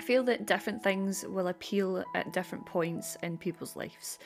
I 0.00 0.02
feel 0.02 0.22
that 0.24 0.46
different 0.46 0.82
things 0.82 1.26
will 1.28 1.48
appeal 1.48 2.02
at 2.14 2.32
different 2.32 2.64
points 2.64 3.18
in 3.22 3.36
people's 3.36 3.76
lives. 3.76 4.18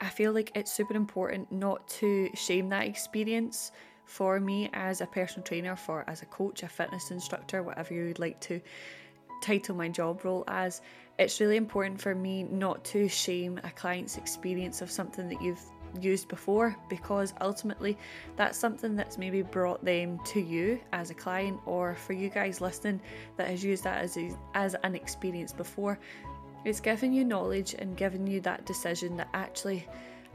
I 0.00 0.08
feel 0.08 0.32
like 0.32 0.50
it's 0.56 0.72
super 0.72 0.94
important 0.94 1.52
not 1.52 1.86
to 2.00 2.28
shame 2.34 2.68
that 2.70 2.88
experience 2.88 3.70
for 4.06 4.40
me 4.40 4.70
as 4.72 5.02
a 5.02 5.06
personal 5.06 5.44
trainer, 5.44 5.76
for 5.76 6.02
as 6.08 6.22
a 6.22 6.26
coach, 6.26 6.64
a 6.64 6.68
fitness 6.68 7.12
instructor, 7.12 7.62
whatever 7.62 7.94
you 7.94 8.06
would 8.06 8.18
like 8.18 8.40
to 8.40 8.60
title 9.40 9.76
my 9.76 9.88
job 9.88 10.24
role 10.24 10.42
as. 10.48 10.82
It's 11.16 11.40
really 11.40 11.58
important 11.58 12.00
for 12.00 12.16
me 12.16 12.42
not 12.42 12.84
to 12.86 13.08
shame 13.08 13.60
a 13.62 13.70
client's 13.70 14.16
experience 14.16 14.82
of 14.82 14.90
something 14.90 15.28
that 15.28 15.40
you've 15.40 15.62
used 16.00 16.28
before 16.28 16.76
because 16.88 17.34
ultimately 17.40 17.96
that's 18.36 18.58
something 18.58 18.96
that's 18.96 19.18
maybe 19.18 19.42
brought 19.42 19.84
them 19.84 20.18
to 20.24 20.40
you 20.40 20.80
as 20.92 21.10
a 21.10 21.14
client 21.14 21.58
or 21.66 21.94
for 21.94 22.12
you 22.12 22.28
guys 22.28 22.60
listening 22.60 23.00
that 23.36 23.48
has 23.48 23.64
used 23.64 23.84
that 23.84 24.02
as, 24.02 24.16
a, 24.16 24.30
as 24.54 24.74
an 24.82 24.94
experience 24.94 25.52
before 25.52 25.98
it's 26.64 26.80
giving 26.80 27.12
you 27.12 27.24
knowledge 27.24 27.74
and 27.78 27.96
giving 27.96 28.26
you 28.26 28.40
that 28.40 28.64
decision 28.64 29.16
that 29.16 29.28
actually 29.34 29.86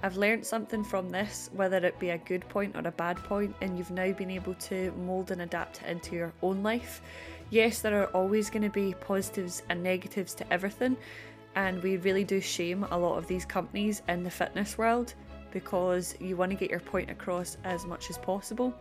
I've 0.02 0.16
learned 0.16 0.46
something 0.46 0.84
from 0.84 1.10
this, 1.10 1.50
whether 1.54 1.78
it 1.78 2.00
be 2.00 2.12
a 2.12 2.18
good 2.18 2.48
point 2.48 2.76
or 2.76 2.88
a 2.88 2.92
bad 2.92 3.18
point, 3.18 3.54
and 3.60 3.78
you've 3.78 3.92
now 3.92 4.14
been 4.14 4.32
able 4.32 4.54
to 4.54 4.92
mould 4.92 5.32
and 5.32 5.42
adapt 5.42 5.82
it 5.82 5.90
into 5.90 6.16
your 6.16 6.32
own 6.42 6.64
life. 6.64 7.02
Yes, 7.50 7.82
there 7.82 8.02
are 8.02 8.08
always 8.08 8.50
going 8.50 8.64
to 8.64 8.70
be 8.70 8.96
positives 9.02 9.62
and 9.68 9.84
negatives 9.84 10.34
to 10.36 10.54
everything, 10.54 10.96
and 11.56 11.84
we 11.84 11.98
really 11.98 12.24
do 12.24 12.40
shame 12.40 12.86
a 12.92 12.98
lot 12.98 13.18
of 13.18 13.28
these 13.28 13.44
companies 13.44 14.02
in 14.08 14.24
the 14.24 14.32
fitness 14.32 14.78
world 14.78 15.16
because 15.52 16.16
you 16.20 16.36
want 16.36 16.52
to 16.52 16.58
get 16.58 16.70
your 16.70 16.80
point 16.80 17.10
across 17.10 17.58
as 17.64 17.86
much 17.86 18.10
as 18.10 18.18
possible. 18.18 18.74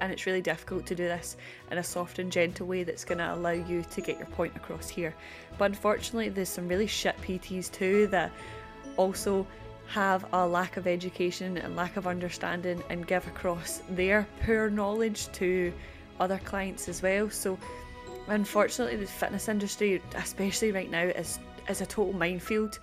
And 0.00 0.12
it's 0.12 0.26
really 0.26 0.42
difficult 0.42 0.86
to 0.86 0.94
do 0.94 1.04
this 1.04 1.36
in 1.70 1.78
a 1.78 1.82
soft 1.82 2.18
and 2.18 2.30
gentle 2.30 2.66
way 2.66 2.84
that's 2.84 3.04
going 3.04 3.18
to 3.18 3.34
allow 3.34 3.50
you 3.50 3.82
to 3.82 4.00
get 4.00 4.18
your 4.18 4.26
point 4.26 4.54
across 4.54 4.88
here. 4.88 5.14
But 5.56 5.66
unfortunately, 5.66 6.28
there's 6.28 6.50
some 6.50 6.68
really 6.68 6.86
shit 6.86 7.16
PTs 7.22 7.72
too 7.72 8.06
that 8.08 8.30
also 8.96 9.46
have 9.86 10.26
a 10.32 10.46
lack 10.46 10.76
of 10.76 10.86
education 10.86 11.56
and 11.56 11.76
lack 11.76 11.96
of 11.96 12.06
understanding 12.06 12.82
and 12.90 13.06
give 13.06 13.26
across 13.26 13.82
their 13.90 14.26
poor 14.44 14.68
knowledge 14.68 15.30
to 15.32 15.72
other 16.20 16.38
clients 16.44 16.88
as 16.88 17.02
well. 17.02 17.30
So, 17.30 17.58
unfortunately, 18.26 18.96
the 18.96 19.06
fitness 19.06 19.48
industry, 19.48 20.02
especially 20.14 20.72
right 20.72 20.90
now, 20.90 21.04
is 21.04 21.38
is 21.68 21.80
a 21.80 21.86
total 21.86 22.12
minefield 22.12 22.78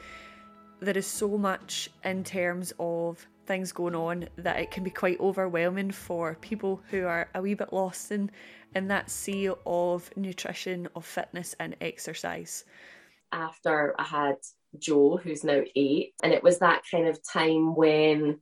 there 0.83 0.97
is 0.97 1.07
so 1.07 1.37
much 1.37 1.89
in 2.03 2.23
terms 2.23 2.73
of 2.79 3.25
things 3.45 3.71
going 3.71 3.95
on 3.95 4.27
that 4.37 4.59
it 4.59 4.71
can 4.71 4.83
be 4.83 4.89
quite 4.89 5.19
overwhelming 5.19 5.91
for 5.91 6.35
people 6.41 6.81
who 6.89 7.05
are 7.05 7.29
a 7.35 7.41
wee 7.41 7.53
bit 7.53 7.73
lost 7.73 8.11
in 8.11 8.31
in 8.75 8.87
that 8.87 9.09
sea 9.09 9.49
of 9.65 10.09
nutrition, 10.17 10.87
of 10.95 11.05
fitness 11.05 11.55
and 11.59 11.75
exercise. 11.79 12.65
After 13.31 13.95
I 13.99 14.03
had 14.03 14.35
Joe, 14.79 15.17
who's 15.17 15.43
now 15.43 15.61
eight, 15.75 16.13
and 16.23 16.33
it 16.33 16.41
was 16.43 16.59
that 16.59 16.83
kind 16.89 17.07
of 17.07 17.19
time 17.23 17.75
when 17.75 18.39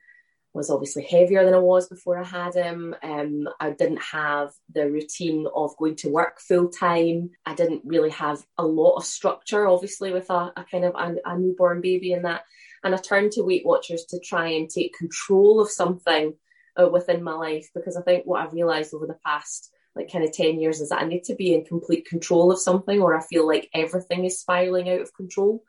was 0.54 0.70
obviously 0.70 1.04
heavier 1.04 1.46
than 1.46 1.54
I 1.54 1.60
was 1.60 1.88
before 1.88 2.18
I 2.18 2.26
had 2.26 2.56
him. 2.56 2.94
Um, 3.02 3.48
I 3.60 3.72
didn't 3.72 4.02
have 4.02 4.52
the 4.74 4.90
routine 4.90 5.48
of 5.56 5.78
going 5.78 5.96
to 5.98 6.10
work 6.10 6.42
full 6.42 6.68
time. 6.68 7.30
I 7.46 7.56
didn't 7.56 7.84
really 7.86 8.10
have 8.10 8.46
a 8.58 8.66
lot 8.66 8.96
of 8.96 9.06
structure, 9.06 9.68
obviously, 9.68 10.12
with 10.12 10.30
a, 10.30 10.52
a 10.58 10.66
kind 10.70 10.84
of 10.84 10.96
a, 10.96 11.16
a, 11.26 11.38
newborn 11.38 11.80
baby 11.80 12.14
and 12.14 12.26
that. 12.26 12.44
And 12.84 12.94
I 12.94 12.98
turned 12.98 13.32
to 13.34 13.44
Weight 13.44 13.66
Watchers 13.66 14.06
to 14.10 14.20
try 14.20 14.48
and 14.48 14.70
take 14.70 14.98
control 14.98 15.62
of 15.62 15.70
something 15.70 16.34
uh, 16.82 16.90
within 16.90 17.24
my 17.24 17.34
life 17.34 17.70
because 17.74 17.96
I 17.96 18.02
think 18.02 18.26
what 18.26 18.42
I've 18.42 18.54
realised 18.54 18.94
over 18.94 19.08
the 19.08 19.18
past 19.26 19.72
like 19.96 20.12
kind 20.12 20.24
of 20.24 20.32
10 20.32 20.60
years 20.60 20.80
is 20.80 20.90
that 20.90 21.02
I 21.02 21.06
need 21.06 21.24
to 21.26 21.36
be 21.36 21.54
in 21.54 21.66
complete 21.66 22.06
control 22.06 22.52
of 22.52 22.60
something 22.60 23.02
or 23.02 23.18
I 23.18 23.22
feel 23.24 23.46
like 23.46 23.70
everything 23.74 24.24
is 24.26 24.40
spiraling 24.40 24.90
out 24.90 25.02
of 25.02 25.14
control. 25.14 25.64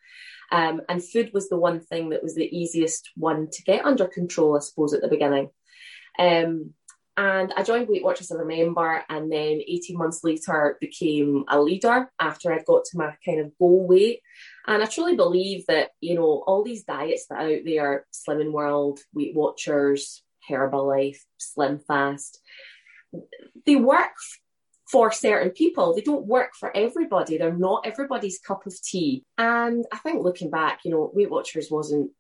Um, 0.53 0.83
and 0.89 1.03
food 1.03 1.31
was 1.33 1.49
the 1.49 1.57
one 1.57 1.81
thing 1.81 2.11
that 2.11 2.23
was 2.23 2.35
the 2.35 2.57
easiest 2.57 3.11
one 3.17 3.49
to 3.51 3.63
get 3.63 3.87
under 3.87 4.07
control, 4.07 4.55
I 4.57 4.61
suppose, 4.61 4.93
at 4.93 5.01
the 5.01 5.09
beginning. 5.09 5.49
Um, 6.19 6.75
and 7.17 7.53
I 7.57 7.63
joined 7.63 7.89
Weight 7.89 8.05
Watchers 8.05 8.31
as 8.31 8.39
a 8.39 8.45
member, 8.45 9.03
and 9.09 9.33
then 9.33 9.61
18 9.67 9.97
months 9.97 10.21
later 10.23 10.77
became 10.81 11.45
a 11.49 11.61
leader 11.61 12.11
after 12.21 12.53
I'd 12.53 12.67
got 12.67 12.85
to 12.85 12.99
my 12.99 13.15
kind 13.25 13.41
of 13.41 13.57
goal 13.59 13.87
weight. 13.87 14.21
And 14.67 14.83
I 14.83 14.87
truly 14.87 15.17
believe 15.17 15.65
that, 15.67 15.91
you 16.01 16.15
know, 16.15 16.45
all 16.47 16.63
these 16.63 16.85
diets 16.85 17.27
that 17.29 17.43
are 17.43 17.51
out 17.51 17.65
there, 17.65 18.07
Slimming 18.13 18.53
World, 18.53 19.01
Weight 19.15 19.35
Watchers, 19.35 20.23
Herbalife, 20.49 21.19
Slim 21.39 21.81
Fast, 21.81 22.41
they 23.67 23.77
work 23.77 24.13
for 24.93 25.11
certain 25.11 25.51
people. 25.51 25.95
They 25.95 26.03
don't 26.03 26.27
work 26.27 26.51
for 26.55 26.75
everybody. 26.77 27.39
They're 27.39 27.57
not 27.57 27.87
everybody's 27.87 28.39
cup 28.39 28.67
of 28.67 28.81
tea. 28.81 29.25
And 29.39 29.87
I 29.91 29.97
think 29.99 30.23
looking 30.23 30.51
back, 30.51 30.81
you 30.85 30.91
know, 30.91 31.11
Weight 31.15 31.31
Watchers 31.31 31.71
wasn't 31.71 32.11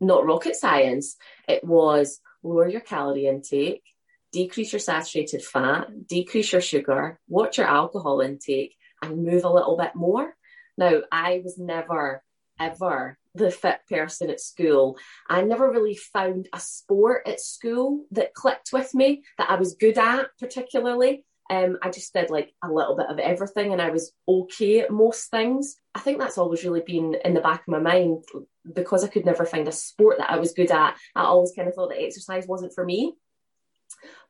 not 0.00 0.24
rocket 0.24 0.54
science. 0.54 1.16
It 1.48 1.64
was 1.64 2.20
lower 2.44 2.68
your 2.68 2.80
calorie 2.80 3.26
intake, 3.26 3.82
decrease 4.32 4.72
your 4.72 4.80
saturated 4.80 5.42
fat, 5.42 6.06
decrease 6.06 6.52
your 6.52 6.60
sugar, 6.60 7.18
watch 7.28 7.58
your 7.58 7.66
alcohol 7.66 8.20
intake, 8.20 8.76
and 9.02 9.24
move 9.24 9.44
a 9.44 9.52
little 9.52 9.76
bit 9.76 9.96
more. 9.96 10.32
Now, 10.78 11.00
I 11.10 11.42
was 11.42 11.58
never, 11.58 12.22
ever 12.60 13.18
the 13.34 13.50
fit 13.50 13.80
person 13.88 14.30
at 14.30 14.40
school. 14.40 14.98
I 15.28 15.42
never 15.42 15.70
really 15.70 15.96
found 15.96 16.48
a 16.52 16.60
sport 16.60 17.26
at 17.26 17.40
school 17.40 18.04
that 18.12 18.34
clicked 18.34 18.70
with 18.72 18.94
me 18.94 19.22
that 19.38 19.50
I 19.50 19.56
was 19.56 19.74
good 19.74 19.98
at, 19.98 20.26
particularly. 20.38 21.24
Um, 21.48 21.78
I 21.82 21.90
just 21.90 22.12
did 22.12 22.30
like 22.30 22.52
a 22.62 22.70
little 22.70 22.96
bit 22.96 23.08
of 23.08 23.18
everything 23.18 23.72
and 23.72 23.82
I 23.82 23.90
was 23.90 24.12
okay 24.28 24.80
at 24.80 24.92
most 24.92 25.30
things. 25.30 25.76
I 25.94 26.00
think 26.00 26.18
that's 26.18 26.38
always 26.38 26.62
really 26.62 26.82
been 26.86 27.16
in 27.24 27.34
the 27.34 27.40
back 27.40 27.62
of 27.62 27.68
my 27.68 27.80
mind 27.80 28.24
because 28.72 29.02
I 29.02 29.08
could 29.08 29.26
never 29.26 29.44
find 29.44 29.66
a 29.66 29.72
sport 29.72 30.18
that 30.18 30.30
I 30.30 30.38
was 30.38 30.52
good 30.52 30.70
at. 30.70 30.96
I 31.16 31.22
always 31.22 31.52
kind 31.56 31.66
of 31.66 31.74
thought 31.74 31.88
that 31.88 32.02
exercise 32.02 32.46
wasn't 32.46 32.72
for 32.72 32.84
me. 32.84 33.14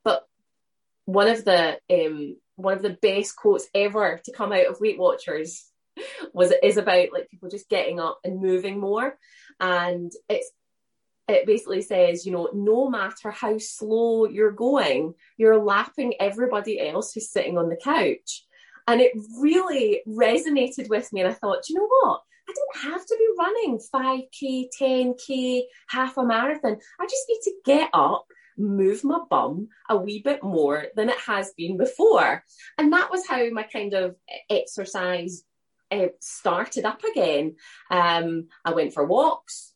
But 0.02 0.24
one 1.04 1.28
of 1.28 1.44
the 1.44 1.78
um, 1.92 2.36
one 2.56 2.74
of 2.74 2.82
the 2.82 2.96
best 3.02 3.36
quotes 3.36 3.68
ever 3.74 4.20
to 4.24 4.32
come 4.32 4.52
out 4.52 4.66
of 4.66 4.80
Weight 4.80 4.98
Watchers 4.98 5.69
was 6.32 6.52
is 6.62 6.76
about 6.76 7.12
like 7.12 7.28
people 7.28 7.48
just 7.48 7.68
getting 7.68 8.00
up 8.00 8.18
and 8.24 8.40
moving 8.40 8.78
more. 8.78 9.18
And 9.58 10.12
it's 10.28 10.50
it 11.28 11.46
basically 11.46 11.82
says 11.82 12.26
you 12.26 12.32
know 12.32 12.50
no 12.52 12.90
matter 12.90 13.30
how 13.30 13.56
slow 13.58 14.26
you're 14.26 14.50
going 14.50 15.14
you're 15.36 15.62
lapping 15.62 16.14
everybody 16.18 16.80
else 16.80 17.12
who's 17.12 17.30
sitting 17.30 17.58
on 17.58 17.68
the 17.68 17.76
couch. 17.76 18.44
And 18.86 19.00
it 19.00 19.12
really 19.38 20.02
resonated 20.08 20.88
with 20.88 21.12
me 21.12 21.20
and 21.20 21.30
i 21.30 21.34
thought 21.34 21.68
you 21.68 21.76
know 21.76 21.88
what? 21.88 22.22
I 22.48 22.52
don't 22.52 22.92
have 22.92 23.06
to 23.06 23.16
be 23.16 23.28
running 23.38 23.78
5k 23.94 24.68
10k 24.80 25.62
half 25.88 26.16
a 26.16 26.24
marathon. 26.24 26.78
I 26.98 27.04
just 27.04 27.28
need 27.28 27.40
to 27.44 27.52
get 27.64 27.90
up 27.92 28.26
move 28.60 29.02
my 29.04 29.20
bum 29.28 29.68
a 29.88 29.96
wee 29.96 30.20
bit 30.22 30.42
more 30.42 30.86
than 30.94 31.08
it 31.08 31.18
has 31.26 31.52
been 31.56 31.76
before. 31.76 32.44
And 32.78 32.92
that 32.92 33.10
was 33.10 33.26
how 33.26 33.48
my 33.50 33.62
kind 33.64 33.94
of 33.94 34.16
exercise 34.48 35.44
uh, 35.90 36.08
started 36.20 36.84
up 36.84 37.02
again. 37.04 37.56
Um, 37.90 38.48
I 38.64 38.72
went 38.72 38.92
for 38.92 39.04
walks. 39.04 39.72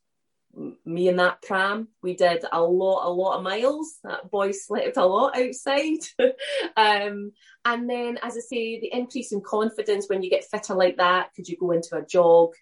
Me 0.85 1.09
and 1.09 1.19
that 1.19 1.41
pram, 1.41 1.89
we 2.01 2.15
did 2.15 2.45
a 2.49 2.61
lot, 2.61 3.05
a 3.05 3.11
lot 3.11 3.37
of 3.37 3.43
miles. 3.43 3.97
That 4.05 4.31
boy 4.31 4.51
slept 4.51 4.95
a 4.95 5.05
lot 5.05 5.37
outside. 5.37 5.99
um, 6.77 7.33
and 7.65 7.89
then, 7.89 8.17
as 8.21 8.37
I 8.37 8.39
say, 8.39 8.79
the 8.79 8.93
increase 8.93 9.33
in 9.33 9.41
confidence 9.41 10.07
when 10.07 10.23
you 10.23 10.29
get 10.29 10.45
fitter 10.45 10.73
like 10.73 10.95
that, 10.97 11.31
could 11.35 11.49
you 11.49 11.57
go 11.57 11.71
into 11.71 11.97
a 11.97 12.05
jog? 12.05 12.53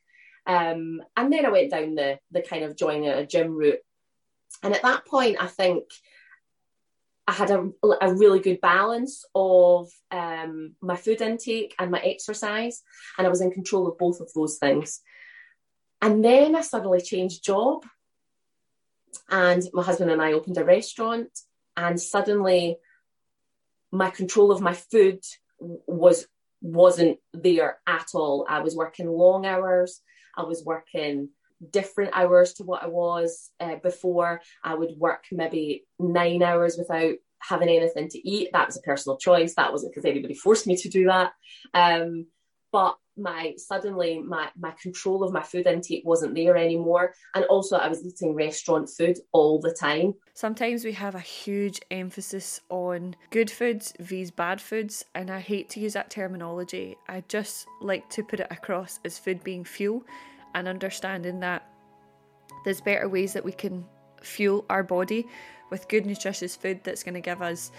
Um, 0.48 1.04
and 1.16 1.32
then 1.32 1.46
I 1.46 1.50
went 1.50 1.72
down 1.72 1.96
the 1.96 2.20
the 2.32 2.42
kind 2.42 2.64
of 2.64 2.76
joining 2.76 3.10
a 3.10 3.26
gym 3.26 3.56
route. 3.56 3.80
And 4.64 4.74
at 4.74 4.82
that 4.82 5.06
point, 5.06 5.38
I 5.40 5.48
think 5.48 5.84
I 7.28 7.32
had 7.32 7.52
a, 7.52 7.70
a 8.02 8.14
really 8.14 8.40
good 8.40 8.60
balance 8.60 9.24
of 9.34 9.90
um, 10.12 10.76
my 10.82 10.96
food 10.96 11.22
intake 11.22 11.74
and 11.80 11.90
my 11.90 12.00
exercise, 12.00 12.84
and 13.18 13.26
I 13.26 13.30
was 13.30 13.42
in 13.42 13.52
control 13.52 13.88
of 13.88 13.98
both 13.98 14.20
of 14.20 14.32
those 14.34 14.58
things. 14.58 15.02
And 16.02 16.24
then 16.24 16.56
I 16.56 16.62
suddenly 16.62 17.00
changed 17.00 17.46
job, 17.46 17.86
and 19.30 19.64
my 19.74 19.84
husband 19.84 20.12
and 20.12 20.22
I 20.22 20.34
opened 20.34 20.58
a 20.58 20.66
restaurant, 20.66 21.30
and 21.78 22.00
suddenly 22.00 22.78
my 23.92 24.10
control 24.10 24.52
of 24.52 24.62
my 24.62 24.74
food 24.74 25.20
was 25.60 26.28
wasn't 26.62 27.20
there 27.34 27.80
at 27.86 28.08
all. 28.14 28.46
I 28.50 28.60
was 28.60 28.76
working 28.76 29.08
long 29.08 29.46
hours. 29.46 30.02
I 30.36 30.44
was 30.44 30.64
working 30.66 31.30
different 31.72 32.12
hours 32.14 32.54
to 32.54 32.64
what 32.64 32.84
I 32.84 32.88
was 32.88 33.52
uh, 33.60 33.76
before. 33.82 34.42
I 34.64 34.76
would 34.76 34.92
work 34.98 35.26
maybe 35.32 35.86
nine 36.00 36.44
hours 36.44 36.78
without 36.78 37.16
having 37.40 37.70
anything 37.70 38.10
to 38.10 38.30
eat. 38.30 38.50
That 38.54 38.68
was 38.68 38.78
a 38.78 38.82
personal 38.82 39.18
choice. 39.18 39.56
That 39.56 39.72
wasn't 39.72 39.94
because 39.94 40.10
anybody 40.10 40.34
forced 40.34 40.68
me 40.68 40.76
to 40.78 40.90
do 40.90 41.06
that. 41.06 41.34
Um, 41.74 42.28
but 42.72 42.98
my 43.16 43.54
suddenly 43.58 44.20
my 44.20 44.50
my 44.58 44.72
control 44.82 45.24
of 45.24 45.32
my 45.32 45.44
food 45.44 45.68
intake 45.68 46.02
wasn't 46.04 46.34
there 46.34 46.58
anymore 46.58 47.14
and 47.36 47.46
also 47.46 47.78
i 47.78 47.88
was 47.88 48.04
eating 48.04 48.34
restaurant 48.34 48.90
food 48.90 49.18
all 49.32 49.60
the 49.60 49.72
time 49.72 50.14
sometimes 50.34 50.84
we 50.84 50.92
have 50.92 51.14
a 51.14 51.20
huge 51.20 51.80
emphasis 51.92 52.60
on 52.70 53.16
good 53.30 53.52
foods 53.52 53.94
vs 54.00 54.32
bad 54.32 54.60
foods 54.60 55.06
and 55.14 55.30
i 55.30 55.40
hate 55.40 55.70
to 55.70 55.80
use 55.80 55.94
that 55.94 56.10
terminology 56.10 56.98
i 57.08 57.24
just 57.28 57.68
like 57.82 58.10
to 58.10 58.24
put 58.24 58.40
it 58.40 58.48
across 58.50 59.00
as 59.06 59.20
food 59.20 59.44
being 59.44 59.64
fuel 59.64 60.04
and 60.54 60.68
understanding 60.68 61.40
that 61.42 61.68
there's 62.64 62.82
better 62.82 63.10
ways 63.10 63.34
that 63.34 63.44
we 63.44 63.52
can 63.52 63.86
fuel 64.22 64.66
our 64.70 64.84
body 64.84 65.28
with 65.70 65.88
good 65.88 66.06
nutritious 66.06 66.56
food 66.56 66.80
that's 66.84 67.04
going 67.04 67.14
to 67.16 67.22
give 67.22 67.42
us 67.42 67.72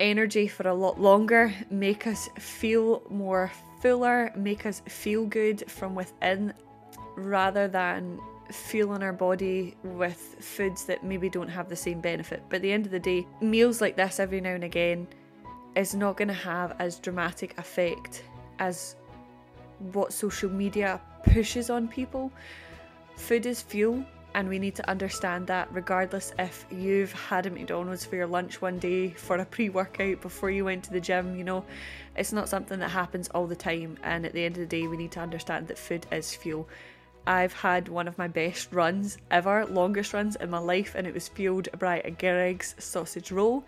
energy 0.00 0.48
for 0.48 0.66
a 0.68 0.74
lot 0.74 1.00
longer, 1.00 1.52
make 1.70 2.06
us 2.06 2.28
feel 2.38 3.02
more 3.10 3.50
fuller, 3.80 4.32
make 4.36 4.66
us 4.66 4.82
feel 4.86 5.26
good 5.26 5.70
from 5.70 5.94
within 5.94 6.52
rather 7.16 7.68
than 7.68 8.18
fueling 8.50 9.02
our 9.02 9.12
body 9.12 9.76
with 9.82 10.36
foods 10.40 10.84
that 10.84 11.04
maybe 11.04 11.28
don't 11.28 11.48
have 11.48 11.68
the 11.68 11.76
same 11.76 12.00
benefit. 12.00 12.42
But 12.48 12.56
at 12.56 12.62
the 12.62 12.72
end 12.72 12.86
of 12.86 12.92
the 12.92 13.00
day, 13.00 13.26
meals 13.40 13.80
like 13.80 13.96
this 13.96 14.20
every 14.20 14.40
now 14.40 14.50
and 14.50 14.64
again 14.64 15.06
is 15.74 15.94
not 15.94 16.16
going 16.16 16.28
to 16.28 16.34
have 16.34 16.74
as 16.78 16.98
dramatic 16.98 17.58
effect 17.58 18.24
as 18.58 18.96
what 19.92 20.12
social 20.12 20.50
media 20.50 21.00
pushes 21.24 21.70
on 21.70 21.88
people. 21.88 22.32
Food 23.16 23.46
is 23.46 23.62
fuel, 23.62 24.04
and 24.34 24.48
we 24.48 24.58
need 24.58 24.74
to 24.76 24.88
understand 24.88 25.46
that 25.48 25.68
regardless 25.72 26.32
if 26.38 26.66
you've 26.70 27.12
had 27.12 27.46
a 27.46 27.50
McDonald's 27.50 28.04
for 28.04 28.16
your 28.16 28.26
lunch 28.26 28.60
one 28.60 28.78
day 28.78 29.10
for 29.10 29.36
a 29.36 29.44
pre 29.44 29.68
workout 29.68 30.20
before 30.20 30.50
you 30.50 30.64
went 30.64 30.84
to 30.84 30.92
the 30.92 31.00
gym, 31.00 31.36
you 31.36 31.44
know, 31.44 31.64
it's 32.16 32.32
not 32.32 32.48
something 32.48 32.78
that 32.78 32.90
happens 32.90 33.28
all 33.28 33.46
the 33.46 33.56
time. 33.56 33.98
And 34.02 34.24
at 34.24 34.32
the 34.32 34.44
end 34.44 34.56
of 34.56 34.60
the 34.60 34.66
day, 34.66 34.86
we 34.86 34.96
need 34.96 35.12
to 35.12 35.20
understand 35.20 35.68
that 35.68 35.78
food 35.78 36.06
is 36.12 36.34
fuel. 36.34 36.68
I've 37.26 37.52
had 37.52 37.88
one 37.88 38.08
of 38.08 38.16
my 38.16 38.28
best 38.28 38.72
runs 38.72 39.18
ever, 39.30 39.66
longest 39.66 40.14
runs 40.14 40.36
in 40.36 40.50
my 40.50 40.58
life, 40.58 40.94
and 40.94 41.06
it 41.06 41.12
was 41.12 41.28
fueled 41.28 41.68
by 41.78 42.00
a 42.04 42.10
Greggs 42.10 42.74
sausage 42.78 43.30
roll. 43.30 43.64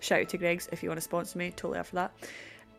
Shout 0.00 0.20
out 0.20 0.28
to 0.30 0.38
Greggs 0.38 0.68
if 0.72 0.82
you 0.82 0.88
want 0.88 0.98
to 0.98 1.02
sponsor 1.02 1.38
me, 1.38 1.50
totally 1.50 1.78
up 1.78 1.86
for 1.86 1.96
that. 1.96 2.12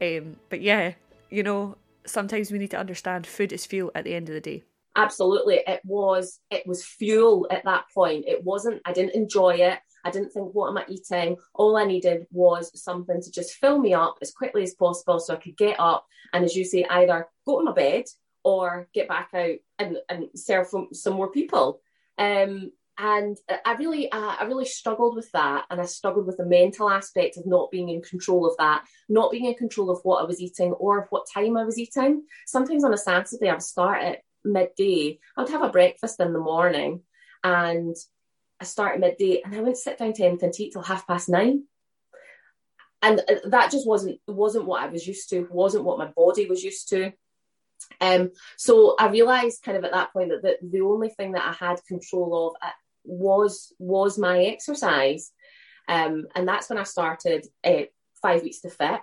Um, 0.01 0.37
but 0.49 0.61
yeah, 0.61 0.93
you 1.29 1.43
know, 1.43 1.75
sometimes 2.05 2.51
we 2.51 2.59
need 2.59 2.71
to 2.71 2.79
understand 2.79 3.27
food 3.27 3.51
is 3.51 3.65
fuel 3.65 3.91
at 3.95 4.03
the 4.03 4.13
end 4.13 4.29
of 4.29 4.35
the 4.35 4.41
day. 4.41 4.63
Absolutely. 4.95 5.61
It 5.67 5.81
was 5.83 6.39
it 6.51 6.65
was 6.67 6.85
fuel 6.85 7.47
at 7.49 7.63
that 7.65 7.85
point. 7.93 8.25
It 8.27 8.43
wasn't 8.43 8.81
i 8.85 8.93
didn't 8.93 9.15
enjoy 9.15 9.55
it. 9.55 9.79
I 10.05 10.11
didn't 10.11 10.31
think 10.31 10.53
what 10.53 10.69
am 10.69 10.77
i 10.77 10.85
eating? 10.87 11.37
All 11.55 11.77
i 11.77 11.85
needed 11.85 12.27
was 12.31 12.71
something 12.81 13.21
to 13.21 13.31
just 13.31 13.55
fill 13.55 13.79
me 13.79 13.93
up 13.93 14.17
as 14.21 14.31
quickly 14.31 14.63
as 14.63 14.75
possible 14.75 15.19
so 15.19 15.33
i 15.33 15.37
could 15.37 15.57
get 15.57 15.79
up 15.79 16.05
and 16.33 16.43
as 16.43 16.55
you 16.55 16.65
say 16.65 16.85
either 16.89 17.27
go 17.45 17.59
to 17.59 17.65
my 17.65 17.71
bed 17.71 18.03
or 18.43 18.87
get 18.93 19.07
back 19.07 19.29
out 19.33 19.55
and, 19.79 19.97
and 20.09 20.27
serve 20.35 20.67
some 20.91 21.13
more 21.13 21.31
people. 21.31 21.81
Um, 22.17 22.71
and 22.97 23.37
I 23.65 23.73
really, 23.73 24.11
uh, 24.11 24.35
I 24.39 24.43
really 24.43 24.65
struggled 24.65 25.15
with 25.15 25.31
that, 25.31 25.65
and 25.69 25.81
I 25.81 25.85
struggled 25.85 26.27
with 26.27 26.37
the 26.37 26.45
mental 26.45 26.89
aspect 26.89 27.37
of 27.37 27.45
not 27.45 27.71
being 27.71 27.89
in 27.89 28.01
control 28.01 28.45
of 28.45 28.55
that, 28.57 28.85
not 29.09 29.31
being 29.31 29.45
in 29.45 29.55
control 29.55 29.89
of 29.89 29.99
what 30.03 30.21
I 30.21 30.25
was 30.25 30.39
eating 30.39 30.73
or 30.73 30.99
of 31.01 31.07
what 31.09 31.27
time 31.33 31.57
I 31.57 31.63
was 31.63 31.79
eating. 31.79 32.23
Sometimes 32.45 32.83
on 32.83 32.93
a 32.93 32.97
Saturday, 32.97 33.49
I 33.49 33.53
would 33.53 33.63
start 33.63 34.03
at 34.03 34.19
midday. 34.45 35.19
I 35.35 35.41
would 35.41 35.51
have 35.51 35.63
a 35.63 35.69
breakfast 35.69 36.19
in 36.19 36.33
the 36.33 36.39
morning 36.39 37.01
and 37.43 37.95
I 38.59 38.65
start 38.65 38.95
at 38.95 38.99
midday 38.99 39.41
and 39.43 39.53
I 39.53 39.59
wouldn't 39.59 39.77
sit 39.77 39.97
down 39.97 40.13
to 40.13 40.25
anything 40.25 40.51
to 40.51 40.63
eat 40.63 40.73
till 40.73 40.81
half 40.81 41.07
past 41.07 41.29
nine. 41.29 41.63
And 43.01 43.19
uh, 43.19 43.49
that 43.49 43.71
just 43.71 43.87
wasn't 43.87 44.19
wasn't 44.27 44.65
what 44.65 44.81
I 44.81 44.87
was 44.87 45.05
used 45.05 45.29
to, 45.31 45.47
wasn't 45.51 45.83
what 45.83 45.97
my 45.97 46.07
body 46.07 46.45
was 46.45 46.63
used 46.63 46.89
to. 46.89 47.11
Um, 47.99 48.31
so 48.57 48.95
I 48.97 49.09
realised 49.09 49.63
kind 49.63 49.77
of 49.77 49.83
at 49.83 49.91
that 49.91 50.13
point 50.13 50.29
that 50.29 50.41
the, 50.41 50.57
the 50.65 50.81
only 50.81 51.09
thing 51.09 51.33
that 51.33 51.43
I 51.43 51.51
had 51.51 51.83
control 51.85 52.47
of 52.47 52.55
uh, 52.65 52.71
was 53.03 53.73
was 53.79 54.17
my 54.17 54.43
exercise. 54.45 55.31
Um, 55.87 56.27
and 56.35 56.47
that's 56.47 56.69
when 56.69 56.79
I 56.79 56.83
started 56.83 57.45
uh, 57.63 57.83
five 58.21 58.41
weeks 58.41 58.61
to 58.61 58.69
fit. 58.69 59.01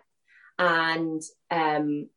And 0.58 1.22
um, 1.50 2.08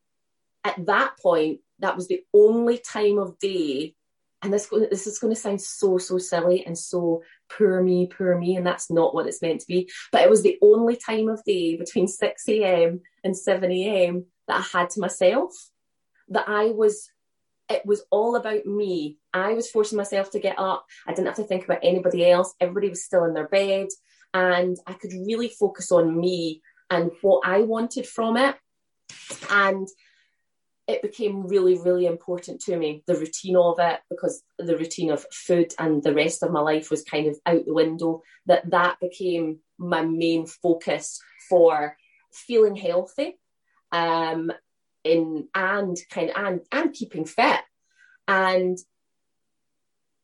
at 0.63 0.85
that 0.85 1.13
point, 1.21 1.59
that 1.80 1.95
was 1.95 2.07
the 2.07 2.24
only 2.33 2.77
time 2.77 3.18
of 3.18 3.38
day 3.39 3.95
and 4.44 4.53
this 4.53 4.68
this 4.68 5.07
is 5.07 5.19
going 5.19 5.33
to 5.33 5.39
sound 5.39 5.62
so 5.62 5.97
so 5.97 6.18
silly 6.18 6.65
and 6.65 6.77
so 6.77 7.24
poor 7.50 7.81
me 7.81 8.07
poor 8.07 8.38
me 8.38 8.56
and 8.56 8.68
that's 8.68 8.91
not 8.91 9.15
what 9.15 9.25
it's 9.25 9.41
meant 9.41 9.62
to 9.62 9.68
be 9.68 9.89
but 10.12 10.21
it 10.21 10.30
was 10.30 10.44
the 10.44 10.59
only 10.62 10.95
time 10.95 11.30
of 11.30 11.44
day 11.45 11.77
between 11.77 12.07
6 12.07 12.50
a.m 12.50 13.01
and 13.24 13.35
7 13.35 13.71
a.m 13.71 14.25
that 14.47 14.57
i 14.57 14.77
had 14.77 14.89
to 14.91 15.00
myself 15.00 15.51
that 16.30 16.47
i 16.47 16.65
was 16.65 17.09
it 17.69 17.86
was 17.86 18.04
all 18.12 18.36
about 18.36 18.65
me. 18.65 19.18
I 19.33 19.54
was 19.54 19.69
forcing 19.69 19.98
myself 19.98 20.31
to 20.31 20.39
get 20.39 20.60
up. 20.60 20.86
I 21.07 21.13
didn't 21.13 21.27
have 21.27 21.38
to 21.38 21.44
think 21.44 21.65
about 21.65 21.80
anybody 21.83 22.30
else. 22.30 22.54
Everybody 22.60 22.89
was 22.89 23.04
still 23.04 23.24
in 23.25 23.33
their 23.33 23.48
bed. 23.48 23.88
And 24.33 24.77
i 24.88 24.94
could 24.94 25.13
really 25.13 25.50
focus 25.50 25.92
on 25.92 26.19
me 26.19 26.63
and 26.89 27.12
what 27.21 27.48
i 27.48 27.62
wanted 27.62 28.07
from 28.07 28.36
it. 28.36 28.56
And 29.51 29.88
it 30.88 31.01
became 31.01 31.48
really, 31.48 31.77
really 31.77 32.06
important 32.06 32.62
to 32.62 32.75
me, 32.75 33.04
the 33.07 33.15
routine 33.15 33.56
of 33.56 33.80
it, 33.80 34.01
because 34.09 34.44
the 34.57 34.77
routine 34.77 35.12
of 35.12 35.25
food 35.31 35.74
and 35.80 36.04
the 36.04 36.13
rest 36.13 36.44
of 36.44 36.51
my 36.51 36.59
life 36.59 36.92
was 36.92 37.04
kind 37.04 37.27
of 37.27 37.38
out 37.45 37.66
the 37.66 37.74
window, 37.74 38.21
that 38.48 38.69
that 38.71 39.00
became 39.00 39.59
my 39.77 40.01
main 40.01 40.45
focus 40.45 41.21
for 41.50 41.95
feeling 42.33 42.75
healthy. 42.75 43.39
Um, 43.94 44.51
in 45.03 45.47
and 45.53 45.97
kind 46.09 46.29
of 46.29 46.35
and, 46.35 46.61
and 46.71 46.94
keeping 46.94 47.25
fit. 47.25 47.59
And 48.27 48.77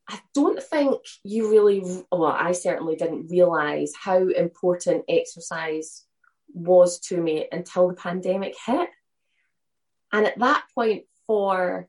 I 0.07 0.19
don't 0.33 0.61
think 0.61 1.01
you 1.23 1.51
really, 1.51 1.83
well, 2.11 2.25
I 2.25 2.53
certainly 2.53 2.95
didn't 2.95 3.29
realise 3.29 3.93
how 3.95 4.27
important 4.27 5.05
exercise 5.07 6.03
was 6.53 6.99
to 6.99 7.21
me 7.21 7.47
until 7.51 7.89
the 7.89 7.93
pandemic 7.93 8.55
hit. 8.65 8.89
And 10.11 10.25
at 10.25 10.39
that 10.39 10.63
point, 10.73 11.03
for 11.27 11.87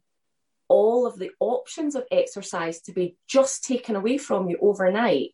all 0.69 1.07
of 1.07 1.19
the 1.19 1.31
options 1.41 1.95
of 1.95 2.05
exercise 2.13 2.83
to 2.83 2.93
be 2.93 3.17
just 3.27 3.65
taken 3.65 3.97
away 3.97 4.19
from 4.19 4.49
you 4.49 4.59
overnight 4.61 5.31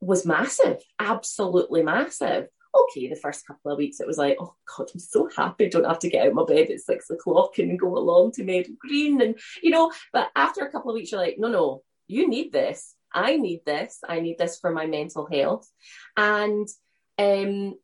was 0.00 0.24
massive, 0.24 0.82
absolutely 0.98 1.82
massive. 1.82 2.48
Okay, 2.84 3.08
the 3.08 3.16
first 3.16 3.46
couple 3.46 3.70
of 3.70 3.78
weeks 3.78 4.00
it 4.00 4.06
was 4.06 4.18
like, 4.18 4.36
oh 4.40 4.54
God, 4.76 4.90
I'm 4.92 5.00
so 5.00 5.28
happy 5.36 5.66
I 5.66 5.68
don't 5.68 5.84
have 5.84 5.98
to 6.00 6.08
get 6.08 6.22
out 6.22 6.28
of 6.28 6.34
my 6.34 6.44
bed 6.44 6.70
at 6.70 6.80
six 6.80 7.10
o'clock 7.10 7.58
and 7.58 7.78
go 7.78 7.96
along 7.96 8.32
to 8.32 8.44
Meadow 8.44 8.72
Green. 8.78 9.20
And, 9.20 9.38
you 9.62 9.70
know, 9.70 9.92
but 10.12 10.28
after 10.34 10.64
a 10.64 10.70
couple 10.70 10.90
of 10.90 10.94
weeks, 10.94 11.12
you're 11.12 11.20
like, 11.20 11.36
no, 11.38 11.48
no, 11.48 11.82
you 12.06 12.28
need 12.28 12.52
this. 12.52 12.94
I 13.12 13.36
need 13.36 13.62
this. 13.64 13.98
I 14.06 14.20
need 14.20 14.38
this 14.38 14.58
for 14.58 14.70
my 14.70 14.86
mental 14.86 15.26
health. 15.30 15.68
And 16.16 16.68
um, 17.18 17.74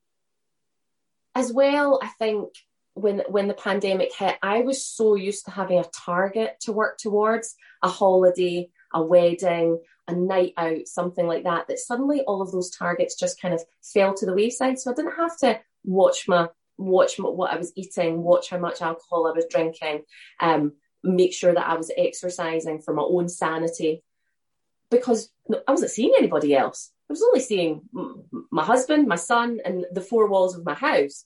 as 1.34 1.52
well, 1.52 1.98
I 2.02 2.08
think 2.18 2.50
when 2.94 3.22
when 3.28 3.48
the 3.48 3.54
pandemic 3.54 4.14
hit, 4.14 4.36
I 4.42 4.60
was 4.60 4.84
so 4.84 5.16
used 5.16 5.46
to 5.46 5.50
having 5.50 5.78
a 5.78 5.84
target 5.84 6.56
to 6.60 6.72
work 6.72 6.98
towards, 6.98 7.56
a 7.82 7.88
holiday, 7.88 8.70
a 8.94 9.02
wedding, 9.02 9.78
a 10.08 10.14
night 10.14 10.54
out, 10.56 10.86
something 10.86 11.26
like 11.26 11.44
that, 11.44 11.68
that 11.68 11.78
suddenly 11.78 12.22
all 12.22 12.40
of 12.40 12.52
those 12.52 12.70
targets 12.70 13.18
just 13.18 13.40
kind 13.40 13.52
of 13.52 13.62
fell 13.82 14.14
to 14.14 14.26
the 14.26 14.34
wayside. 14.34 14.78
So 14.78 14.90
I 14.90 14.94
didn't 14.94 15.16
have 15.16 15.36
to 15.38 15.60
watch 15.84 16.28
my 16.28 16.48
watch 16.76 17.18
my, 17.18 17.28
what 17.28 17.52
I 17.52 17.56
was 17.56 17.72
eating, 17.76 18.22
watch 18.22 18.50
how 18.50 18.58
much 18.58 18.82
alcohol 18.82 19.26
I 19.26 19.30
was 19.30 19.46
drinking, 19.48 20.02
um, 20.40 20.72
make 21.02 21.32
sure 21.32 21.54
that 21.54 21.68
I 21.68 21.74
was 21.76 21.90
exercising 21.96 22.80
for 22.80 22.92
my 22.94 23.02
own 23.02 23.28
sanity, 23.28 24.02
because 24.90 25.30
I 25.50 25.70
wasn't 25.70 25.92
seeing 25.92 26.14
anybody 26.18 26.54
else. 26.54 26.90
I 27.08 27.12
was 27.12 27.22
only 27.22 27.40
seeing 27.40 27.82
my 28.50 28.64
husband, 28.64 29.06
my 29.06 29.16
son, 29.16 29.60
and 29.64 29.86
the 29.92 30.00
four 30.00 30.26
walls 30.26 30.56
of 30.56 30.64
my 30.64 30.74
house. 30.74 31.24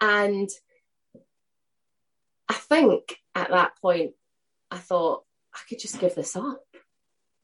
And 0.00 0.48
I 2.48 2.54
think 2.54 3.18
at 3.34 3.50
that 3.50 3.76
point, 3.80 4.12
I 4.70 4.78
thought 4.78 5.24
I 5.58 5.68
could 5.68 5.78
just 5.78 6.00
give 6.00 6.14
this 6.14 6.36
up. 6.36 6.62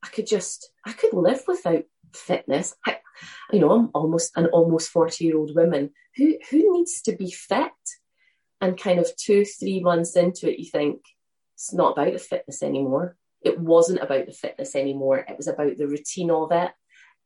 I 0.02 0.08
could 0.08 0.26
just, 0.26 0.70
I 0.84 0.92
could 0.92 1.12
live 1.12 1.42
without 1.46 1.84
fitness. 2.14 2.74
I, 2.86 2.98
you 3.52 3.60
know, 3.60 3.72
I'm 3.72 3.90
almost 3.94 4.32
an 4.36 4.46
almost 4.46 4.90
40 4.90 5.24
year 5.24 5.38
old 5.38 5.54
woman 5.54 5.90
who, 6.16 6.36
who 6.50 6.72
needs 6.76 7.02
to 7.02 7.16
be 7.16 7.30
fit? 7.30 7.70
And 8.60 8.80
kind 8.80 8.98
of 8.98 9.14
two, 9.16 9.44
three 9.44 9.80
months 9.80 10.16
into 10.16 10.50
it, 10.50 10.58
you 10.58 10.64
think 10.64 11.02
it's 11.54 11.74
not 11.74 11.92
about 11.92 12.14
the 12.14 12.18
fitness 12.18 12.62
anymore. 12.62 13.16
It 13.42 13.58
wasn't 13.58 14.00
about 14.00 14.26
the 14.26 14.32
fitness 14.32 14.74
anymore. 14.74 15.18
It 15.18 15.36
was 15.36 15.48
about 15.48 15.76
the 15.76 15.86
routine 15.86 16.30
of 16.30 16.50
it 16.50 16.70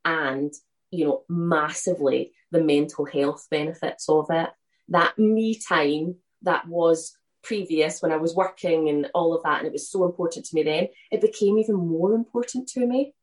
and, 0.04 0.52
you 0.90 1.04
know, 1.04 1.22
massively 1.28 2.32
the 2.50 2.60
mental 2.60 3.04
health 3.04 3.46
benefits 3.50 4.08
of 4.08 4.26
it 4.30 4.50
that 4.88 5.18
me 5.18 5.58
time 5.58 6.16
that 6.42 6.66
was 6.66 7.16
previous 7.48 8.02
when 8.02 8.12
I 8.12 8.16
was 8.16 8.34
working 8.34 8.90
and 8.90 9.08
all 9.14 9.34
of 9.34 9.42
that, 9.42 9.58
and 9.58 9.66
it 9.66 9.72
was 9.72 9.90
so 9.90 10.04
important 10.04 10.44
to 10.46 10.54
me 10.54 10.62
then, 10.62 10.88
it 11.10 11.22
became 11.22 11.58
even 11.58 11.76
more 11.76 12.12
important 12.12 12.68
to 12.74 12.86
me. 12.86 13.14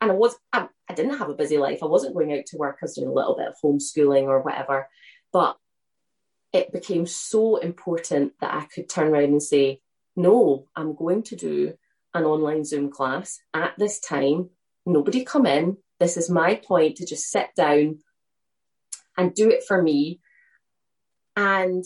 And 0.00 0.10
I 0.10 0.14
was, 0.14 0.34
I, 0.52 0.68
I 0.88 0.94
didn't 0.94 1.18
have 1.18 1.28
a 1.28 1.34
busy 1.34 1.58
life. 1.58 1.80
I 1.82 1.86
wasn't 1.86 2.14
going 2.14 2.32
out 2.32 2.46
to 2.46 2.56
work. 2.56 2.78
I 2.80 2.84
was 2.86 2.94
doing 2.94 3.08
a 3.08 3.12
little 3.12 3.36
bit 3.36 3.48
of 3.48 3.54
homeschooling 3.62 4.24
or 4.24 4.40
whatever, 4.40 4.88
but 5.32 5.56
it 6.52 6.72
became 6.72 7.06
so 7.06 7.56
important 7.56 8.32
that 8.40 8.54
I 8.54 8.64
could 8.64 8.88
turn 8.88 9.08
around 9.08 9.24
and 9.24 9.42
say, 9.42 9.80
no, 10.16 10.66
I'm 10.74 10.94
going 10.94 11.22
to 11.24 11.36
do 11.36 11.74
an 12.14 12.24
online 12.24 12.64
Zoom 12.64 12.90
class 12.90 13.40
at 13.52 13.74
this 13.76 14.00
time. 14.00 14.48
Nobody 14.86 15.22
come 15.24 15.44
in. 15.44 15.76
This 16.00 16.16
is 16.16 16.30
my 16.30 16.54
point 16.54 16.96
to 16.96 17.06
just 17.06 17.30
sit 17.30 17.48
down 17.54 17.98
and 19.18 19.34
do 19.34 19.50
it 19.50 19.64
for 19.68 19.82
me. 19.82 20.20
And 21.36 21.84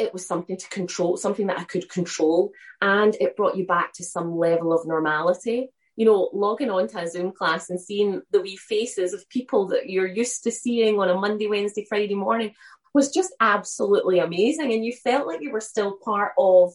it 0.00 0.12
was 0.12 0.26
something 0.26 0.56
to 0.56 0.68
control, 0.68 1.16
something 1.16 1.46
that 1.48 1.58
I 1.58 1.64
could 1.64 1.88
control. 1.88 2.52
And 2.80 3.14
it 3.20 3.36
brought 3.36 3.56
you 3.56 3.66
back 3.66 3.92
to 3.94 4.04
some 4.04 4.36
level 4.36 4.72
of 4.72 4.86
normality. 4.86 5.68
You 5.96 6.06
know, 6.06 6.30
logging 6.32 6.70
on 6.70 6.88
to 6.88 7.00
a 7.00 7.08
Zoom 7.08 7.32
class 7.32 7.68
and 7.68 7.80
seeing 7.80 8.22
the 8.30 8.40
wee 8.40 8.56
faces 8.56 9.12
of 9.12 9.28
people 9.28 9.68
that 9.68 9.90
you're 9.90 10.06
used 10.06 10.44
to 10.44 10.50
seeing 10.50 10.98
on 10.98 11.10
a 11.10 11.14
Monday, 11.14 11.46
Wednesday, 11.46 11.84
Friday 11.86 12.14
morning 12.14 12.54
was 12.94 13.12
just 13.12 13.34
absolutely 13.38 14.18
amazing. 14.18 14.72
And 14.72 14.84
you 14.84 14.92
felt 14.92 15.26
like 15.26 15.42
you 15.42 15.52
were 15.52 15.60
still 15.60 15.98
part 16.02 16.32
of 16.38 16.72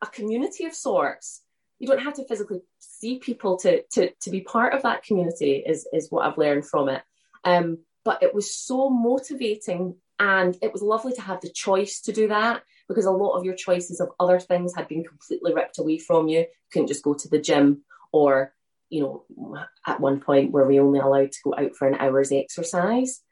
a 0.00 0.06
community 0.06 0.64
of 0.64 0.74
sorts. 0.74 1.42
You 1.78 1.86
don't 1.86 2.02
have 2.02 2.14
to 2.14 2.24
physically 2.26 2.60
see 2.78 3.18
people 3.18 3.58
to 3.58 3.82
to 3.92 4.10
to 4.22 4.30
be 4.30 4.40
part 4.40 4.72
of 4.72 4.82
that 4.82 5.04
community. 5.04 5.62
Is 5.66 5.86
is 5.92 6.10
what 6.10 6.26
I've 6.26 6.38
learned 6.38 6.66
from 6.66 6.88
it. 6.88 7.02
Um, 7.44 7.78
but 8.04 8.22
it 8.22 8.34
was 8.34 8.54
so 8.54 8.88
motivating, 8.90 9.96
and 10.22 10.56
it 10.62 10.72
was 10.72 10.82
lovely 10.82 11.12
to 11.14 11.22
have 11.22 11.40
the 11.40 11.50
choice 11.50 12.00
to 12.02 12.12
do 12.12 12.28
that 12.28 12.62
because 12.88 13.06
a 13.06 13.10
lot 13.10 13.36
of 13.36 13.44
your 13.44 13.54
choices 13.54 14.00
of 14.00 14.10
other 14.20 14.38
things 14.38 14.74
had 14.74 14.88
been 14.88 15.04
completely 15.04 15.52
ripped 15.52 15.78
away 15.78 15.98
from 15.98 16.28
you. 16.28 16.40
You 16.40 16.46
couldn't 16.72 16.88
just 16.88 17.04
go 17.04 17.14
to 17.14 17.28
the 17.28 17.40
gym 17.40 17.82
or 18.12 18.52
you 18.88 19.00
know, 19.00 19.64
at 19.86 20.00
one 20.00 20.20
point 20.20 20.50
where 20.50 20.66
we 20.66 20.78
only 20.78 20.98
allowed 20.98 21.32
to 21.32 21.38
go 21.44 21.54
out 21.56 21.74
for 21.74 21.88
an 21.88 21.94
hour's 21.94 22.30
exercise 22.30 23.22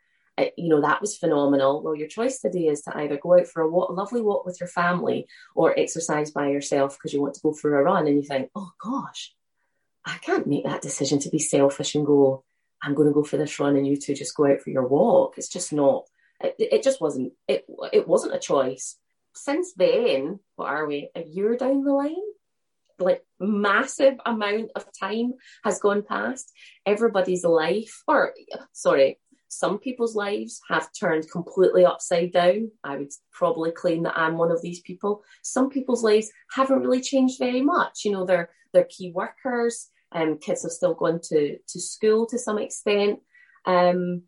uh, 0.41 0.47
you 0.57 0.69
know, 0.69 0.81
that 0.81 1.01
was 1.01 1.19
phenomenal. 1.19 1.83
Well, 1.83 1.95
your 1.95 2.09
choice 2.09 2.41
today 2.41 2.69
is 2.69 2.83
to 2.83 2.97
either 2.97 3.19
go 3.19 3.39
out 3.39 3.47
for 3.47 3.63
a 3.63 3.69
walk, 3.69 3.91
lovely 3.91 4.23
walk 4.23 4.47
with 4.47 4.59
your 4.59 4.69
family 4.69 5.27
or 5.55 5.79
exercise 5.79 6.31
by 6.31 6.49
yourself 6.49 6.97
because 6.97 7.13
you 7.13 7.21
want 7.21 7.35
to 7.35 7.41
go 7.43 7.53
for 7.53 7.79
a 7.79 7.83
run 7.83 8.07
and 8.07 8.17
you 8.17 8.23
think, 8.23 8.51
oh 8.55 8.71
gosh, 8.83 9.35
I 10.05 10.17
can't 10.19 10.47
make 10.47 10.65
that 10.65 10.83
decision 10.83 11.19
to 11.21 11.31
be 11.31 11.39
selfish 11.39 11.95
and 11.95 12.07
go, 12.07 12.45
I'm 12.83 12.95
going 12.95 13.09
to 13.09 13.15
go 13.15 13.25
for 13.25 13.37
this 13.37 13.59
run 13.61 13.77
and 13.77 13.87
you 13.87 13.97
two 13.97 14.15
just 14.15 14.37
go 14.37 14.47
out 14.47 14.63
for 14.63 14.71
your 14.71 14.87
walk. 14.87 15.35
It's 15.37 15.49
just 15.49 15.73
not, 15.73 16.07
it, 16.41 16.55
it 16.59 16.83
just 16.83 17.01
wasn't, 17.01 17.33
it, 17.49 17.65
it 17.93 18.09
wasn't 18.09 18.35
a 18.35 18.39
choice. 18.39 18.97
Since 19.35 19.75
then, 19.75 20.41
what 20.57 20.69
are 20.69 20.87
we, 20.87 21.11
a 21.15 21.23
year 21.23 21.57
down 21.57 21.85
the 21.85 21.93
line? 21.93 22.17
like 22.99 23.25
massive 23.39 24.13
amount 24.27 24.71
of 24.77 24.85
time 25.01 25.33
has 25.65 25.79
gone 25.79 26.03
past 26.03 26.53
everybody's 26.85 27.45
life 27.45 28.03
or 28.07 28.35
sorry 28.73 29.19
some 29.51 29.79
people's 29.79 30.15
lives 30.15 30.61
have 30.69 30.89
turned 30.99 31.29
completely 31.29 31.85
upside 31.85 32.33
down. 32.33 32.71
I 32.85 32.97
would 32.97 33.11
probably 33.33 33.73
claim 33.73 34.05
that 34.05 34.17
I'm 34.17 34.39
one 34.39 34.53
of 34.53 34.63
these 34.63 34.81
people. 34.81 35.25
Some 35.43 35.71
people's 35.71 36.05
lives 36.05 36.31
haven't 36.55 36.81
really 36.81 37.01
changed 37.01 37.41
very 37.41 37.61
much. 37.61 38.05
You 38.05 38.13
know, 38.13 38.25
they're 38.25 38.51
they're 38.73 38.85
key 38.85 39.11
workers, 39.13 39.89
and 40.13 40.33
um, 40.33 40.39
kids 40.39 40.63
have 40.63 40.71
still 40.71 40.95
gone 40.95 41.21
to 41.25 41.59
to 41.59 41.81
school 41.81 42.27
to 42.27 42.39
some 42.39 42.59
extent. 42.59 43.19
Um, 43.67 44.23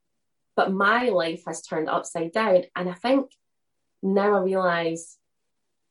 but 0.56 0.72
my 0.72 1.08
life 1.08 1.42
has 1.46 1.62
turned 1.62 1.88
upside 1.88 2.32
down, 2.32 2.64
and 2.76 2.88
I 2.88 2.94
think 2.94 3.30
now 4.02 4.36
I 4.36 4.42
realise 4.42 5.18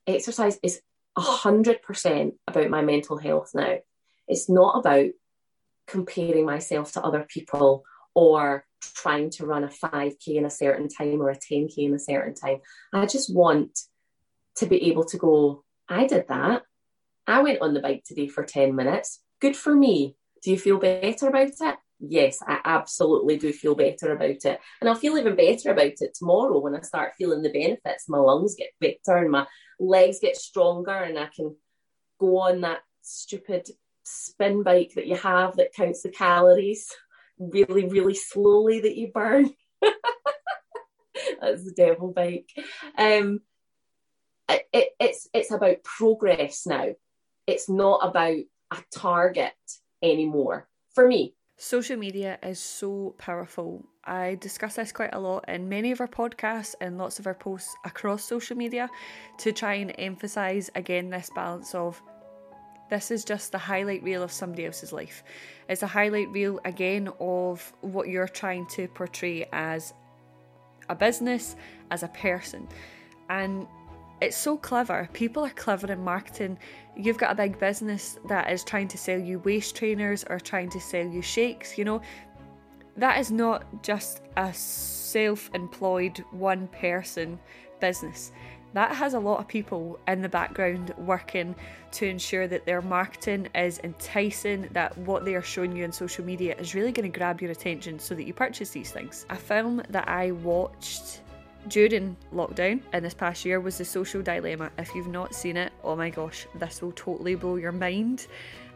exercise 0.07 0.59
is 0.63 0.81
a 1.15 1.21
hundred 1.21 1.81
percent 1.81 2.35
about 2.47 2.69
my 2.69 2.81
mental 2.81 3.17
health 3.17 3.51
now. 3.53 3.77
It's 4.27 4.49
not 4.49 4.79
about 4.79 5.09
comparing 5.87 6.45
myself 6.45 6.93
to 6.93 7.03
other 7.03 7.25
people 7.27 7.83
or 8.13 8.65
trying 8.81 9.29
to 9.29 9.45
run 9.45 9.63
a 9.63 9.67
5k 9.67 10.27
in 10.27 10.45
a 10.45 10.49
certain 10.49 10.87
time 10.87 11.21
or 11.21 11.29
a 11.29 11.37
10k 11.37 11.77
in 11.77 11.93
a 11.93 11.99
certain 11.99 12.33
time. 12.33 12.61
I 12.93 13.05
just 13.05 13.33
want 13.33 13.79
to 14.55 14.65
be 14.65 14.89
able 14.89 15.05
to 15.05 15.17
go, 15.17 15.63
I 15.87 16.07
did 16.07 16.27
that. 16.29 16.63
I 17.27 17.41
went 17.41 17.61
on 17.61 17.73
the 17.73 17.79
bike 17.79 18.03
today 18.05 18.27
for 18.27 18.43
10 18.43 18.75
minutes. 18.75 19.21
Good 19.39 19.55
for 19.55 19.75
me. 19.75 20.15
Do 20.43 20.51
you 20.51 20.57
feel 20.57 20.77
better 20.77 21.27
about 21.27 21.51
it? 21.59 21.75
Yes, 22.03 22.39
I 22.45 22.59
absolutely 22.65 23.37
do 23.37 23.53
feel 23.53 23.75
better 23.75 24.11
about 24.13 24.29
it. 24.29 24.59
And 24.79 24.89
I'll 24.89 24.95
feel 24.95 25.17
even 25.17 25.35
better 25.35 25.71
about 25.71 25.85
it 25.99 26.15
tomorrow 26.15 26.57
when 26.59 26.75
I 26.75 26.81
start 26.81 27.13
feeling 27.17 27.43
the 27.43 27.51
benefits. 27.51 28.09
My 28.09 28.17
lungs 28.17 28.55
get 28.55 28.69
better 28.79 29.17
and 29.17 29.29
my 29.31 29.45
legs 29.79 30.19
get 30.19 30.35
stronger, 30.35 30.91
and 30.91 31.19
I 31.19 31.29
can 31.35 31.55
go 32.19 32.39
on 32.39 32.61
that 32.61 32.79
stupid 33.01 33.69
spin 34.03 34.63
bike 34.63 34.93
that 34.95 35.05
you 35.07 35.15
have 35.15 35.57
that 35.57 35.73
counts 35.73 36.01
the 36.01 36.09
calories 36.09 36.89
really, 37.37 37.87
really 37.87 38.15
slowly 38.15 38.81
that 38.81 38.97
you 38.97 39.11
burn. 39.13 39.51
That's 41.41 41.63
the 41.63 41.73
devil 41.75 42.11
bike. 42.11 42.49
Um, 42.97 43.41
it, 44.49 44.89
it's 44.99 45.27
it's 45.33 45.51
about 45.51 45.83
progress 45.83 46.65
now. 46.65 46.87
It's 47.47 47.69
not 47.69 47.99
about 48.03 48.37
a 48.71 48.77
target 48.93 49.53
anymore 50.01 50.67
for 50.93 51.07
me. 51.07 51.35
Social 51.63 51.95
media 51.95 52.39
is 52.41 52.59
so 52.59 53.13
powerful. 53.19 53.85
I 54.03 54.33
discuss 54.41 54.77
this 54.77 54.91
quite 54.91 55.13
a 55.13 55.19
lot 55.19 55.45
in 55.47 55.69
many 55.69 55.91
of 55.91 56.01
our 56.01 56.07
podcasts 56.07 56.73
and 56.81 56.97
lots 56.97 57.19
of 57.19 57.27
our 57.27 57.35
posts 57.35 57.75
across 57.85 58.23
social 58.23 58.57
media 58.57 58.89
to 59.37 59.51
try 59.51 59.75
and 59.75 59.93
emphasize 59.99 60.71
again 60.73 61.11
this 61.11 61.29
balance 61.35 61.75
of 61.75 62.01
this 62.89 63.11
is 63.11 63.23
just 63.23 63.51
the 63.51 63.59
highlight 63.59 64.01
reel 64.01 64.23
of 64.23 64.31
somebody 64.31 64.65
else's 64.65 64.91
life. 64.91 65.23
It's 65.69 65.83
a 65.83 65.87
highlight 65.87 66.29
reel 66.29 66.59
again 66.65 67.09
of 67.19 67.71
what 67.81 68.07
you're 68.07 68.27
trying 68.27 68.65
to 68.69 68.87
portray 68.87 69.47
as 69.53 69.93
a 70.89 70.95
business, 70.95 71.55
as 71.91 72.01
a 72.01 72.07
person. 72.07 72.67
And 73.29 73.67
it's 74.21 74.37
so 74.37 74.57
clever. 74.57 75.09
People 75.13 75.43
are 75.45 75.49
clever 75.49 75.91
in 75.91 76.03
marketing. 76.03 76.57
You've 76.95 77.17
got 77.17 77.31
a 77.31 77.35
big 77.35 77.59
business 77.59 78.17
that 78.27 78.51
is 78.51 78.63
trying 78.63 78.87
to 78.89 78.97
sell 78.97 79.19
you 79.19 79.39
waist 79.39 79.75
trainers 79.75 80.23
or 80.29 80.39
trying 80.39 80.69
to 80.69 80.79
sell 80.79 81.05
you 81.05 81.21
shakes, 81.21 81.77
you 81.77 81.85
know. 81.85 82.01
That 82.97 83.19
is 83.19 83.31
not 83.31 83.83
just 83.83 84.21
a 84.37 84.53
self 84.53 85.49
employed 85.53 86.23
one 86.31 86.67
person 86.67 87.39
business 87.79 88.31
that 88.73 88.95
has 88.95 89.13
a 89.13 89.19
lot 89.19 89.39
of 89.39 89.47
people 89.47 89.99
in 90.07 90.21
the 90.21 90.29
background 90.29 90.93
working 90.97 91.55
to 91.91 92.05
ensure 92.07 92.47
that 92.47 92.65
their 92.65 92.81
marketing 92.81 93.47
is 93.53 93.79
enticing, 93.83 94.67
that 94.71 94.97
what 94.99 95.25
they 95.25 95.35
are 95.35 95.41
showing 95.41 95.75
you 95.75 95.83
on 95.83 95.91
social 95.91 96.23
media 96.23 96.55
is 96.57 96.73
really 96.73 96.91
going 96.91 97.09
to 97.09 97.17
grab 97.17 97.41
your 97.41 97.51
attention 97.51 97.99
so 97.99 98.15
that 98.15 98.23
you 98.23 98.33
purchase 98.33 98.69
these 98.69 98.91
things. 98.91 99.25
A 99.29 99.35
film 99.35 99.81
that 99.89 100.07
I 100.07 100.31
watched 100.31 101.21
during 101.67 102.15
lockdown 102.33 102.81
in 102.93 103.03
this 103.03 103.13
past 103.13 103.45
year 103.45 103.59
was 103.59 103.77
The 103.77 103.85
Social 103.85 104.21
Dilemma. 104.21 104.71
If 104.77 104.93
you've 104.95 105.07
not 105.07 105.35
seen 105.35 105.57
it, 105.57 105.71
oh 105.83 105.95
my 105.95 106.09
gosh, 106.09 106.47
this 106.55 106.81
will 106.81 106.93
totally 106.93 107.35
blow 107.35 107.55
your 107.55 107.71
mind. 107.71 108.27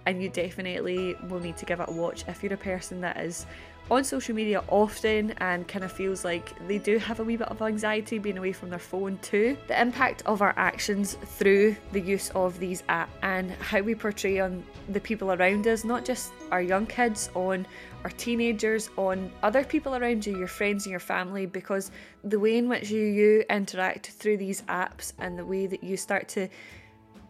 And 0.06 0.22
you 0.22 0.30
definitely 0.30 1.16
will 1.30 1.40
need 1.40 1.58
to 1.58 1.66
give 1.66 1.80
it 1.80 1.90
a 1.90 1.92
watch 1.92 2.26
if 2.28 2.44
you're 2.44 2.54
a 2.54 2.58
person 2.58 3.02
that 3.02 3.18
is 3.18 3.48
on 3.90 4.04
social 4.04 4.34
media 4.34 4.64
often 4.68 5.32
and 5.38 5.68
kind 5.68 5.86
of 5.86 5.92
feels 5.92 6.26
like 6.26 6.54
they 6.68 6.78
do 6.78 6.98
have 6.98 7.20
a 7.20 7.24
wee 7.24 7.38
bit 7.38 7.48
of 7.50 7.62
anxiety 7.62 8.18
being 8.18 8.38
away 8.38 8.52
from 8.52 8.70
their 8.70 8.80
phone 8.80 9.18
too. 9.20 9.56
The 9.68 9.80
impact 9.80 10.24
of 10.26 10.42
our 10.42 10.54
actions 10.58 11.14
through 11.14 11.76
the 11.92 12.02
use 12.02 12.30
of 12.32 12.60
these 12.60 12.82
apps 12.84 13.10
and 13.22 13.52
how 13.52 13.82
we 13.82 13.94
portray 13.96 14.40
on 14.40 14.64
the 14.90 15.00
people 15.00 15.32
around 15.32 15.68
us, 15.68 15.84
not 15.84 16.04
just 16.06 16.32
our 16.52 16.62
young 16.62 16.88
kids, 16.88 17.30
on 17.36 17.68
our 18.06 18.12
teenagers, 18.12 18.92
on 18.98 19.32
other 19.42 19.64
people 19.64 19.96
around 19.96 20.28
you, 20.28 20.38
your 20.38 20.48
friends 20.48 20.86
and 20.86 20.92
your 20.92 21.00
family, 21.00 21.48
because 21.48 21.90
the 22.24 22.40
way 22.40 22.56
in 22.56 22.70
which 22.70 22.92
you, 22.92 23.02
you 23.02 23.44
interact 23.50 24.12
through 24.12 24.38
these 24.38 24.62
apps 24.84 25.14
and 25.18 25.40
the 25.40 25.44
way 25.44 25.66
that 25.66 25.84
you 25.84 25.98
start 25.98 26.28
to 26.28 26.48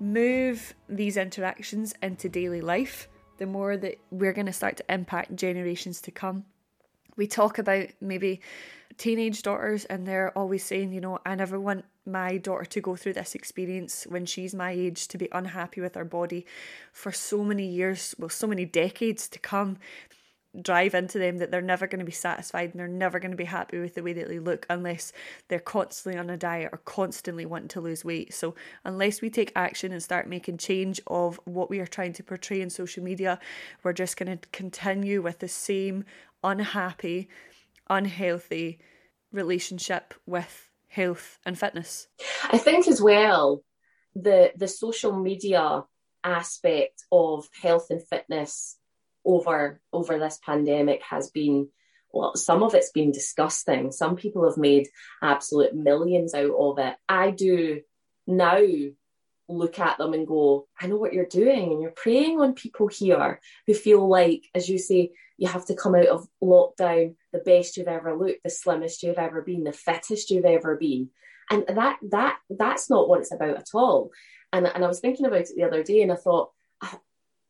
move 0.01 0.73
these 0.89 1.15
interactions 1.15 1.93
into 2.03 2.27
daily 2.27 2.59
life 2.59 3.07
the 3.37 3.45
more 3.45 3.77
that 3.77 3.97
we're 4.11 4.33
going 4.33 4.45
to 4.47 4.53
start 4.53 4.75
to 4.77 4.93
impact 4.93 5.35
generations 5.35 6.01
to 6.01 6.11
come. 6.11 6.43
We 7.17 7.27
talk 7.27 7.57
about 7.57 7.87
maybe 8.01 8.41
teenage 8.97 9.41
daughters, 9.41 9.85
and 9.85 10.05
they're 10.05 10.37
always 10.37 10.63
saying, 10.63 10.91
you 10.91 11.01
know, 11.01 11.19
I 11.25 11.35
never 11.35 11.59
want 11.59 11.85
my 12.05 12.37
daughter 12.37 12.65
to 12.65 12.81
go 12.81 12.95
through 12.95 13.13
this 13.13 13.35
experience 13.35 14.05
when 14.07 14.25
she's 14.25 14.53
my 14.53 14.71
age 14.71 15.07
to 15.09 15.17
be 15.17 15.27
unhappy 15.31 15.81
with 15.81 15.95
her 15.95 16.05
body 16.05 16.45
for 16.91 17.11
so 17.11 17.43
many 17.43 17.65
years, 17.65 18.15
well, 18.19 18.29
so 18.29 18.47
many 18.47 18.65
decades 18.65 19.27
to 19.29 19.39
come 19.39 19.77
drive 20.61 20.93
into 20.93 21.19
them 21.19 21.37
that 21.37 21.51
they're 21.51 21.61
never 21.61 21.87
going 21.87 21.99
to 21.99 22.05
be 22.05 22.11
satisfied 22.11 22.71
and 22.71 22.79
they're 22.79 22.87
never 22.87 23.19
going 23.19 23.31
to 23.31 23.37
be 23.37 23.45
happy 23.45 23.79
with 23.79 23.95
the 23.95 24.03
way 24.03 24.13
that 24.13 24.27
they 24.27 24.39
look 24.39 24.65
unless 24.69 25.11
they're 25.47 25.59
constantly 25.59 26.19
on 26.19 26.29
a 26.29 26.37
diet 26.37 26.69
or 26.71 26.79
constantly 26.79 27.45
wanting 27.45 27.67
to 27.69 27.81
lose 27.81 28.05
weight. 28.05 28.33
So, 28.33 28.55
unless 28.83 29.21
we 29.21 29.29
take 29.29 29.51
action 29.55 29.91
and 29.91 30.01
start 30.01 30.27
making 30.27 30.57
change 30.57 31.01
of 31.07 31.39
what 31.45 31.69
we 31.69 31.79
are 31.79 31.87
trying 31.87 32.13
to 32.13 32.23
portray 32.23 32.61
in 32.61 32.69
social 32.69 33.03
media, 33.03 33.39
we're 33.83 33.93
just 33.93 34.17
going 34.17 34.37
to 34.37 34.47
continue 34.49 35.21
with 35.21 35.39
the 35.39 35.47
same 35.47 36.05
unhappy, 36.43 37.27
unhealthy 37.89 38.79
relationship 39.31 40.13
with 40.25 40.69
health 40.87 41.39
and 41.45 41.59
fitness. 41.59 42.07
I 42.51 42.57
think 42.57 42.87
as 42.87 43.01
well 43.01 43.63
the 44.15 44.53
the 44.55 44.67
social 44.67 45.11
media 45.11 45.83
aspect 46.23 47.03
of 47.11 47.47
health 47.61 47.87
and 47.89 48.01
fitness 48.01 48.77
over 49.25 49.81
over 49.91 50.19
this 50.19 50.39
pandemic 50.45 51.01
has 51.03 51.29
been 51.31 51.69
well, 52.15 52.35
some 52.35 52.63
of 52.63 52.73
it's 52.73 52.91
been 52.91 53.11
disgusting. 53.11 53.91
Some 53.91 54.15
people 54.15 54.47
have 54.47 54.57
made 54.57 54.87
absolute 55.21 55.75
millions 55.75 56.33
out 56.33 56.55
of 56.57 56.79
it. 56.79 56.95
I 57.09 57.31
do 57.31 57.81
now 58.25 58.61
look 59.49 59.79
at 59.79 59.97
them 59.97 60.13
and 60.13 60.25
go, 60.25 60.67
I 60.79 60.87
know 60.87 60.95
what 60.95 61.13
you're 61.13 61.25
doing. 61.25 61.73
And 61.73 61.81
you're 61.81 61.91
preying 61.91 62.39
on 62.39 62.53
people 62.53 62.87
here 62.87 63.41
who 63.67 63.73
feel 63.73 64.07
like, 64.07 64.45
as 64.55 64.69
you 64.69 64.77
say, 64.77 65.11
you 65.37 65.49
have 65.49 65.65
to 65.65 65.75
come 65.75 65.95
out 65.95 66.07
of 66.07 66.27
lockdown 66.41 67.15
the 67.33 67.39
best 67.39 67.75
you've 67.75 67.87
ever 67.87 68.15
looked, 68.15 68.43
the 68.43 68.49
slimmest 68.49 69.03
you've 69.03 69.17
ever 69.17 69.41
been, 69.41 69.65
the 69.65 69.73
fittest 69.73 70.31
you've 70.31 70.45
ever 70.45 70.77
been. 70.77 71.09
And 71.51 71.65
that 71.67 71.97
that 72.09 72.37
that's 72.49 72.89
not 72.89 73.07
what 73.07 73.19
it's 73.19 73.33
about 73.33 73.57
at 73.57 73.69
all. 73.73 74.11
And, 74.53 74.65
and 74.65 74.83
I 74.83 74.87
was 74.87 75.01
thinking 75.01 75.25
about 75.25 75.41
it 75.41 75.49
the 75.55 75.63
other 75.63 75.83
day 75.83 76.01
and 76.01 76.11
I 76.11 76.15
thought, 76.15 76.51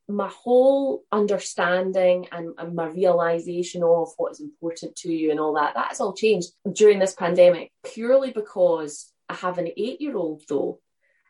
my 0.07 0.29
whole 0.29 1.03
understanding 1.11 2.27
and, 2.31 2.53
and, 2.57 2.75
my 2.75 2.87
realization 2.87 3.81
of 3.83 4.09
what 4.17 4.33
is 4.33 4.39
important 4.39 4.95
to 4.95 5.11
you 5.11 5.31
and 5.31 5.39
all 5.39 5.53
that 5.55 5.73
that 5.73 5.87
has 5.87 5.99
all 5.99 6.13
changed 6.13 6.49
during 6.73 6.99
this 6.99 7.13
pandemic 7.13 7.71
purely 7.83 8.31
because 8.31 9.11
i 9.29 9.33
have 9.33 9.57
an 9.57 9.67
eight 9.77 9.99
year 10.01 10.15
old 10.15 10.43
though. 10.47 10.79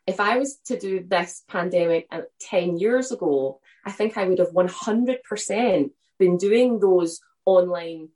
If 0.06 0.20
i 0.20 0.36
was 0.38 0.58
to 0.66 0.78
do 0.78 1.02
this 1.06 1.42
pandemic 1.48 2.06
uh, 2.10 2.22
10 2.40 2.76
years 2.76 3.12
ago 3.12 3.60
i 3.84 3.90
think 3.90 4.18
i 4.18 4.26
would 4.26 4.38
have 4.38 4.52
100% 4.52 5.90
been 6.18 6.36
doing 6.36 6.78
those 6.78 7.20
online 7.46 8.08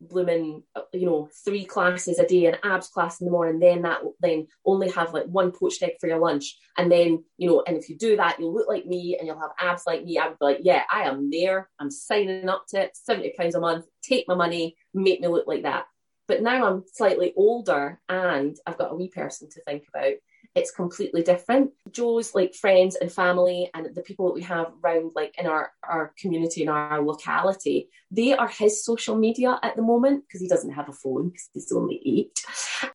blooming 0.00 0.62
you 0.92 1.06
know 1.06 1.28
three 1.44 1.64
classes 1.64 2.18
a 2.18 2.26
day 2.26 2.46
an 2.46 2.56
abs 2.62 2.88
class 2.88 3.20
in 3.20 3.24
the 3.24 3.30
morning 3.30 3.58
then 3.58 3.82
that 3.82 4.00
then 4.20 4.46
only 4.64 4.90
have 4.90 5.14
like 5.14 5.24
one 5.24 5.50
poached 5.50 5.82
egg 5.82 5.92
for 6.00 6.06
your 6.06 6.18
lunch. 6.18 6.58
And 6.76 6.90
then 6.90 7.24
you 7.36 7.48
know 7.48 7.62
and 7.66 7.76
if 7.76 7.88
you 7.88 7.96
do 7.96 8.16
that 8.16 8.38
you'll 8.38 8.54
look 8.54 8.68
like 8.68 8.86
me 8.86 9.16
and 9.18 9.26
you'll 9.26 9.40
have 9.40 9.52
abs 9.58 9.84
like 9.86 10.04
me. 10.04 10.18
I 10.18 10.28
would 10.28 10.38
be 10.38 10.44
like 10.44 10.60
yeah 10.62 10.82
i 10.92 11.02
am 11.02 11.30
there. 11.30 11.68
I'm 11.78 11.90
signing 11.90 12.48
up 12.48 12.64
to 12.68 12.82
it. 12.82 12.96
70 12.96 13.34
pounds 13.38 13.54
a 13.54 13.60
month. 13.60 13.86
Take 14.02 14.26
my 14.28 14.34
money. 14.34 14.76
Make 14.94 15.20
me 15.20 15.28
look 15.28 15.46
like 15.46 15.62
that. 15.62 15.86
But 16.28 16.42
now 16.42 16.66
i'm 16.66 16.84
slightly 16.92 17.32
older 17.36 18.00
and 18.08 18.56
i've 18.66 18.78
got 18.78 18.92
a 18.92 18.94
wee 18.94 19.08
person 19.08 19.48
to 19.50 19.62
think 19.62 19.84
about 19.88 20.14
it's 20.56 20.70
completely 20.70 21.22
different. 21.22 21.70
Joe's 21.92 22.34
like 22.34 22.54
friends 22.54 22.96
and 22.96 23.12
family 23.12 23.70
and 23.74 23.94
the 23.94 24.00
people 24.00 24.26
that 24.26 24.34
we 24.34 24.42
have 24.42 24.72
around 24.82 25.12
like 25.14 25.34
in 25.38 25.46
our, 25.46 25.70
our 25.86 26.14
community 26.18 26.62
in 26.62 26.70
our 26.70 27.02
locality, 27.02 27.90
they 28.10 28.32
are 28.32 28.48
his 28.48 28.82
social 28.82 29.16
media 29.16 29.58
at 29.62 29.76
the 29.76 29.82
moment 29.82 30.24
because 30.26 30.40
he 30.40 30.48
doesn't 30.48 30.72
have 30.72 30.88
a 30.88 30.94
phone 30.94 31.28
because 31.28 31.50
he's 31.52 31.72
only 31.72 32.00
eight. 32.06 32.40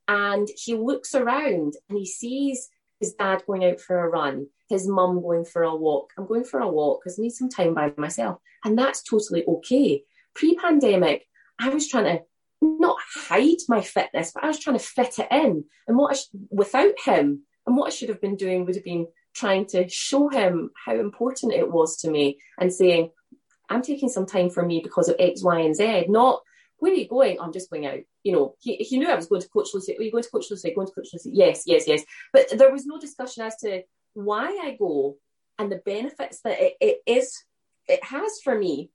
And 0.08 0.50
he 0.58 0.74
looks 0.74 1.14
around 1.14 1.76
and 1.88 2.00
he 2.00 2.06
sees 2.06 2.70
his 3.00 3.14
dad 3.14 3.44
going 3.46 3.64
out 3.64 3.80
for 3.80 4.00
a 4.00 4.10
run, 4.10 4.48
his 4.68 4.88
mum 4.88 5.22
going 5.22 5.46
for 5.46 5.62
a 5.62 5.76
walk. 5.76 6.14
I'm 6.18 6.26
going 6.26 6.44
for 6.44 6.62
a 6.62 6.68
walk 6.68 7.02
because 7.04 7.20
I 7.20 7.22
need 7.22 7.34
some 7.34 7.50
time 7.50 7.76
by 7.76 7.94
myself. 7.96 8.40
And 8.66 8.78
that's 8.78 9.04
totally 9.04 9.46
okay. 9.46 10.04
Pre 10.34 10.56
pandemic, 10.56 11.28
I 11.60 11.70
was 11.70 11.88
trying 11.88 12.06
to 12.06 12.24
not 12.62 12.98
hide 13.16 13.58
my 13.68 13.82
fitness, 13.82 14.32
but 14.34 14.44
I 14.44 14.48
was 14.48 14.60
trying 14.60 14.78
to 14.78 14.84
fit 14.84 15.20
it 15.20 15.28
in. 15.32 15.66
And 15.88 15.98
what 15.98 16.16
I, 16.16 16.20
without 16.50 17.00
him, 17.04 17.44
and 17.72 17.78
what 17.78 17.88
I 17.88 17.96
should 17.96 18.10
have 18.10 18.20
been 18.20 18.36
doing 18.36 18.66
would 18.66 18.76
have 18.76 18.84
been 18.84 19.08
trying 19.34 19.66
to 19.68 19.88
show 19.88 20.28
him 20.28 20.72
how 20.76 20.94
important 20.94 21.54
it 21.54 21.72
was 21.72 21.96
to 22.02 22.12
me 22.12 22.38
and 22.60 22.74
saying, 22.74 23.12
I'm 23.70 23.82
taking 23.82 24.10
some 24.10 24.26
time 24.26 24.50
for 24.50 24.62
me 24.62 24.82
because 24.84 25.08
of 25.08 25.16
X, 25.18 25.42
Y, 25.42 25.60
and 25.62 25.74
Z, 25.74 26.08
not 26.10 26.42
where 26.80 26.92
are 26.92 26.96
you 26.96 27.08
going? 27.08 27.40
I'm 27.40 27.54
just 27.54 27.70
going 27.70 27.86
out. 27.86 28.00
You 28.24 28.34
know, 28.34 28.56
he, 28.60 28.76
he 28.76 29.00
knew 29.00 29.08
I 29.08 29.16
was 29.16 29.28
going 29.28 29.40
to 29.42 29.48
Coach 29.48 29.70
Lucy. 29.74 29.98
Are 29.98 30.02
you 30.02 30.12
going 30.12 30.24
to 30.24 30.30
Coach 30.30 30.48
Lucy? 30.52 30.74
Going 30.76 30.88
to 30.88 30.94
Coach 30.94 31.08
Lucy? 31.14 31.32
Yes, 31.34 31.64
yes, 31.66 31.88
yes. 31.88 32.04
But 32.34 32.48
there 32.58 32.74
was 32.74 32.86
no 32.86 33.00
discussion 33.00 33.44
as 33.44 33.56
to 33.62 33.84
why 34.16 34.48
I 34.62 34.76
go 34.78 35.16
and 35.58 35.72
the 35.72 35.78
benefits 35.86 36.42
that 36.42 36.60
it, 36.60 36.74
it 36.82 36.98
is, 37.06 37.42
it 37.88 38.04
has 38.04 38.42
for 38.44 38.58
me. 38.58 38.90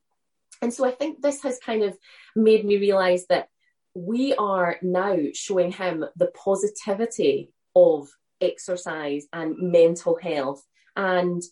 And 0.60 0.70
so 0.70 0.84
I 0.84 0.90
think 0.90 1.22
this 1.22 1.42
has 1.44 1.58
kind 1.64 1.82
of 1.82 1.96
made 2.34 2.66
me 2.66 2.76
realize 2.76 3.26
that 3.28 3.48
we 3.94 4.34
are 4.34 4.76
now 4.82 5.16
showing 5.32 5.72
him 5.72 6.04
the 6.14 6.26
positivity 6.26 7.52
of 7.74 8.10
exercise 8.40 9.26
and 9.32 9.56
mental 9.58 10.18
health. 10.20 10.62
And 10.94 11.42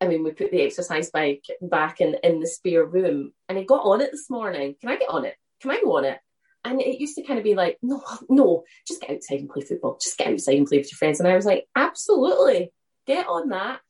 I 0.00 0.08
mean, 0.08 0.24
we 0.24 0.32
put 0.32 0.50
the 0.50 0.62
exercise 0.62 1.10
bike 1.10 1.44
back 1.62 2.00
in, 2.00 2.16
in 2.22 2.40
the 2.40 2.46
spare 2.46 2.84
room 2.84 3.32
and 3.48 3.58
he 3.58 3.64
got 3.64 3.84
on 3.84 4.00
it 4.00 4.10
this 4.10 4.28
morning. 4.28 4.74
Can 4.80 4.90
I 4.90 4.96
get 4.96 5.08
on 5.08 5.24
it? 5.24 5.36
Can 5.60 5.70
I 5.70 5.80
go 5.80 5.96
on 5.96 6.04
it? 6.04 6.18
And 6.64 6.80
it 6.80 6.98
used 6.98 7.16
to 7.16 7.22
kind 7.22 7.38
of 7.38 7.44
be 7.44 7.54
like, 7.54 7.78
no, 7.82 8.02
no, 8.28 8.64
just 8.86 9.00
get 9.00 9.10
outside 9.10 9.40
and 9.40 9.48
play 9.48 9.62
football. 9.62 9.98
Just 10.00 10.18
get 10.18 10.28
outside 10.28 10.56
and 10.56 10.66
play 10.66 10.78
with 10.78 10.90
your 10.90 10.96
friends. 10.96 11.20
And 11.20 11.28
I 11.28 11.36
was 11.36 11.46
like, 11.46 11.66
absolutely, 11.76 12.72
get 13.06 13.26
on 13.26 13.50
that. 13.50 13.80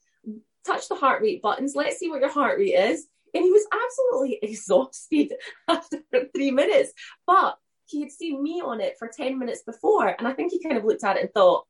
Touch 0.66 0.88
the 0.88 0.96
heart 0.96 1.22
rate 1.22 1.42
buttons. 1.42 1.74
Let's 1.74 1.98
see 1.98 2.08
what 2.08 2.20
your 2.20 2.30
heart 2.30 2.58
rate 2.58 2.74
is. 2.74 3.06
And 3.34 3.44
he 3.44 3.50
was 3.50 3.66
absolutely 3.72 4.38
exhausted 4.42 5.34
after 5.68 5.98
three 6.34 6.50
minutes. 6.50 6.92
But 7.26 7.56
he 7.86 8.00
had 8.00 8.10
seen 8.10 8.42
me 8.42 8.62
on 8.64 8.80
it 8.80 8.94
for 8.98 9.08
10 9.08 9.38
minutes 9.38 9.62
before. 9.62 10.08
And 10.08 10.26
I 10.26 10.32
think 10.32 10.52
he 10.52 10.62
kind 10.62 10.76
of 10.76 10.84
looked 10.84 11.04
at 11.04 11.16
it 11.16 11.22
and 11.22 11.32
thought, 11.32 11.66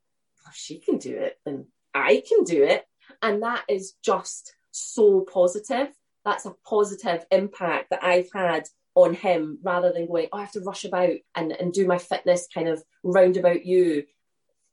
if 0.48 0.54
she 0.54 0.78
can 0.78 0.98
do 0.98 1.16
it, 1.16 1.38
then 1.44 1.66
I 1.94 2.22
can 2.26 2.44
do 2.44 2.62
it. 2.64 2.84
And 3.22 3.42
that 3.42 3.64
is 3.68 3.94
just 4.02 4.54
so 4.70 5.20
positive. 5.20 5.88
That's 6.24 6.46
a 6.46 6.54
positive 6.66 7.24
impact 7.30 7.90
that 7.90 8.02
I've 8.02 8.28
had 8.34 8.64
on 8.94 9.14
him 9.14 9.58
rather 9.62 9.92
than 9.92 10.06
going, 10.06 10.28
oh, 10.32 10.38
I 10.38 10.42
have 10.42 10.52
to 10.52 10.60
rush 10.60 10.84
about 10.84 11.10
and, 11.34 11.52
and 11.52 11.72
do 11.72 11.86
my 11.86 11.98
fitness 11.98 12.48
kind 12.52 12.68
of 12.68 12.82
roundabout 13.02 13.64
you. 13.64 14.04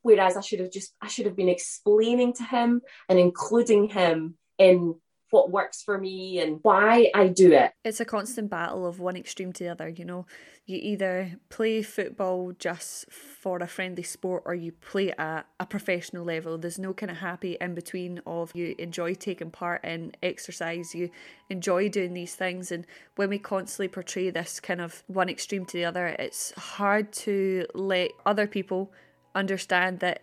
Whereas 0.04 0.38
I 0.38 0.42
should 0.42 0.60
have 0.60 0.72
just, 0.72 0.94
I 1.02 1.08
should 1.08 1.26
have 1.26 1.36
been 1.36 1.50
explaining 1.50 2.34
to 2.34 2.44
him 2.44 2.82
and 3.10 3.20
including 3.20 3.88
him 3.88 4.38
in 4.58 4.96
what 5.32 5.50
works 5.50 5.82
for 5.82 5.98
me 5.98 6.40
and 6.40 6.60
why 6.62 7.10
I 7.16 7.28
do 7.28 7.52
it. 7.52 7.72
It's 7.84 8.00
a 8.00 8.06
constant 8.06 8.50
battle 8.50 8.86
of 8.86 9.00
one 9.00 9.18
extreme 9.18 9.52
to 9.54 9.64
the 9.64 9.70
other, 9.70 9.90
you 9.90 10.06
know. 10.06 10.26
You 10.66 10.78
either 10.82 11.34
play 11.50 11.82
football 11.82 12.54
just 12.58 13.12
for 13.12 13.58
a 13.58 13.68
friendly 13.68 14.04
sport 14.04 14.44
or 14.46 14.54
you 14.54 14.72
play 14.74 15.12
at 15.18 15.48
a 15.60 15.66
professional 15.66 16.24
level. 16.24 16.58
There's 16.58 16.78
no 16.78 16.94
kind 16.94 17.12
of 17.12 17.18
happy 17.18 17.58
in 17.60 17.74
between 17.74 18.22
of 18.26 18.52
you 18.56 18.76
enjoy 18.78 19.16
taking 19.16 19.52
part 19.52 19.84
in 19.84 20.14
exercise, 20.22 20.94
you 20.94 21.10
enjoy 21.50 21.90
doing 21.90 22.14
these 22.14 22.36
things 22.36 22.72
and 22.72 22.86
when 23.16 23.30
we 23.30 23.40
constantly 23.40 23.88
portray 23.88 24.30
this 24.30 24.60
kind 24.60 24.82
of 24.82 25.04
one 25.08 25.30
extreme 25.30 25.66
to 25.66 25.78
the 25.78 25.86
other, 25.86 26.08
it's 26.08 26.52
hard 26.52 27.12
to 27.12 27.66
let 27.74 28.12
other 28.26 28.48
people 28.48 28.92
understand 29.36 30.00
that 30.00 30.22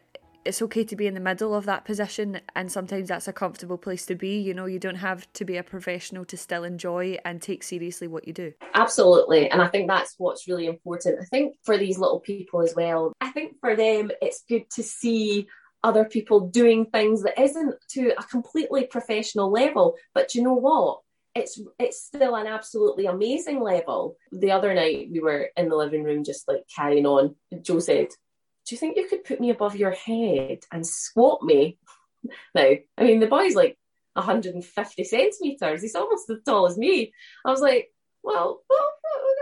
it's 0.48 0.62
okay 0.62 0.82
to 0.82 0.96
be 0.96 1.06
in 1.06 1.12
the 1.12 1.20
middle 1.20 1.54
of 1.54 1.66
that 1.66 1.84
position 1.84 2.40
and 2.56 2.72
sometimes 2.72 3.08
that's 3.08 3.28
a 3.28 3.32
comfortable 3.34 3.76
place 3.76 4.06
to 4.06 4.14
be 4.14 4.38
you 4.38 4.54
know 4.54 4.64
you 4.64 4.78
don't 4.78 4.96
have 4.96 5.30
to 5.34 5.44
be 5.44 5.58
a 5.58 5.62
professional 5.62 6.24
to 6.24 6.38
still 6.38 6.64
enjoy 6.64 7.18
and 7.26 7.42
take 7.42 7.62
seriously 7.62 8.08
what 8.08 8.26
you 8.26 8.32
do 8.32 8.50
absolutely 8.72 9.50
and 9.50 9.60
i 9.60 9.68
think 9.68 9.86
that's 9.86 10.14
what's 10.16 10.48
really 10.48 10.66
important 10.66 11.18
i 11.20 11.24
think 11.26 11.54
for 11.64 11.76
these 11.76 11.98
little 11.98 12.20
people 12.20 12.62
as 12.62 12.74
well 12.74 13.12
i 13.20 13.30
think 13.30 13.56
for 13.60 13.76
them 13.76 14.10
it's 14.22 14.42
good 14.48 14.68
to 14.70 14.82
see 14.82 15.46
other 15.84 16.06
people 16.06 16.40
doing 16.40 16.86
things 16.86 17.22
that 17.22 17.38
isn't 17.38 17.74
to 17.90 18.12
a 18.18 18.22
completely 18.22 18.86
professional 18.86 19.52
level 19.52 19.96
but 20.14 20.34
you 20.34 20.42
know 20.42 20.54
what 20.54 21.00
it's 21.34 21.60
it's 21.78 22.02
still 22.02 22.34
an 22.34 22.46
absolutely 22.48 23.06
amazing 23.06 23.62
level. 23.62 24.16
The 24.32 24.50
other 24.50 24.74
night 24.74 25.08
we 25.12 25.20
were 25.20 25.50
in 25.56 25.68
the 25.68 25.76
living 25.76 26.02
room 26.02 26.24
just 26.24 26.48
like 26.48 26.64
carrying 26.74 27.06
on. 27.06 27.36
Joe 27.62 27.78
said, 27.78 28.08
do 28.68 28.74
you 28.74 28.78
think 28.78 28.96
you 28.96 29.08
could 29.08 29.24
put 29.24 29.40
me 29.40 29.48
above 29.48 29.76
your 29.76 29.92
head 29.92 30.60
and 30.70 30.86
squat 30.86 31.42
me? 31.42 31.78
Now, 32.54 32.72
I 32.98 33.04
mean, 33.04 33.20
the 33.20 33.26
boy's 33.26 33.54
like 33.54 33.78
150 34.12 35.04
centimeters. 35.04 35.80
He's 35.80 35.94
almost 35.94 36.28
as 36.28 36.38
tall 36.44 36.66
as 36.66 36.76
me. 36.76 37.12
I 37.46 37.50
was 37.50 37.62
like, 37.62 37.90
well, 38.22 38.62
well, 38.68 38.92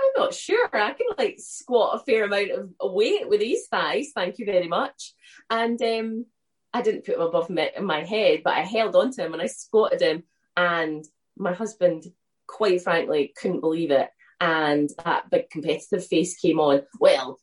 I'm 0.04 0.22
not 0.22 0.34
sure. 0.34 0.68
I 0.72 0.92
can 0.92 1.06
like 1.18 1.36
squat 1.38 2.00
a 2.00 2.04
fair 2.04 2.24
amount 2.24 2.50
of 2.78 2.92
weight 2.92 3.28
with 3.28 3.40
these 3.40 3.66
thighs. 3.66 4.12
Thank 4.14 4.38
you 4.38 4.46
very 4.46 4.68
much. 4.68 5.14
And 5.50 5.80
um, 5.82 6.26
I 6.72 6.82
didn't 6.82 7.04
put 7.04 7.16
him 7.16 7.22
above 7.22 7.50
my, 7.50 7.72
my 7.82 8.04
head, 8.04 8.42
but 8.44 8.54
I 8.54 8.60
held 8.60 8.94
onto 8.94 9.22
him 9.22 9.32
and 9.32 9.42
I 9.42 9.46
squatted 9.46 10.02
him. 10.02 10.22
And 10.56 11.04
my 11.36 11.52
husband, 11.52 12.04
quite 12.46 12.82
frankly, 12.82 13.34
couldn't 13.36 13.60
believe 13.60 13.90
it 13.90 14.08
and 14.40 14.90
that 15.04 15.30
big 15.30 15.50
competitive 15.50 16.06
face 16.06 16.38
came 16.38 16.60
on. 16.60 16.82
Well, 17.00 17.38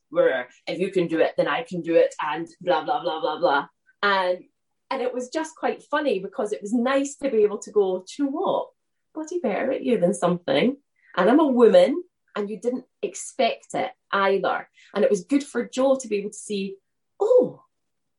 if 0.67 0.79
you 0.79 0.91
can 0.91 1.08
do 1.08 1.19
it, 1.19 1.34
then 1.38 1.47
I 1.47 1.63
can 1.63 1.82
do 1.82 1.95
it, 1.95 2.13
and 2.21 2.47
blah 2.62 2.84
blah 2.84 3.01
blah 3.01 3.21
blah 3.21 3.39
blah. 3.39 3.67
And 4.01 4.43
and 4.91 5.01
it 5.01 5.13
was 5.13 5.29
just 5.29 5.56
quite 5.56 5.84
funny 5.84 6.19
because 6.19 6.51
it 6.51 6.62
was 6.62 6.73
nice 6.73 7.15
to 7.17 7.29
be 7.32 7.43
able 7.43 7.58
to 7.60 7.71
go, 7.71 8.06
to 8.15 8.27
what? 8.27 8.67
Bloody 9.15 9.39
better 9.39 9.71
at 9.71 9.84
you 9.84 9.97
than 9.97 10.13
something. 10.13 10.77
And 11.17 11.29
I'm 11.29 11.39
a 11.39 11.47
woman, 11.47 12.03
and 12.36 12.49
you 12.49 12.60
didn't 12.60 12.86
expect 13.01 13.73
it 13.73 13.91
either. 14.12 14.69
And 14.93 15.03
it 15.03 15.10
was 15.10 15.25
good 15.25 15.43
for 15.43 15.67
Joe 15.67 15.97
to 15.99 16.08
be 16.08 16.17
able 16.17 16.29
to 16.29 16.36
see, 16.36 16.75
oh, 17.19 17.62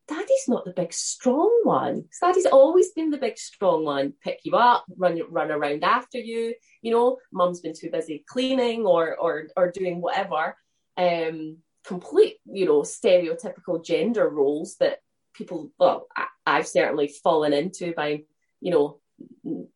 Daddy's 0.07 0.47
not 0.47 0.65
the 0.65 0.73
big 0.73 0.93
strong 0.93 1.61
one. 1.63 2.05
Daddy's 2.21 2.45
always 2.45 2.91
been 2.91 3.09
the 3.09 3.17
big 3.17 3.37
strong 3.37 3.83
one. 3.85 4.13
Pick 4.23 4.39
you 4.43 4.55
up, 4.55 4.85
run 4.97 5.19
run 5.29 5.51
around 5.51 5.83
after 5.83 6.19
you. 6.19 6.53
You 6.81 6.91
know, 6.91 7.17
Mum's 7.31 7.61
been 7.61 7.73
too 7.73 7.89
busy 7.91 8.23
cleaning 8.27 8.85
or 8.85 9.15
or 9.15 9.47
or 9.57 9.71
doing 9.71 10.01
whatever. 10.01 10.55
Um, 10.97 11.57
complete, 11.85 12.37
you 12.45 12.65
know, 12.65 12.81
stereotypical 12.81 13.83
gender 13.83 14.29
roles 14.29 14.75
that 14.79 14.99
people. 15.33 15.71
Well, 15.79 16.07
I, 16.15 16.27
I've 16.45 16.67
certainly 16.67 17.07
fallen 17.23 17.53
into 17.53 17.93
by, 17.93 18.23
you 18.61 18.71
know, 18.71 18.99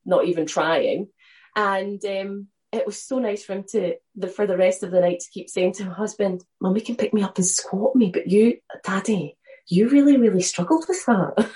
not 0.06 0.26
even 0.26 0.46
trying. 0.46 1.08
And 1.56 2.04
um, 2.06 2.48
it 2.72 2.86
was 2.86 3.02
so 3.02 3.18
nice 3.18 3.44
for 3.44 3.54
him 3.54 3.64
to 3.70 3.96
the 4.16 4.28
for 4.28 4.46
the 4.46 4.58
rest 4.58 4.84
of 4.84 4.92
the 4.92 5.02
night 5.02 5.22
to 5.22 5.32
keep 5.32 5.50
saying 5.50 5.74
to 5.74 5.86
my 5.86 5.94
husband, 5.94 6.44
"Mummy 6.62 6.82
can 6.82 6.96
pick 6.96 7.14
me 7.14 7.24
up 7.24 7.38
and 7.38 7.46
squat 7.46 7.96
me, 7.96 8.12
but 8.12 8.28
you, 8.28 8.60
Daddy, 8.84 9.38
you 9.70 9.90
really 9.90 10.18
really 10.18 10.42
struggled 10.42 10.86
with 10.88 11.06
that." 11.06 11.50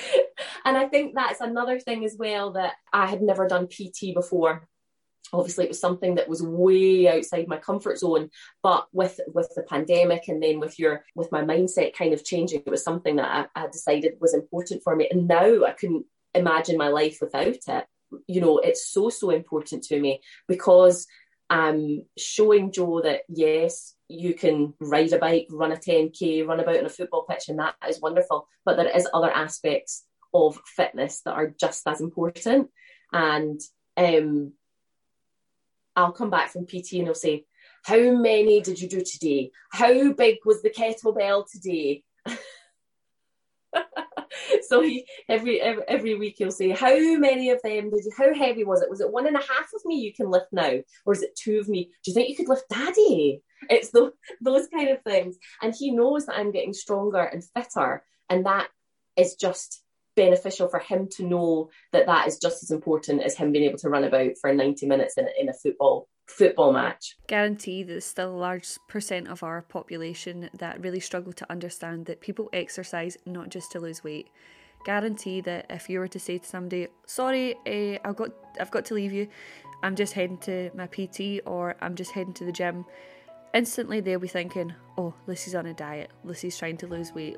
and 0.64 0.76
I 0.76 0.86
think 0.86 1.14
that's 1.14 1.40
another 1.40 1.80
thing 1.80 2.04
as 2.04 2.16
well 2.18 2.52
that 2.52 2.74
I 2.92 3.06
had 3.06 3.22
never 3.22 3.48
done 3.48 3.68
PT 3.68 4.14
before. 4.14 4.68
Obviously, 5.32 5.64
it 5.64 5.70
was 5.70 5.80
something 5.80 6.14
that 6.14 6.28
was 6.28 6.40
way 6.40 7.08
outside 7.08 7.48
my 7.48 7.56
comfort 7.56 7.98
zone. 7.98 8.30
But 8.62 8.86
with 8.92 9.18
with 9.26 9.50
the 9.56 9.62
pandemic, 9.62 10.28
and 10.28 10.42
then 10.42 10.60
with 10.60 10.78
your 10.78 11.04
with 11.14 11.32
my 11.32 11.42
mindset 11.42 11.94
kind 11.94 12.14
of 12.14 12.24
changing, 12.24 12.62
it 12.64 12.70
was 12.70 12.84
something 12.84 13.16
that 13.16 13.48
I, 13.56 13.64
I 13.64 13.66
decided 13.68 14.14
was 14.20 14.34
important 14.34 14.82
for 14.84 14.94
me. 14.94 15.08
And 15.10 15.26
now 15.26 15.64
I 15.64 15.72
couldn't 15.72 16.06
imagine 16.34 16.76
my 16.76 16.88
life 16.88 17.18
without 17.20 17.46
it 17.46 17.86
you 18.26 18.40
know, 18.40 18.58
it's 18.58 18.86
so, 18.88 19.08
so 19.10 19.30
important 19.30 19.84
to 19.84 20.00
me 20.00 20.20
because 20.48 21.06
I'm 21.48 22.04
showing 22.16 22.72
Joe 22.72 23.02
that 23.02 23.22
yes, 23.28 23.94
you 24.08 24.34
can 24.34 24.74
ride 24.80 25.12
a 25.12 25.18
bike, 25.18 25.48
run 25.50 25.72
a 25.72 25.76
10k, 25.76 26.46
run 26.46 26.60
about 26.60 26.78
on 26.78 26.86
a 26.86 26.90
football 26.90 27.24
pitch, 27.28 27.48
and 27.48 27.58
that 27.58 27.74
is 27.88 28.00
wonderful. 28.00 28.48
But 28.64 28.76
there 28.76 28.94
is 28.94 29.08
other 29.12 29.30
aspects 29.30 30.04
of 30.32 30.58
fitness 30.64 31.22
that 31.24 31.34
are 31.34 31.54
just 31.58 31.86
as 31.86 32.00
important. 32.00 32.70
And 33.12 33.60
um, 33.96 34.52
I'll 35.94 36.12
come 36.12 36.30
back 36.30 36.50
from 36.50 36.66
PT 36.66 36.92
and 36.94 37.04
he'll 37.04 37.14
say, 37.14 37.44
How 37.84 37.98
many 37.98 38.60
did 38.60 38.80
you 38.80 38.88
do 38.88 39.02
today? 39.02 39.50
How 39.72 40.12
big 40.12 40.38
was 40.44 40.62
the 40.62 40.70
kettlebell 40.70 41.50
today? 41.50 42.04
so 44.68 44.82
he 44.82 45.06
every, 45.28 45.60
every 45.60 46.14
week 46.14 46.36
he'll 46.38 46.50
say, 46.50 46.70
"How 46.70 46.96
many 47.18 47.50
of 47.50 47.60
them 47.62 47.90
did 47.90 48.04
you? 48.04 48.12
How 48.16 48.34
heavy 48.34 48.64
was 48.64 48.82
it? 48.82 48.90
Was 48.90 49.00
it 49.00 49.12
one 49.12 49.26
and 49.26 49.36
a 49.36 49.40
half 49.40 49.70
of 49.74 49.84
me 49.84 49.96
you 49.96 50.12
can 50.12 50.30
lift 50.30 50.48
now, 50.52 50.74
or 51.04 51.12
is 51.12 51.22
it 51.22 51.36
two 51.36 51.58
of 51.58 51.68
me? 51.68 51.90
Do 52.04 52.10
you 52.10 52.14
think 52.14 52.28
you 52.28 52.36
could 52.36 52.48
lift 52.48 52.68
Daddy?" 52.68 53.42
It's 53.70 53.90
the, 53.90 54.12
those 54.42 54.68
kind 54.68 54.90
of 54.90 55.02
things, 55.02 55.36
and 55.62 55.74
he 55.74 55.90
knows 55.90 56.26
that 56.26 56.38
I'm 56.38 56.52
getting 56.52 56.74
stronger 56.74 57.22
and 57.22 57.42
fitter, 57.56 58.04
and 58.28 58.44
that 58.46 58.68
is 59.16 59.34
just 59.34 59.82
beneficial 60.14 60.68
for 60.68 60.78
him 60.78 61.08
to 61.12 61.24
know 61.24 61.70
that 61.92 62.06
that 62.06 62.26
is 62.26 62.38
just 62.38 62.62
as 62.62 62.70
important 62.70 63.22
as 63.22 63.36
him 63.36 63.52
being 63.52 63.64
able 63.64 63.78
to 63.78 63.90
run 63.90 64.04
about 64.04 64.32
for 64.40 64.52
90 64.52 64.86
minutes 64.86 65.16
in, 65.18 65.28
in 65.38 65.48
a 65.48 65.54
football 65.54 66.08
football 66.26 66.72
match. 66.72 67.16
Guarantee 67.26 67.82
there's 67.82 68.04
still 68.04 68.30
a 68.30 68.36
large 68.36 68.68
percent 68.88 69.28
of 69.28 69.42
our 69.42 69.62
population 69.62 70.50
that 70.58 70.80
really 70.80 71.00
struggle 71.00 71.32
to 71.32 71.50
understand 71.50 72.06
that 72.06 72.20
people 72.20 72.48
exercise 72.52 73.16
not 73.24 73.48
just 73.48 73.72
to 73.72 73.80
lose 73.80 74.02
weight. 74.04 74.28
Guarantee 74.84 75.40
that 75.42 75.66
if 75.70 75.88
you 75.88 75.98
were 75.98 76.08
to 76.08 76.18
say 76.20 76.38
to 76.38 76.46
somebody, 76.46 76.88
"Sorry, 77.06 77.54
uh, 77.66 77.98
I've 78.06 78.16
got 78.16 78.30
I've 78.60 78.70
got 78.70 78.84
to 78.86 78.94
leave 78.94 79.12
you. 79.12 79.28
I'm 79.82 79.96
just 79.96 80.12
heading 80.14 80.38
to 80.38 80.70
my 80.74 80.86
PT 80.86 81.40
or 81.44 81.76
I'm 81.80 81.94
just 81.94 82.12
heading 82.12 82.34
to 82.34 82.44
the 82.44 82.52
gym," 82.52 82.84
instantly 83.54 84.00
they'll 84.00 84.20
be 84.20 84.28
thinking, 84.28 84.74
"Oh, 84.96 85.14
Lucy's 85.26 85.54
on 85.54 85.66
a 85.66 85.74
diet. 85.74 86.10
Lucy's 86.24 86.58
trying 86.58 86.76
to 86.78 86.86
lose 86.86 87.12
weight. 87.12 87.36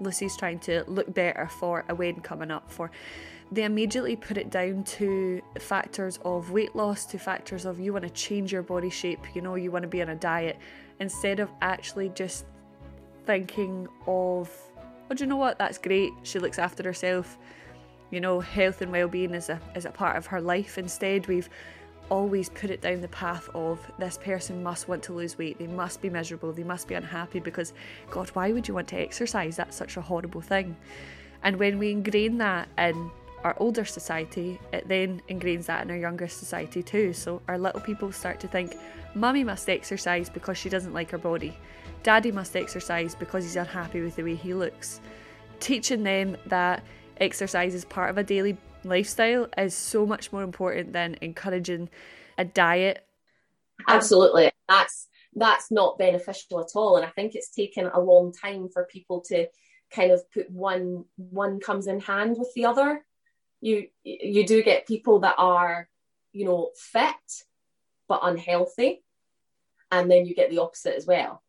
Lucy's 0.00 0.36
trying 0.36 0.58
to 0.60 0.84
look 0.86 1.12
better 1.12 1.48
for 1.48 1.84
a 1.88 1.94
wedding 1.94 2.22
coming 2.22 2.50
up 2.50 2.70
for." 2.70 2.90
they 3.50 3.64
immediately 3.64 4.14
put 4.14 4.36
it 4.36 4.50
down 4.50 4.84
to 4.84 5.40
factors 5.58 6.18
of 6.24 6.50
weight 6.50 6.76
loss, 6.76 7.06
to 7.06 7.18
factors 7.18 7.64
of 7.64 7.80
you 7.80 7.92
want 7.92 8.04
to 8.04 8.10
change 8.10 8.52
your 8.52 8.62
body 8.62 8.90
shape, 8.90 9.34
you 9.34 9.40
know, 9.40 9.54
you 9.54 9.70
want 9.70 9.82
to 9.82 9.88
be 9.88 10.02
on 10.02 10.10
a 10.10 10.14
diet, 10.14 10.58
instead 11.00 11.40
of 11.40 11.50
actually 11.62 12.10
just 12.10 12.44
thinking 13.24 13.88
of, 14.06 14.50
oh, 15.10 15.14
do 15.14 15.24
you 15.24 15.26
know 15.26 15.36
what, 15.36 15.58
that's 15.58 15.78
great, 15.78 16.10
she 16.22 16.38
looks 16.38 16.58
after 16.58 16.82
herself, 16.82 17.38
you 18.10 18.20
know, 18.20 18.40
health 18.40 18.82
and 18.82 18.92
well 18.92 19.08
being 19.08 19.34
is 19.34 19.48
a, 19.48 19.60
is 19.74 19.86
a 19.86 19.90
part 19.90 20.16
of 20.16 20.26
her 20.26 20.40
life. 20.40 20.78
Instead, 20.78 21.26
we've 21.26 21.48
always 22.10 22.48
put 22.48 22.70
it 22.70 22.80
down 22.80 23.00
the 23.00 23.08
path 23.08 23.48
of 23.54 23.78
this 23.98 24.18
person 24.18 24.62
must 24.62 24.88
want 24.88 25.02
to 25.04 25.12
lose 25.12 25.38
weight, 25.38 25.58
they 25.58 25.66
must 25.66 26.00
be 26.00 26.10
miserable, 26.10 26.52
they 26.52 26.64
must 26.64 26.88
be 26.88 26.94
unhappy 26.94 27.40
because, 27.40 27.72
God, 28.10 28.28
why 28.30 28.52
would 28.52 28.66
you 28.66 28.74
want 28.74 28.88
to 28.88 28.96
exercise? 28.96 29.56
That's 29.56 29.76
such 29.76 29.96
a 29.96 30.00
horrible 30.00 30.40
thing. 30.40 30.76
And 31.42 31.56
when 31.56 31.78
we 31.78 31.90
ingrain 31.92 32.38
that 32.38 32.68
in 32.78 33.10
our 33.44 33.56
older 33.58 33.84
society, 33.84 34.58
it 34.72 34.88
then 34.88 35.22
ingrains 35.28 35.66
that 35.66 35.84
in 35.84 35.90
our 35.90 35.96
younger 35.96 36.28
society 36.28 36.82
too. 36.82 37.12
So 37.12 37.40
our 37.48 37.58
little 37.58 37.80
people 37.80 38.10
start 38.12 38.40
to 38.40 38.48
think, 38.48 38.76
Mummy 39.14 39.44
must 39.44 39.68
exercise 39.68 40.28
because 40.28 40.58
she 40.58 40.68
doesn't 40.68 40.92
like 40.92 41.10
her 41.10 41.18
body. 41.18 41.56
Daddy 42.02 42.32
must 42.32 42.56
exercise 42.56 43.14
because 43.14 43.44
he's 43.44 43.56
unhappy 43.56 44.00
with 44.00 44.16
the 44.16 44.22
way 44.22 44.34
he 44.34 44.54
looks. 44.54 45.00
Teaching 45.60 46.02
them 46.02 46.36
that 46.46 46.82
exercise 47.20 47.74
is 47.74 47.84
part 47.84 48.10
of 48.10 48.18
a 48.18 48.22
daily 48.22 48.56
lifestyle 48.84 49.48
is 49.56 49.74
so 49.74 50.06
much 50.06 50.32
more 50.32 50.42
important 50.42 50.92
than 50.92 51.16
encouraging 51.20 51.88
a 52.36 52.44
diet. 52.44 53.04
Absolutely. 53.86 54.50
That's 54.68 55.08
that's 55.34 55.70
not 55.70 55.98
beneficial 55.98 56.60
at 56.60 56.70
all. 56.74 56.96
And 56.96 57.06
I 57.06 57.10
think 57.10 57.34
it's 57.34 57.50
taken 57.50 57.86
a 57.86 58.00
long 58.00 58.32
time 58.32 58.68
for 58.68 58.84
people 58.90 59.20
to 59.28 59.46
kind 59.94 60.12
of 60.12 60.30
put 60.32 60.50
one 60.50 61.04
one 61.16 61.60
comes 61.60 61.86
in 61.86 62.00
hand 62.00 62.36
with 62.38 62.52
the 62.54 62.66
other 62.66 63.04
you 63.60 63.88
you 64.04 64.46
do 64.46 64.62
get 64.62 64.86
people 64.86 65.20
that 65.20 65.34
are 65.38 65.88
you 66.32 66.44
know 66.44 66.70
fit 66.76 67.14
but 68.08 68.20
unhealthy 68.22 69.02
and 69.90 70.10
then 70.10 70.26
you 70.26 70.34
get 70.34 70.50
the 70.50 70.58
opposite 70.58 70.94
as 70.94 71.06
well 71.06 71.42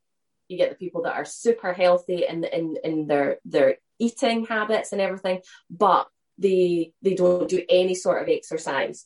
you 0.48 0.58
get 0.58 0.70
the 0.70 0.76
people 0.76 1.04
that 1.04 1.16
are 1.16 1.26
super 1.26 1.74
healthy 1.74 2.26
in 2.28 2.44
in, 2.46 2.78
in 2.84 3.08
their 3.08 3.38
their 3.46 3.78
eating 4.00 4.46
habits 4.46 4.92
and 4.92 5.02
everything 5.02 5.42
but 5.70 6.08
they 6.40 6.94
they 7.02 7.14
don't 7.14 7.50
do 7.50 7.64
any 7.70 7.96
sort 7.96 8.22
of 8.22 8.30
exercise 8.30 9.06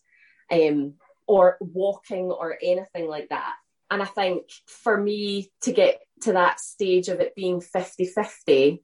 um 0.52 0.94
or 1.28 1.58
walking 1.60 2.26
or 2.26 2.58
anything 2.62 3.08
like 3.08 3.30
that. 3.30 3.56
And 3.90 4.02
i 4.02 4.06
think 4.06 4.44
for 4.68 4.98
me 4.98 5.52
to 5.62 5.72
get 5.72 6.02
to 6.22 6.34
that 6.34 6.60
stage 6.60 7.10
of 7.10 7.20
it 7.20 7.36
being 7.36 7.60
50 7.62 8.06
50 8.06 8.84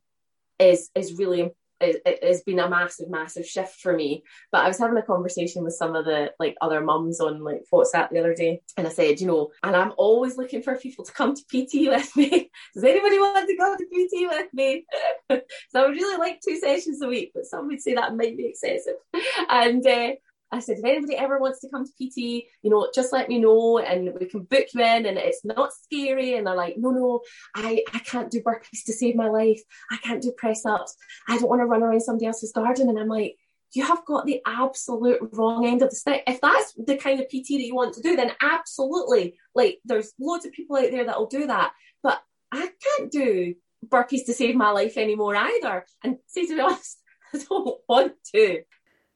is 0.59 0.89
is 0.93 1.17
really 1.17 1.51
it, 1.81 2.23
has 2.23 2.41
been 2.41 2.59
a 2.59 2.69
massive, 2.69 3.09
massive 3.09 3.45
shift 3.45 3.79
for 3.79 3.93
me. 3.93 4.23
But 4.51 4.65
I 4.65 4.67
was 4.67 4.77
having 4.77 4.97
a 4.97 5.03
conversation 5.03 5.63
with 5.63 5.73
some 5.73 5.95
of 5.95 6.05
the 6.05 6.33
like 6.39 6.55
other 6.61 6.81
mums 6.81 7.19
on 7.19 7.43
like 7.43 7.63
WhatsApp 7.73 8.09
the 8.09 8.19
other 8.19 8.33
day, 8.33 8.61
and 8.77 8.87
I 8.87 8.89
said, 8.89 9.19
you 9.19 9.27
know, 9.27 9.51
and 9.63 9.75
I'm 9.75 9.93
always 9.97 10.37
looking 10.37 10.61
for 10.61 10.75
people 10.75 11.05
to 11.05 11.11
come 11.11 11.35
to 11.35 11.43
PT 11.43 11.89
with 11.89 12.15
me. 12.15 12.51
Does 12.73 12.83
anybody 12.83 13.19
want 13.19 13.47
to 13.47 13.55
go 13.55 13.75
to 13.75 13.85
PT 13.85 14.29
with 14.29 14.53
me? 14.53 14.85
so 15.69 15.83
I 15.83 15.87
would 15.87 15.95
really 15.95 16.17
like 16.17 16.41
two 16.41 16.57
sessions 16.57 17.01
a 17.01 17.07
week, 17.07 17.31
but 17.33 17.45
some 17.45 17.67
would 17.67 17.81
say 17.81 17.93
that 17.93 18.15
might 18.15 18.37
be 18.37 18.47
excessive. 18.47 18.95
And 19.49 19.85
uh, 19.85 20.11
I 20.51 20.59
said, 20.59 20.79
if 20.79 20.85
anybody 20.85 21.15
ever 21.15 21.39
wants 21.39 21.59
to 21.61 21.69
come 21.69 21.85
to 21.85 21.91
PT, 21.91 22.45
you 22.61 22.69
know, 22.69 22.89
just 22.93 23.13
let 23.13 23.29
me 23.29 23.39
know 23.39 23.77
and 23.77 24.13
we 24.19 24.25
can 24.25 24.41
book 24.43 24.65
you 24.73 24.81
in 24.81 25.05
and 25.05 25.17
it's 25.17 25.45
not 25.45 25.71
scary. 25.73 26.35
And 26.35 26.47
they're 26.47 26.55
like, 26.55 26.75
no, 26.77 26.89
no, 26.89 27.21
I, 27.55 27.83
I 27.93 27.99
can't 27.99 28.31
do 28.31 28.41
burpees 28.41 28.83
to 28.85 28.93
save 28.93 29.15
my 29.15 29.29
life. 29.29 29.61
I 29.91 29.97
can't 29.97 30.21
do 30.21 30.31
press 30.31 30.65
ups. 30.65 30.95
I 31.27 31.37
don't 31.37 31.49
want 31.49 31.61
to 31.61 31.65
run 31.65 31.83
around 31.83 32.01
somebody 32.01 32.25
else's 32.25 32.51
garden. 32.51 32.89
And 32.89 32.97
I'm 32.97 33.07
like, 33.07 33.35
you 33.73 33.85
have 33.85 34.03
got 34.05 34.25
the 34.25 34.41
absolute 34.47 35.19
wrong 35.33 35.67
end 35.67 35.83
of 35.83 35.91
the 35.91 35.95
stick. 35.95 36.23
If 36.25 36.41
that's 36.41 36.73
the 36.73 36.97
kind 36.97 37.19
of 37.19 37.27
PT 37.27 37.49
that 37.49 37.65
you 37.65 37.75
want 37.75 37.93
to 37.95 38.01
do, 38.01 38.15
then 38.15 38.31
absolutely. 38.41 39.37
Like, 39.53 39.79
there's 39.85 40.13
loads 40.19 40.45
of 40.45 40.51
people 40.51 40.77
out 40.77 40.89
there 40.89 41.05
that'll 41.05 41.27
do 41.27 41.45
that. 41.47 41.73
But 42.01 42.19
I 42.51 42.69
can't 42.83 43.11
do 43.11 43.53
burpees 43.87 44.25
to 44.25 44.33
save 44.33 44.55
my 44.55 44.71
life 44.71 44.97
anymore 44.97 45.35
either. 45.35 45.85
And 46.03 46.17
say 46.25 46.47
to 46.47 46.55
be 46.55 46.61
honest, 46.61 46.99
I 47.33 47.37
don't 47.47 47.79
want 47.87 48.13
to 48.33 48.63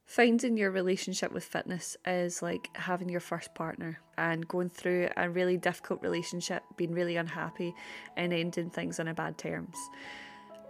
finding 0.06 0.56
your 0.56 0.70
relationship 0.70 1.32
with 1.32 1.44
fitness 1.44 1.96
is 2.06 2.42
like 2.42 2.68
having 2.74 3.08
your 3.08 3.20
first 3.20 3.54
partner 3.54 3.98
and 4.18 4.46
going 4.46 4.68
through 4.68 5.08
a 5.16 5.28
really 5.28 5.56
difficult 5.56 6.02
relationship, 6.02 6.62
being 6.76 6.92
really 6.92 7.16
unhappy, 7.16 7.74
and 8.16 8.32
ending 8.32 8.70
things 8.70 9.00
on 9.00 9.08
a 9.08 9.14
bad 9.14 9.38
terms. 9.38 9.76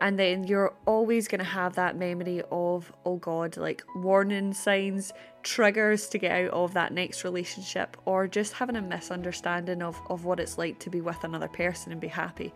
And 0.01 0.19
then 0.19 0.45
you're 0.45 0.75
always 0.87 1.29
going 1.29 1.39
to 1.39 1.45
have 1.45 1.75
that 1.77 1.97
memory 1.97 2.43
of, 2.51 2.93
oh 3.05 3.17
God, 3.17 3.57
like 3.57 3.83
warning 3.97 4.53
signs, 4.53 5.13
triggers 5.43 6.09
to 6.09 6.19
get 6.19 6.33
out 6.33 6.51
of 6.51 6.75
that 6.75 6.93
next 6.93 7.25
relationship, 7.25 7.97
or 8.05 8.27
just 8.27 8.55
having 8.55 8.77
a 8.77 8.83
misunderstanding 8.83 9.83
of, 9.83 10.01
of 10.11 10.25
what 10.25 10.41
it's 10.41 10.59
like 10.59 10.79
to 10.81 10.91
be 10.91 11.01
with 11.01 11.23
another 11.25 11.49
person 11.49 11.93
and 11.93 12.01
be 12.01 12.09
happy 12.09 12.53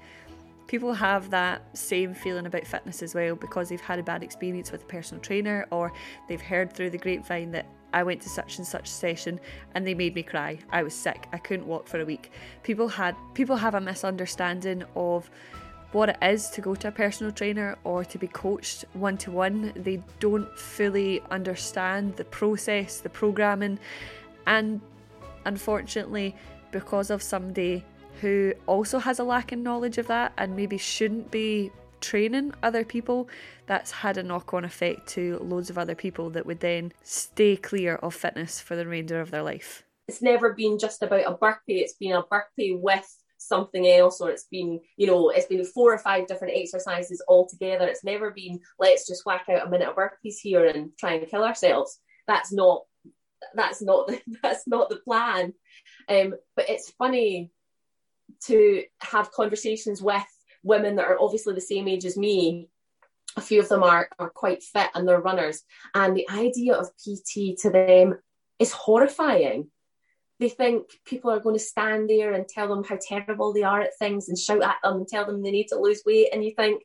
people 0.68 0.92
have 0.92 1.30
that 1.30 1.76
same 1.76 2.14
feeling 2.14 2.46
about 2.46 2.64
fitness 2.64 3.02
as 3.02 3.14
well 3.14 3.34
because 3.34 3.70
they've 3.70 3.80
had 3.80 3.98
a 3.98 4.02
bad 4.02 4.22
experience 4.22 4.70
with 4.70 4.82
a 4.82 4.86
personal 4.86 5.20
trainer 5.20 5.66
or 5.70 5.92
they've 6.28 6.42
heard 6.42 6.72
through 6.72 6.90
the 6.90 6.98
grapevine 6.98 7.50
that 7.50 7.66
I 7.92 8.02
went 8.02 8.20
to 8.22 8.28
such 8.28 8.58
and 8.58 8.66
such 8.66 8.86
session 8.86 9.40
and 9.74 9.86
they 9.86 9.94
made 9.94 10.14
me 10.14 10.22
cry. 10.22 10.58
I 10.70 10.82
was 10.82 10.94
sick. 10.94 11.26
I 11.32 11.38
couldn't 11.38 11.66
walk 11.66 11.88
for 11.88 12.00
a 12.00 12.04
week. 12.04 12.30
People 12.62 12.86
had 12.86 13.16
people 13.32 13.56
have 13.56 13.74
a 13.74 13.80
misunderstanding 13.80 14.84
of 14.94 15.30
what 15.92 16.10
it 16.10 16.18
is 16.20 16.50
to 16.50 16.60
go 16.60 16.74
to 16.74 16.88
a 16.88 16.92
personal 16.92 17.32
trainer 17.32 17.78
or 17.84 18.04
to 18.04 18.18
be 18.18 18.26
coached 18.28 18.84
one 18.92 19.16
to 19.18 19.30
one. 19.30 19.72
They 19.74 20.02
don't 20.20 20.50
fully 20.58 21.22
understand 21.30 22.16
the 22.16 22.24
process, 22.24 23.00
the 23.00 23.08
programming, 23.08 23.78
and 24.46 24.82
unfortunately, 25.46 26.36
because 26.72 27.08
of 27.08 27.22
somebody 27.22 27.86
who 28.20 28.52
also 28.66 28.98
has 28.98 29.18
a 29.18 29.24
lack 29.24 29.52
in 29.52 29.62
knowledge 29.62 29.98
of 29.98 30.06
that 30.08 30.32
and 30.38 30.56
maybe 30.56 30.78
shouldn't 30.78 31.30
be 31.30 31.70
training 32.00 32.52
other 32.62 32.84
people, 32.84 33.28
that's 33.66 33.90
had 33.90 34.16
a 34.16 34.22
knock 34.22 34.54
on 34.54 34.64
effect 34.64 35.06
to 35.08 35.38
loads 35.38 35.70
of 35.70 35.78
other 35.78 35.94
people 35.94 36.30
that 36.30 36.46
would 36.46 36.60
then 36.60 36.92
stay 37.02 37.56
clear 37.56 37.96
of 37.96 38.14
fitness 38.14 38.60
for 38.60 38.76
the 38.76 38.84
remainder 38.84 39.20
of 39.20 39.30
their 39.30 39.42
life. 39.42 39.84
it's 40.08 40.22
never 40.22 40.54
been 40.54 40.78
just 40.78 41.02
about 41.02 41.30
a 41.30 41.36
burpee. 41.36 41.80
It's 41.80 41.94
been 41.94 42.12
a 42.16 42.22
burpee 42.22 42.74
with 42.80 43.06
something 43.36 43.86
else, 43.86 44.20
or 44.20 44.30
it's 44.30 44.46
been, 44.50 44.80
you 44.96 45.06
know, 45.06 45.28
it's 45.28 45.46
been 45.46 45.64
four 45.64 45.92
or 45.92 45.98
five 45.98 46.26
different 46.26 46.56
exercises 46.56 47.22
all 47.28 47.46
together. 47.46 47.86
It's 47.86 48.04
never 48.04 48.30
been 48.30 48.60
let's 48.78 49.06
just 49.06 49.26
whack 49.26 49.46
out 49.50 49.66
a 49.66 49.70
minute 49.70 49.88
of 49.88 49.96
burpees 49.96 50.36
here 50.40 50.66
and 50.66 50.90
try 50.98 51.14
and 51.14 51.28
kill 51.28 51.44
ourselves. 51.44 52.00
That's 52.26 52.52
not 52.52 52.82
that's 53.54 53.82
not 53.82 54.08
the 54.08 54.20
that's 54.42 54.66
not 54.66 54.88
the 54.88 54.96
plan. 54.96 55.52
Um, 56.08 56.34
but 56.56 56.68
it's 56.68 56.90
funny 56.92 57.50
to 58.46 58.84
have 59.00 59.32
conversations 59.32 60.02
with 60.02 60.24
women 60.62 60.96
that 60.96 61.06
are 61.06 61.20
obviously 61.20 61.54
the 61.54 61.60
same 61.60 61.88
age 61.88 62.04
as 62.04 62.16
me. 62.16 62.68
A 63.36 63.40
few 63.40 63.60
of 63.60 63.68
them 63.68 63.82
are 63.82 64.08
are 64.18 64.30
quite 64.30 64.62
fit 64.62 64.90
and 64.94 65.06
they're 65.06 65.20
runners. 65.20 65.62
And 65.94 66.16
the 66.16 66.28
idea 66.30 66.74
of 66.74 66.90
pt 66.96 67.58
to 67.60 67.70
them 67.70 68.18
is 68.58 68.72
horrifying. 68.72 69.70
They 70.40 70.48
think 70.48 70.86
people 71.04 71.30
are 71.30 71.40
going 71.40 71.56
to 71.56 71.60
stand 71.60 72.08
there 72.08 72.32
and 72.32 72.46
tell 72.46 72.68
them 72.68 72.84
how 72.84 72.98
terrible 73.00 73.52
they 73.52 73.62
are 73.62 73.80
at 73.80 73.98
things 73.98 74.28
and 74.28 74.38
shout 74.38 74.62
at 74.62 74.76
them 74.82 74.98
and 74.98 75.08
tell 75.08 75.26
them 75.26 75.42
they 75.42 75.50
need 75.50 75.68
to 75.68 75.80
lose 75.80 76.02
weight. 76.04 76.28
And 76.32 76.44
you 76.44 76.52
think 76.56 76.82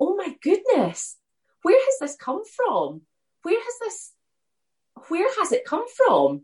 oh 0.00 0.16
my 0.16 0.34
goodness 0.42 1.16
where 1.62 1.78
has 1.78 1.98
this 2.00 2.16
come 2.16 2.42
from? 2.44 3.02
Where 3.42 3.60
has 3.60 3.74
this 3.80 4.12
where 5.08 5.28
has 5.38 5.52
it 5.52 5.64
come 5.64 5.84
from? 5.88 6.42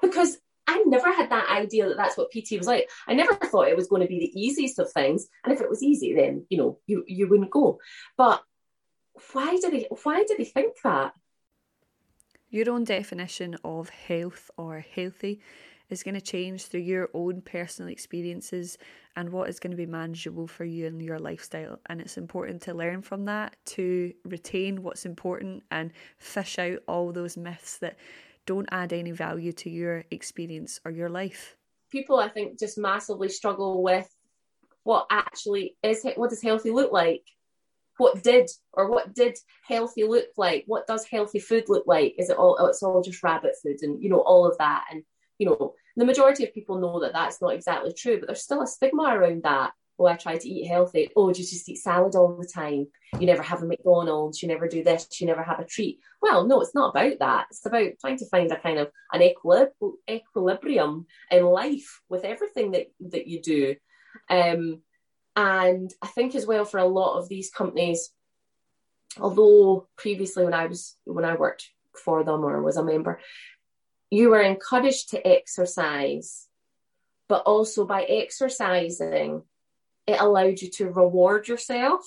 Because 0.00 0.38
I 0.66 0.82
never 0.86 1.12
had 1.12 1.30
that 1.30 1.50
idea 1.50 1.88
that 1.88 1.96
that's 1.96 2.16
what 2.16 2.30
PT 2.30 2.58
was 2.58 2.66
like. 2.66 2.88
I 3.06 3.14
never 3.14 3.34
thought 3.34 3.68
it 3.68 3.76
was 3.76 3.88
going 3.88 4.02
to 4.02 4.08
be 4.08 4.18
the 4.18 4.40
easiest 4.40 4.78
of 4.78 4.90
things, 4.92 5.28
and 5.44 5.52
if 5.52 5.60
it 5.60 5.68
was 5.68 5.82
easy, 5.82 6.14
then 6.14 6.46
you 6.48 6.58
know 6.58 6.78
you 6.86 7.04
you 7.06 7.28
wouldn't 7.28 7.50
go. 7.50 7.78
But 8.16 8.42
why 9.32 9.56
do 9.56 9.70
they 9.70 9.86
why 10.02 10.24
do 10.24 10.34
they 10.36 10.44
think 10.44 10.74
that? 10.82 11.14
Your 12.50 12.70
own 12.70 12.84
definition 12.84 13.56
of 13.64 13.88
health 13.88 14.50
or 14.56 14.78
healthy 14.94 15.40
is 15.90 16.02
going 16.02 16.14
to 16.14 16.20
change 16.20 16.66
through 16.66 16.80
your 16.80 17.10
own 17.12 17.42
personal 17.42 17.90
experiences 17.90 18.78
and 19.16 19.30
what 19.30 19.48
is 19.48 19.60
going 19.60 19.70
to 19.70 19.76
be 19.76 19.86
manageable 19.86 20.46
for 20.46 20.64
you 20.64 20.86
and 20.86 21.02
your 21.02 21.18
lifestyle. 21.18 21.78
And 21.86 22.00
it's 22.00 22.16
important 22.16 22.62
to 22.62 22.74
learn 22.74 23.02
from 23.02 23.24
that 23.26 23.56
to 23.66 24.12
retain 24.24 24.82
what's 24.82 25.04
important 25.04 25.62
and 25.70 25.92
fish 26.18 26.58
out 26.58 26.78
all 26.88 27.12
those 27.12 27.36
myths 27.36 27.78
that 27.78 27.96
don't 28.46 28.68
add 28.70 28.92
any 28.92 29.10
value 29.10 29.52
to 29.52 29.70
your 29.70 30.04
experience 30.10 30.80
or 30.84 30.90
your 30.90 31.08
life. 31.08 31.56
People, 31.90 32.18
I 32.18 32.28
think, 32.28 32.58
just 32.58 32.78
massively 32.78 33.28
struggle 33.28 33.82
with 33.82 34.08
what 34.82 35.06
actually 35.10 35.76
is 35.82 36.06
what 36.16 36.30
does 36.30 36.42
healthy 36.42 36.70
look 36.70 36.92
like? 36.92 37.22
What 37.96 38.22
did 38.22 38.50
or 38.72 38.90
what 38.90 39.14
did 39.14 39.38
healthy 39.66 40.04
look 40.04 40.26
like? 40.36 40.64
What 40.66 40.86
does 40.86 41.06
healthy 41.06 41.38
food 41.38 41.64
look 41.68 41.84
like? 41.86 42.14
Is 42.18 42.28
it 42.28 42.36
all 42.36 42.56
oh, 42.58 42.66
it's 42.66 42.82
all 42.82 43.02
just 43.02 43.22
rabbit 43.22 43.54
food 43.62 43.78
and 43.82 44.02
you 44.02 44.10
know 44.10 44.18
all 44.18 44.46
of 44.46 44.58
that. 44.58 44.84
And 44.90 45.04
you 45.38 45.46
know 45.46 45.74
the 45.96 46.04
majority 46.04 46.44
of 46.44 46.54
people 46.54 46.78
know 46.78 47.00
that 47.00 47.12
that's 47.12 47.40
not 47.40 47.54
exactly 47.54 47.92
true 47.92 48.18
but 48.18 48.26
there's 48.26 48.42
still 48.42 48.62
a 48.62 48.66
stigma 48.66 49.04
around 49.04 49.42
that 49.42 49.72
oh 49.98 50.06
i 50.06 50.16
try 50.16 50.36
to 50.36 50.48
eat 50.48 50.66
healthy 50.66 51.10
oh 51.16 51.28
you 51.28 51.34
just 51.34 51.68
eat 51.68 51.76
salad 51.76 52.14
all 52.14 52.36
the 52.36 52.46
time? 52.46 52.86
You 53.18 53.26
never 53.26 53.42
have 53.42 53.62
a 53.62 53.66
mcdonald's 53.66 54.42
you 54.42 54.48
never 54.48 54.68
do 54.68 54.82
this 54.82 55.08
you 55.20 55.26
never 55.26 55.42
have 55.42 55.60
a 55.60 55.64
treat. 55.64 56.00
Well 56.20 56.46
no 56.46 56.60
it's 56.60 56.74
not 56.74 56.90
about 56.90 57.18
that. 57.20 57.46
It's 57.50 57.64
about 57.64 57.92
trying 58.00 58.18
to 58.18 58.26
find 58.26 58.50
a 58.50 58.58
kind 58.58 58.78
of 58.78 58.90
an 59.12 59.22
equilibrium 59.22 61.06
in 61.30 61.44
life 61.44 62.00
with 62.08 62.24
everything 62.24 62.72
that 62.72 62.86
that 63.00 63.26
you 63.26 63.40
do. 63.40 63.76
Um 64.28 64.82
and 65.36 65.92
I 66.00 66.06
think 66.08 66.34
as 66.34 66.46
well 66.46 66.64
for 66.64 66.78
a 66.78 66.86
lot 66.86 67.18
of 67.18 67.28
these 67.28 67.50
companies, 67.50 68.10
although 69.18 69.88
previously 69.96 70.44
when 70.44 70.54
I 70.54 70.66
was 70.66 70.96
when 71.04 71.24
I 71.24 71.34
worked 71.34 71.70
for 72.04 72.24
them 72.24 72.44
or 72.44 72.62
was 72.62 72.76
a 72.76 72.84
member, 72.84 73.20
you 74.10 74.30
were 74.30 74.42
encouraged 74.42 75.10
to 75.10 75.26
exercise, 75.26 76.46
but 77.28 77.42
also 77.42 77.84
by 77.84 78.04
exercising, 78.04 79.42
it 80.06 80.20
allowed 80.20 80.60
you 80.60 80.70
to 80.70 80.90
reward 80.90 81.48
yourself. 81.48 82.02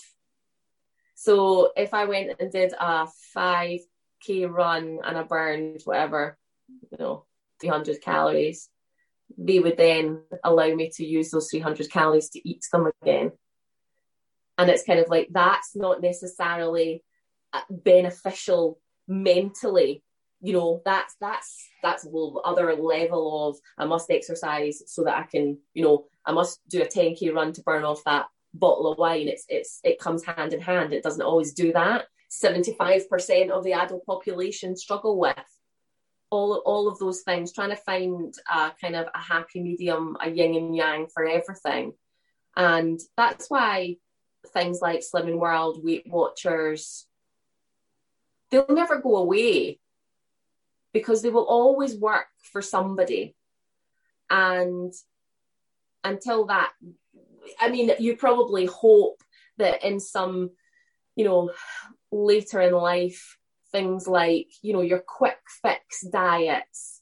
So 1.16 1.72
if 1.76 1.94
I 1.94 2.06
went 2.06 2.40
and 2.40 2.52
did 2.52 2.74
a 2.74 3.08
5k 3.36 4.50
run 4.50 5.00
and 5.04 5.18
I 5.18 5.24
burned 5.24 5.82
whatever, 5.86 6.38
you 6.92 6.98
know, 7.00 7.26
300 7.60 8.02
calories, 8.02 8.70
they 9.38 9.60
would 9.60 9.78
then 9.78 10.22
allow 10.44 10.74
me 10.74 10.92
to 10.96 11.06
use 11.06 11.32
those 11.32 11.50
300 11.50 11.92
calories 11.92 12.30
to 12.30 12.48
eat 12.48 12.66
them 12.72 12.92
again. 13.02 13.32
And 14.58 14.70
it's 14.70 14.84
kind 14.84 15.00
of 15.00 15.10
like 15.10 15.30
that's 15.32 15.76
not 15.76 16.02
necessarily 16.02 17.04
uh, 17.54 17.62
beneficial 17.70 18.80
mentally. 19.08 20.04
You 20.40 20.54
know, 20.54 20.82
that's 20.86 21.16
that's 21.20 21.68
that's 21.82 22.06
a 22.06 22.10
whole 22.10 22.42
other 22.46 22.74
level 22.76 23.50
of 23.50 23.58
I 23.78 23.86
must 23.86 24.12
exercise 24.12 24.84
so 24.86 25.04
that 25.04 25.18
I 25.18 25.24
can, 25.24 25.58
you 25.74 25.84
know, 25.84 26.06
I 26.26 26.32
must 26.32 26.60
do 26.70 26.82
a 26.82 26.86
10k 26.86 27.34
run 27.34 27.54
to 27.54 27.64
burn 27.64 27.84
off 27.84 28.04
that 28.06 28.28
bottle 28.54 28.92
of 28.92 28.98
wine. 28.98 29.28
It's 29.28 29.46
it's 29.50 29.80
it 29.84 30.00
comes 30.00 30.24
hand 30.24 30.54
in 30.54 30.62
hand. 30.62 30.94
It 30.94 31.04
doesn't 31.04 31.22
always 31.22 31.54
do 31.54 31.74
that. 31.74 32.06
75% 32.30 33.52
of 33.52 33.64
the 33.64 33.74
adult 33.74 34.06
population 34.06 34.76
struggle 34.76 35.18
with 35.18 35.36
all 36.30 36.62
all 36.66 36.88
of 36.88 37.00
those 37.00 37.22
things, 37.22 37.54
trying 37.54 37.70
to 37.70 37.76
find 37.76 38.34
a 38.54 38.72
kind 38.80 38.96
of 38.96 39.08
a 39.14 39.20
happy 39.20 39.62
medium, 39.62 40.18
a 40.22 40.30
yin 40.30 40.56
and 40.56 40.76
yang 40.76 41.08
for 41.08 41.26
everything. 41.26 41.94
And 42.56 43.00
that's 43.16 43.50
why 43.50 43.98
things 44.54 44.80
like 44.82 45.02
Slimming 45.02 45.40
World, 45.40 45.84
Weight 45.84 46.06
Watchers, 46.08 47.06
they'll 48.50 48.66
never 48.70 49.00
go 49.00 49.18
away 49.18 49.80
because 50.98 51.22
they 51.22 51.30
will 51.30 51.46
always 51.46 51.96
work 51.96 52.26
for 52.52 52.62
somebody. 52.62 53.36
And 54.32 54.92
until 56.04 56.48
that, 56.48 56.72
I 57.60 57.70
mean, 57.70 57.92
you 58.00 58.18
probably 58.18 58.66
hope 58.66 59.22
that 59.58 59.84
in 59.84 60.00
some, 60.00 60.50
you 61.16 61.24
know, 61.24 61.52
later 62.12 62.60
in 62.62 62.74
life, 62.74 63.38
things 63.72 64.08
like, 64.08 64.48
you 64.64 64.74
know, 64.74 64.82
your 64.82 65.04
quick 65.06 65.38
fix 65.62 66.02
diets 66.02 67.02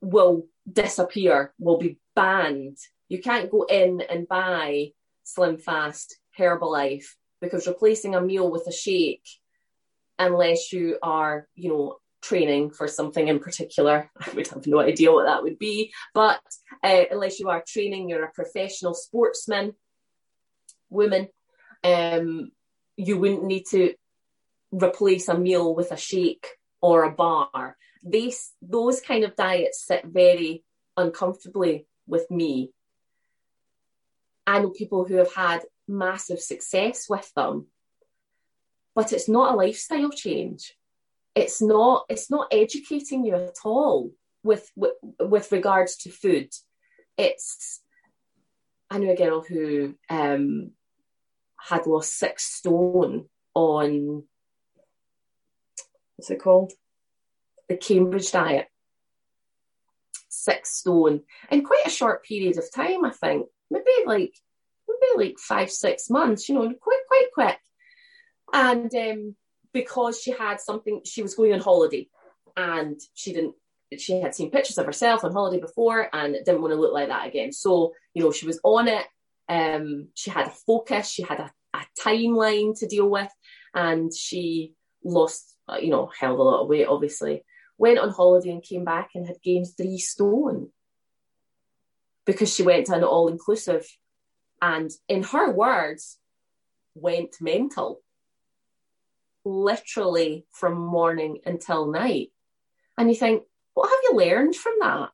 will 0.00 0.46
disappear, 0.70 1.52
will 1.58 1.78
be 1.78 1.98
banned. 2.16 2.78
You 3.10 3.20
can't 3.20 3.50
go 3.50 3.64
in 3.64 4.00
and 4.00 4.26
buy 4.26 4.92
Slim 5.24 5.58
Fast 5.58 6.18
Herbalife 6.38 7.08
because 7.42 7.66
replacing 7.66 8.14
a 8.14 8.22
meal 8.22 8.50
with 8.50 8.66
a 8.66 8.72
shake, 8.72 9.28
unless 10.18 10.72
you 10.72 10.96
are, 11.02 11.46
you 11.54 11.68
know, 11.68 11.96
training 12.22 12.70
for 12.70 12.88
something 12.88 13.28
in 13.28 13.40
particular, 13.40 14.10
I 14.18 14.30
would 14.34 14.48
have 14.48 14.66
no 14.66 14.80
idea 14.80 15.12
what 15.12 15.26
that 15.26 15.42
would 15.42 15.58
be, 15.58 15.92
but 16.14 16.40
uh, 16.82 17.04
unless 17.10 17.40
you 17.40 17.50
are 17.50 17.62
training, 17.66 18.08
you're 18.08 18.24
a 18.24 18.32
professional 18.32 18.94
sportsman, 18.94 19.74
woman, 20.88 21.28
um, 21.84 22.52
you 22.96 23.18
wouldn't 23.18 23.44
need 23.44 23.64
to 23.70 23.94
replace 24.70 25.28
a 25.28 25.36
meal 25.36 25.74
with 25.74 25.90
a 25.90 25.96
shake 25.96 26.46
or 26.80 27.04
a 27.04 27.10
bar. 27.10 27.76
These 28.02 28.52
those 28.60 29.00
kind 29.00 29.24
of 29.24 29.36
diets 29.36 29.84
sit 29.86 30.04
very 30.04 30.64
uncomfortably 30.96 31.86
with 32.06 32.30
me. 32.30 32.72
I 34.46 34.58
know 34.58 34.70
people 34.70 35.04
who 35.04 35.16
have 35.16 35.32
had 35.32 35.62
massive 35.86 36.40
success 36.40 37.08
with 37.08 37.32
them, 37.34 37.66
but 38.94 39.12
it's 39.12 39.28
not 39.28 39.52
a 39.52 39.56
lifestyle 39.56 40.10
change. 40.10 40.74
It's 41.34 41.62
not 41.62 42.04
it's 42.08 42.30
not 42.30 42.48
educating 42.52 43.24
you 43.24 43.34
at 43.34 43.56
all 43.64 44.10
with 44.42 44.70
with, 44.76 44.92
with 45.18 45.52
regards 45.52 45.96
to 45.98 46.10
food. 46.10 46.50
It's 47.16 47.80
I 48.90 48.98
knew 48.98 49.10
a 49.10 49.16
girl 49.16 49.42
who 49.42 49.94
um, 50.10 50.72
had 51.58 51.86
lost 51.86 52.18
six 52.18 52.44
stone 52.44 53.26
on 53.54 54.24
what's 56.16 56.30
it 56.30 56.42
called? 56.42 56.72
The 57.68 57.76
Cambridge 57.76 58.30
diet. 58.30 58.66
Six 60.28 60.76
stone 60.76 61.22
in 61.50 61.64
quite 61.64 61.86
a 61.86 61.90
short 61.90 62.24
period 62.24 62.58
of 62.58 62.72
time, 62.74 63.04
I 63.04 63.10
think. 63.10 63.46
Maybe 63.70 63.90
like 64.06 64.34
maybe 64.88 65.28
like 65.28 65.38
five, 65.38 65.70
six 65.70 66.10
months, 66.10 66.48
you 66.48 66.54
know, 66.54 66.72
quite 66.80 67.00
quite 67.08 67.28
quick. 67.32 67.58
And 68.52 68.94
um, 68.94 69.36
because 69.72 70.20
she 70.20 70.32
had 70.32 70.60
something, 70.60 71.02
she 71.04 71.22
was 71.22 71.34
going 71.34 71.52
on 71.52 71.60
holiday 71.60 72.08
and 72.56 73.00
she 73.14 73.32
didn't 73.32 73.54
she 73.98 74.20
had 74.20 74.34
seen 74.34 74.50
pictures 74.50 74.78
of 74.78 74.86
herself 74.86 75.24
on 75.24 75.32
holiday 75.32 75.60
before 75.60 76.08
and 76.14 76.34
didn't 76.44 76.62
want 76.62 76.72
to 76.72 76.80
look 76.80 76.92
like 76.92 77.08
that 77.08 77.26
again. 77.26 77.52
So, 77.52 77.92
you 78.14 78.22
know, 78.22 78.32
she 78.32 78.46
was 78.46 78.60
on 78.64 78.88
it. 78.88 79.06
Um, 79.48 80.08
she 80.14 80.30
had 80.30 80.46
a 80.46 80.50
focus, 80.50 81.08
she 81.10 81.22
had 81.22 81.40
a, 81.40 81.52
a 81.74 81.80
timeline 82.00 82.78
to 82.78 82.86
deal 82.86 83.08
with, 83.08 83.30
and 83.74 84.14
she 84.14 84.74
lost, 85.04 85.56
uh, 85.68 85.76
you 85.76 85.90
know, 85.90 86.10
held 86.18 86.38
a 86.38 86.42
lot 86.42 86.62
of 86.62 86.68
weight, 86.68 86.86
obviously. 86.86 87.44
Went 87.76 87.98
on 87.98 88.10
holiday 88.10 88.50
and 88.50 88.62
came 88.62 88.84
back 88.84 89.10
and 89.14 89.26
had 89.26 89.42
gained 89.42 89.66
three 89.76 89.98
stone 89.98 90.70
because 92.24 92.54
she 92.54 92.62
went 92.62 92.86
to 92.86 92.94
an 92.94 93.04
all 93.04 93.28
inclusive 93.28 93.86
and, 94.60 94.90
in 95.08 95.24
her 95.24 95.50
words, 95.50 96.18
went 96.94 97.34
mental 97.40 98.00
literally 99.44 100.46
from 100.52 100.74
morning 100.74 101.38
until 101.44 101.90
night. 101.90 102.30
And 102.98 103.08
you 103.08 103.16
think, 103.16 103.44
what 103.74 103.88
have 103.88 103.98
you 104.04 104.16
learned 104.16 104.54
from 104.54 104.74
that? 104.80 105.10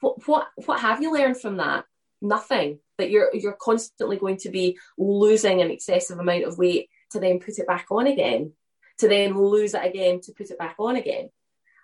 what 0.00 0.26
what 0.26 0.48
what 0.66 0.80
have 0.80 1.00
you 1.02 1.12
learned 1.12 1.40
from 1.40 1.58
that? 1.58 1.84
Nothing. 2.20 2.80
That 2.98 3.10
you're 3.10 3.34
you're 3.34 3.56
constantly 3.60 4.16
going 4.16 4.38
to 4.38 4.50
be 4.50 4.78
losing 4.98 5.62
an 5.62 5.70
excessive 5.70 6.18
amount 6.18 6.44
of 6.44 6.58
weight 6.58 6.88
to 7.12 7.20
then 7.20 7.38
put 7.38 7.58
it 7.58 7.66
back 7.66 7.86
on 7.90 8.06
again, 8.06 8.52
to 8.98 9.08
then 9.08 9.38
lose 9.38 9.74
it 9.74 9.84
again 9.84 10.20
to 10.22 10.32
put 10.32 10.50
it 10.50 10.58
back 10.58 10.76
on 10.78 10.96
again. 10.96 11.30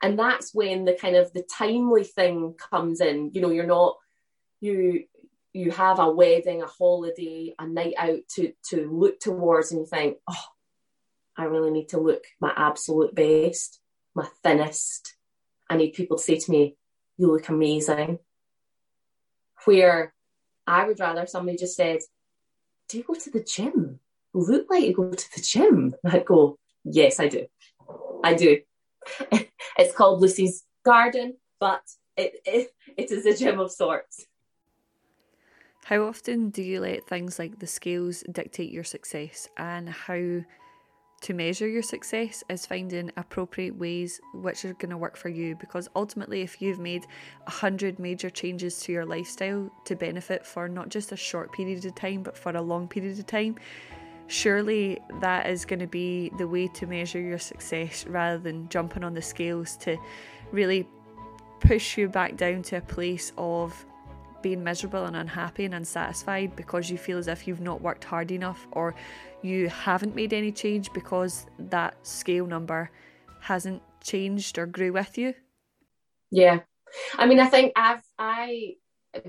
And 0.03 0.19
that's 0.19 0.55
when 0.55 0.85
the 0.85 0.93
kind 0.93 1.17
of 1.17 1.33
the 1.33 1.43
timely 1.43 2.05
thing 2.05 2.55
comes 2.71 3.01
in. 3.01 3.31
You 3.33 3.41
know, 3.41 3.51
you're 3.51 3.67
not 3.67 3.97
you 4.61 5.05
you 5.53 5.71
have 5.71 5.99
a 5.99 6.11
wedding, 6.11 6.63
a 6.63 6.67
holiday, 6.67 7.55
a 7.59 7.67
night 7.67 7.95
out 7.97 8.21
to 8.35 8.53
to 8.71 8.91
look 8.91 9.21
towards 9.21 9.73
and 9.73 9.81
you 9.81 9.87
think, 9.87 10.19
oh, 10.29 10.45
I 11.37 11.45
really 11.45 11.71
need 11.71 11.91
to 11.91 12.01
look 12.01 12.25
my 12.41 12.53
absolute 12.57 13.15
best, 13.15 13.81
my 14.15 14.27
thinnest. 14.43 15.15
I 15.69 15.77
need 15.77 15.93
people 15.93 16.17
to 16.17 16.23
say 16.23 16.39
to 16.39 16.51
me, 16.51 16.77
you 17.17 17.31
look 17.31 17.49
amazing. 17.49 18.19
Where 19.65 20.15
I 20.67 20.87
would 20.87 21.01
rather 21.01 21.27
somebody 21.27 21.59
just 21.59 21.77
said, 21.77 22.01
Do 22.89 22.99
you 22.99 23.05
go 23.05 23.15
to 23.15 23.31
the 23.31 23.43
gym? 23.43 24.01
Look 24.33 24.67
like 24.71 24.85
you 24.85 24.95
go 24.95 25.11
to 25.11 25.35
the 25.35 25.41
gym. 25.41 25.95
I'd 26.07 26.25
go, 26.25 26.59
Yes, 26.85 27.21
I 27.21 27.29
do. 27.29 27.47
I 28.23 28.35
do. 28.35 28.61
it's 29.79 29.95
called 29.95 30.21
Lucy's 30.21 30.65
Garden, 30.85 31.37
but 31.61 31.83
it, 32.17 32.35
it, 32.45 32.69
it 32.97 33.11
is 33.11 33.27
a 33.27 33.37
gym 33.37 33.61
of 33.61 33.71
sorts. 33.71 34.27
How 35.85 36.05
often 36.05 36.51
do 36.51 36.63
you 36.63 36.81
let 36.81 37.07
things 37.07 37.39
like 37.39 37.61
the 37.61 37.67
scales 37.67 38.25
dictate 38.33 38.73
your 38.73 38.83
success 38.83 39.49
and 39.57 39.89
how 39.89 40.43
to 41.23 41.35
measure 41.35 41.67
your 41.67 41.83
success 41.83 42.45
is 42.49 42.67
finding 42.67 43.11
appropriate 43.17 43.75
ways 43.77 44.21
which 44.35 44.65
are 44.65 44.75
going 44.75 44.91
to 44.91 44.97
work 44.97 45.17
for 45.17 45.29
you 45.29 45.57
because 45.57 45.89
ultimately 45.97 46.43
if 46.43 46.61
you've 46.61 46.79
made 46.79 47.07
a 47.47 47.51
hundred 47.51 47.99
major 47.99 48.29
changes 48.29 48.79
to 48.81 48.93
your 48.93 49.07
lifestyle 49.07 49.71
to 49.85 49.97
benefit 49.97 50.45
for 50.45 50.69
not 50.69 50.89
just 50.89 51.13
a 51.13 51.17
short 51.17 51.53
period 51.53 51.85
of 51.85 51.95
time 51.95 52.23
but 52.23 52.37
for 52.37 52.53
a 52.53 52.61
long 52.61 52.87
period 52.87 53.19
of 53.19 53.27
time 53.27 53.57
surely 54.27 54.99
that 55.21 55.47
is 55.47 55.65
going 55.65 55.79
to 55.79 55.87
be 55.87 56.31
the 56.37 56.47
way 56.47 56.69
to 56.69 56.87
measure 56.87 57.21
your 57.21 57.39
success 57.39 58.07
rather 58.07 58.39
than 58.39 58.69
jumping 58.69 59.05
on 59.05 59.15
the 59.15 59.23
scales 59.23 59.77
to 59.77 59.97
really 60.53 60.87
push 61.61 61.97
you 61.97 62.09
back 62.09 62.37
down 62.37 62.63
to 62.63 62.77
a 62.77 62.81
place 62.81 63.33
of 63.39 63.87
being 64.47 64.63
miserable 64.63 65.07
and 65.07 65.17
unhappy 65.17 65.65
and 65.65 65.75
unsatisfied 65.75 66.55
because 66.55 66.89
you 66.89 66.97
feel 66.97 67.19
as 67.19 67.27
if 67.27 67.49
you've 67.49 67.61
not 67.61 67.81
worked 67.81 68.05
hard 68.05 68.31
enough 68.31 68.65
or 68.71 68.95
you 69.43 69.69
haven't 69.69 70.15
made 70.15 70.33
any 70.33 70.53
change 70.53 70.93
because 70.93 71.47
that 71.59 71.97
scale 72.07 72.47
number 72.47 72.89
hasn't 73.41 73.83
changed 74.01 74.57
or 74.57 74.65
grew 74.65 74.93
with 74.93 75.19
you? 75.19 75.35
Yeah. 76.31 76.61
I 77.19 77.27
mean, 77.27 77.41
I 77.41 77.47
think 77.47 77.73
I've 77.75 78.05
I 78.21 78.75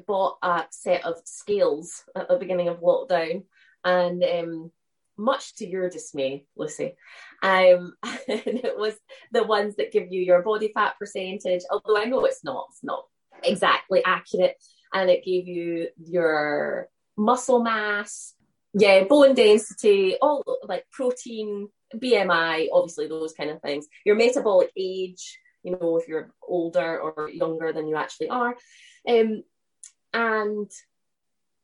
bought 0.06 0.38
a 0.44 0.66
set 0.70 1.04
of 1.04 1.16
scales 1.26 2.04
at 2.16 2.30
the 2.30 2.38
beginning 2.38 2.68
of 2.68 2.82
lockdown, 2.82 3.46
and 3.84 4.24
um, 4.24 4.72
much 5.18 5.56
to 5.56 5.66
your 5.66 5.90
dismay, 5.90 6.46
Lucy, 6.56 6.96
um, 7.42 7.96
it 8.28 8.78
was 8.78 8.94
the 9.32 9.44
ones 9.44 9.78
that 9.78 9.92
give 9.92 10.12
you 10.12 10.22
your 10.22 10.44
body 10.44 10.70
fat 10.76 10.94
percentage. 11.00 11.64
Although 11.72 11.98
I 11.98 12.06
know 12.06 12.24
it's 12.26 12.44
not, 12.44 12.68
it's 12.70 12.84
not 12.84 13.06
exactly 13.44 14.04
accurate, 14.06 14.58
and 14.94 15.10
it 15.10 15.26
gave 15.26 15.48
you 15.48 15.88
your 15.98 16.90
muscle 17.18 17.64
mass, 17.64 18.34
yeah, 18.74 19.04
bone 19.04 19.34
density, 19.34 20.16
all 20.22 20.44
like 20.64 20.86
protein, 20.92 21.70
BMI, 21.96 22.68
obviously 22.72 23.08
those 23.08 23.34
kind 23.34 23.50
of 23.50 23.62
things. 23.62 23.88
Your 24.06 24.16
metabolic 24.16 24.72
age, 24.78 25.40
you 25.64 25.72
know, 25.72 25.98
if 25.98 26.08
you're 26.08 26.32
older 26.48 27.00
or 27.00 27.30
younger 27.30 27.74
than 27.74 27.88
you 27.88 27.96
actually 27.96 28.30
are. 28.30 28.56
Um, 29.08 29.44
and 30.14 30.70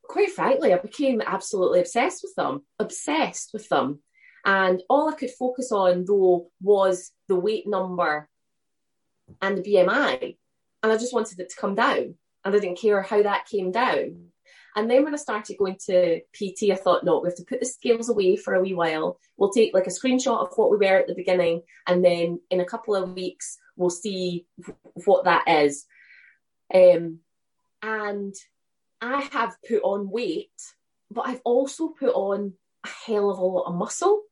quite 0.04 0.32
frankly, 0.32 0.74
I 0.74 0.78
became 0.78 1.22
absolutely 1.26 1.80
obsessed 1.80 2.24
with 2.24 2.36
them, 2.36 2.64
obsessed 2.80 3.52
with 3.54 3.68
them. 3.70 4.00
And 4.46 4.82
all 4.90 5.10
I 5.10 5.16
could 5.16 5.32
focus 5.32 5.72
on 5.72 6.06
though 6.06 6.50
was 6.62 7.12
the 7.28 7.36
weight 7.36 7.68
number 7.68 8.28
and 9.42 9.58
the 9.58 9.62
BMI. 9.62 10.38
And 10.82 10.92
I 10.92 10.98
just 10.98 11.14
wanted 11.14 11.40
it 11.40 11.50
to 11.50 11.56
come 11.56 11.76
down. 11.76 12.16
And 12.44 12.56
I 12.56 12.60
didn't 12.60 12.80
care 12.80 13.02
how 13.02 13.22
that 13.24 13.48
came 13.48 13.72
down. 13.72 14.34
And 14.76 14.90
then 14.90 15.04
when 15.04 15.14
I 15.14 15.18
started 15.18 15.58
going 15.58 15.78
to 15.86 16.22
PT, 16.34 16.72
I 16.72 16.76
thought, 16.76 17.04
no, 17.04 17.20
we 17.20 17.30
have 17.30 17.38
to 17.38 17.46
put 17.46 17.60
the 17.60 17.66
scales 17.66 18.10
away 18.10 18.36
for 18.36 18.56
a 18.56 18.62
wee 18.62 18.74
while. 18.74 19.20
We'll 19.38 19.52
take 19.52 19.74
like 19.74 19.86
a 19.88 19.92
screenshot 19.92 20.42
of 20.42 20.50
what 20.56 20.72
we 20.72 20.78
were 20.78 20.98
at 20.98 21.08
the 21.08 21.16
beginning, 21.16 21.62
and 21.86 22.04
then 22.04 22.40
in 22.50 22.60
a 22.60 22.66
couple 22.66 22.96
of 22.96 23.14
weeks, 23.14 23.60
we'll 23.76 23.92
see 23.92 24.46
what 25.06 25.26
that 25.26 25.48
is. 25.48 25.86
Um, 26.74 27.20
and 27.84 28.34
I 29.02 29.22
have 29.32 29.56
put 29.68 29.82
on 29.84 30.10
weight, 30.10 30.50
but 31.12 31.28
I've 31.28 31.42
also 31.44 31.90
put 31.90 32.14
on 32.14 32.54
a 32.84 32.88
hell 32.88 33.30
of 33.30 33.38
a 33.38 33.46
lot 33.46 33.66
of 33.68 33.76
muscle. 33.76 34.24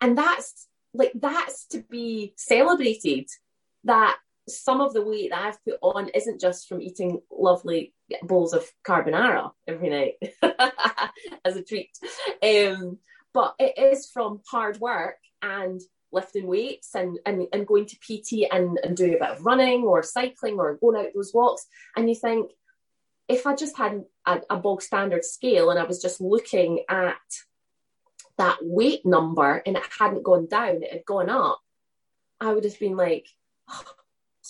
And 0.00 0.16
that's 0.16 0.68
like, 0.92 1.12
that's 1.14 1.66
to 1.68 1.82
be 1.90 2.34
celebrated 2.36 3.28
that 3.84 4.16
some 4.48 4.80
of 4.80 4.92
the 4.92 5.02
weight 5.02 5.30
that 5.30 5.42
I've 5.42 5.64
put 5.64 5.78
on 5.82 6.08
isn't 6.10 6.40
just 6.40 6.68
from 6.68 6.82
eating 6.82 7.20
lovely 7.30 7.94
bowls 8.22 8.52
of 8.52 8.70
carbonara 8.86 9.52
every 9.66 9.88
night 9.88 10.14
as 11.44 11.56
a 11.56 11.62
treat, 11.62 11.90
um, 12.42 12.98
but 13.32 13.54
it 13.58 13.78
is 13.78 14.10
from 14.10 14.40
hard 14.50 14.78
work 14.80 15.16
and 15.42 15.80
lifting 16.12 16.46
weights 16.46 16.94
and, 16.94 17.18
and, 17.26 17.46
and 17.52 17.66
going 17.66 17.86
to 17.86 17.96
PT 17.96 18.48
and, 18.50 18.78
and 18.82 18.96
doing 18.96 19.14
a 19.14 19.18
bit 19.18 19.30
of 19.30 19.44
running 19.44 19.82
or 19.82 20.02
cycling 20.02 20.58
or 20.58 20.76
going 20.76 20.96
out 20.96 21.12
those 21.14 21.34
walks. 21.34 21.66
And 21.96 22.08
you 22.08 22.14
think, 22.14 22.52
if 23.26 23.46
I 23.46 23.54
just 23.56 23.76
had 23.76 24.04
a, 24.26 24.40
a 24.50 24.56
bog 24.56 24.82
standard 24.82 25.24
scale 25.24 25.70
and 25.70 25.78
I 25.78 25.84
was 25.84 26.00
just 26.00 26.20
looking 26.20 26.84
at 26.88 27.16
that 28.38 28.58
weight 28.62 29.04
number 29.04 29.62
and 29.66 29.76
it 29.76 29.82
hadn't 29.98 30.22
gone 30.22 30.46
down, 30.46 30.82
it 30.82 30.92
had 30.92 31.04
gone 31.04 31.30
up, 31.30 31.60
I 32.40 32.52
would 32.52 32.64
have 32.64 32.78
been 32.78 32.96
like, 32.96 33.26
oh, 33.68 33.84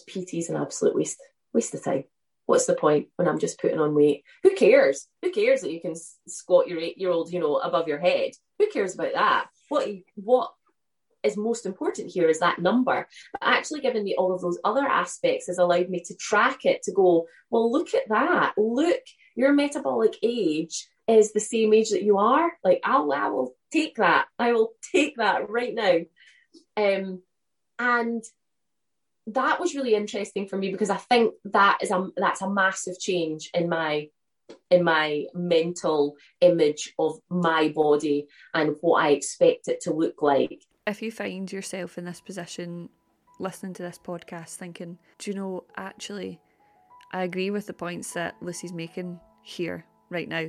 PT 0.02 0.34
is 0.34 0.48
an 0.48 0.56
absolute 0.56 0.94
waste 0.94 1.20
waste 1.52 1.74
of 1.74 1.84
time. 1.84 2.04
What's 2.46 2.66
the 2.66 2.74
point 2.74 3.08
when 3.16 3.28
I'm 3.28 3.38
just 3.38 3.58
putting 3.58 3.80
on 3.80 3.94
weight? 3.94 4.24
Who 4.42 4.54
cares? 4.54 5.06
Who 5.22 5.30
cares 5.30 5.62
that 5.62 5.72
you 5.72 5.80
can 5.80 5.94
squat 6.28 6.68
your 6.68 6.78
eight 6.78 6.98
year 6.98 7.10
old, 7.10 7.32
you 7.32 7.40
know, 7.40 7.56
above 7.56 7.88
your 7.88 7.98
head? 7.98 8.32
Who 8.58 8.68
cares 8.70 8.94
about 8.94 9.14
that? 9.14 9.46
What 9.68 9.88
what 10.16 10.52
is 11.22 11.36
most 11.36 11.64
important 11.64 12.12
here 12.12 12.28
is 12.28 12.40
that 12.40 12.60
number. 12.60 13.08
But 13.32 13.42
actually 13.42 13.80
giving 13.80 14.04
me 14.04 14.14
all 14.16 14.34
of 14.34 14.42
those 14.42 14.58
other 14.62 14.86
aspects 14.86 15.46
has 15.46 15.58
allowed 15.58 15.88
me 15.88 16.00
to 16.00 16.14
track 16.16 16.64
it 16.64 16.82
to 16.82 16.92
go, 16.92 17.26
well, 17.50 17.72
look 17.72 17.94
at 17.94 18.08
that. 18.10 18.52
Look, 18.58 19.00
your 19.34 19.54
metabolic 19.54 20.16
age 20.22 20.86
is 21.08 21.32
the 21.32 21.40
same 21.40 21.72
age 21.72 21.90
that 21.90 22.02
you 22.02 22.18
are. 22.18 22.52
Like 22.62 22.80
I'll 22.84 23.10
I 23.12 23.28
will 23.28 23.54
take 23.72 23.96
that. 23.96 24.26
I 24.38 24.52
will 24.52 24.72
take 24.92 25.16
that 25.16 25.48
right 25.50 25.74
now. 25.74 26.00
Um 26.76 27.22
and 27.78 28.22
that 29.28 29.60
was 29.60 29.74
really 29.74 29.94
interesting 29.94 30.46
for 30.48 30.56
me 30.56 30.70
because 30.70 30.90
I 30.90 30.96
think 30.96 31.34
that 31.46 31.78
is 31.80 31.90
a 31.90 32.08
that's 32.16 32.42
a 32.42 32.50
massive 32.50 32.98
change 32.98 33.50
in 33.54 33.68
my 33.68 34.08
in 34.70 34.84
my 34.84 35.24
mental 35.32 36.16
image 36.40 36.92
of 36.98 37.18
my 37.30 37.68
body 37.68 38.26
and 38.52 38.76
what 38.80 39.02
I 39.02 39.10
expect 39.10 39.68
it 39.68 39.80
to 39.82 39.92
look 39.92 40.20
like. 40.20 40.62
If 40.86 41.00
you 41.00 41.10
find 41.10 41.50
yourself 41.50 41.96
in 41.96 42.04
this 42.04 42.20
position 42.20 42.90
listening 43.40 43.72
to 43.74 43.82
this 43.82 43.98
podcast 43.98 44.56
thinking, 44.56 44.98
do 45.18 45.30
you 45.30 45.36
know, 45.36 45.64
actually, 45.76 46.40
I 47.12 47.22
agree 47.22 47.50
with 47.50 47.66
the 47.66 47.72
points 47.72 48.12
that 48.12 48.36
Lucy's 48.42 48.72
making 48.72 49.18
here 49.42 49.86
right 50.10 50.28
now 50.28 50.46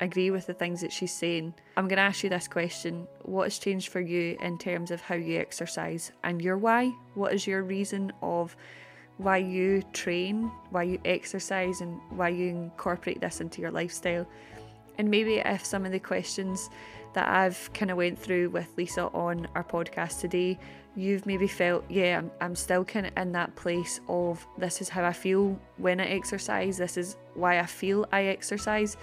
agree 0.00 0.30
with 0.30 0.46
the 0.46 0.54
things 0.54 0.80
that 0.80 0.92
she's 0.92 1.12
saying. 1.12 1.54
I'm 1.76 1.88
going 1.88 1.96
to 1.96 2.02
ask 2.02 2.22
you 2.22 2.30
this 2.30 2.48
question 2.48 3.06
What 3.22 3.44
has 3.44 3.58
changed 3.58 3.88
for 3.88 4.00
you 4.00 4.36
in 4.40 4.58
terms 4.58 4.90
of 4.90 5.00
how 5.00 5.14
you 5.14 5.38
exercise 5.38 6.12
and 6.22 6.40
your 6.40 6.58
why? 6.58 6.92
What 7.14 7.32
is 7.32 7.46
your 7.46 7.62
reason 7.62 8.12
of 8.22 8.56
why 9.18 9.36
you 9.36 9.82
train, 9.92 10.50
why 10.70 10.82
you 10.82 10.98
exercise, 11.04 11.80
and 11.80 12.00
why 12.10 12.30
you 12.30 12.48
incorporate 12.48 13.20
this 13.20 13.40
into 13.40 13.60
your 13.60 13.70
lifestyle? 13.70 14.26
And 14.98 15.10
maybe 15.10 15.36
if 15.36 15.64
some 15.64 15.84
of 15.84 15.92
the 15.92 15.98
questions 15.98 16.70
that 17.14 17.28
I've 17.28 17.72
kind 17.72 17.90
of 17.90 17.96
went 17.96 18.18
through 18.18 18.50
with 18.50 18.68
Lisa 18.76 19.04
on 19.06 19.46
our 19.54 19.64
podcast 19.64 20.20
today, 20.20 20.58
you've 20.96 21.26
maybe 21.26 21.46
felt, 21.46 21.84
yeah, 21.88 22.18
I'm, 22.18 22.30
I'm 22.40 22.56
still 22.56 22.84
kind 22.84 23.06
of 23.06 23.12
in 23.16 23.32
that 23.32 23.54
place 23.56 24.00
of 24.08 24.44
this 24.58 24.80
is 24.80 24.88
how 24.88 25.04
I 25.04 25.12
feel 25.12 25.58
when 25.76 26.00
I 26.00 26.06
exercise, 26.06 26.76
this 26.76 26.96
is 26.96 27.16
why 27.34 27.58
I 27.58 27.66
feel 27.66 28.06
I 28.12 28.24
exercise 28.24 28.96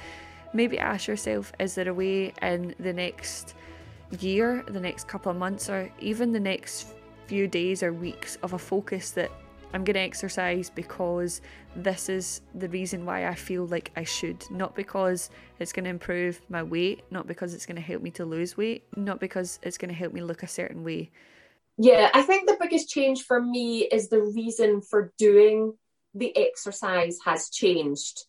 maybe 0.53 0.79
ask 0.79 1.07
yourself 1.07 1.51
is 1.59 1.75
there 1.75 1.89
a 1.89 1.93
way 1.93 2.33
in 2.41 2.75
the 2.79 2.93
next 2.93 3.55
year, 4.19 4.63
the 4.67 4.79
next 4.79 5.07
couple 5.07 5.31
of 5.31 5.37
months, 5.37 5.69
or 5.69 5.89
even 5.99 6.31
the 6.31 6.39
next 6.39 6.87
few 7.27 7.47
days 7.47 7.81
or 7.81 7.93
weeks 7.93 8.37
of 8.43 8.53
a 8.53 8.59
focus 8.59 9.11
that 9.11 9.31
I'm 9.73 9.83
going 9.85 9.93
to 9.93 10.01
exercise 10.01 10.69
because 10.69 11.41
this 11.75 12.09
is 12.09 12.41
the 12.55 12.67
reason 12.67 13.05
why 13.05 13.27
I 13.27 13.35
feel 13.35 13.65
like 13.67 13.91
I 13.95 14.03
should. 14.03 14.43
Not 14.51 14.75
because 14.75 15.29
it's 15.59 15.71
going 15.71 15.85
to 15.85 15.89
improve 15.89 16.41
my 16.49 16.61
weight, 16.61 17.03
not 17.09 17.27
because 17.27 17.53
it's 17.53 17.65
going 17.65 17.77
to 17.77 17.81
help 17.81 18.01
me 18.01 18.11
to 18.11 18.25
lose 18.25 18.57
weight, 18.57 18.83
not 18.97 19.19
because 19.19 19.59
it's 19.63 19.77
going 19.77 19.89
to 19.89 19.95
help 19.95 20.11
me 20.13 20.21
look 20.21 20.43
a 20.43 20.47
certain 20.47 20.83
way. 20.83 21.09
Yeah, 21.77 22.09
I 22.13 22.21
think 22.23 22.47
the 22.47 22.57
biggest 22.59 22.89
change 22.89 23.23
for 23.23 23.41
me 23.41 23.83
is 23.85 24.09
the 24.09 24.21
reason 24.21 24.81
for 24.81 25.13
doing 25.17 25.73
the 26.13 26.35
exercise 26.35 27.17
has 27.23 27.49
changed. 27.49 28.25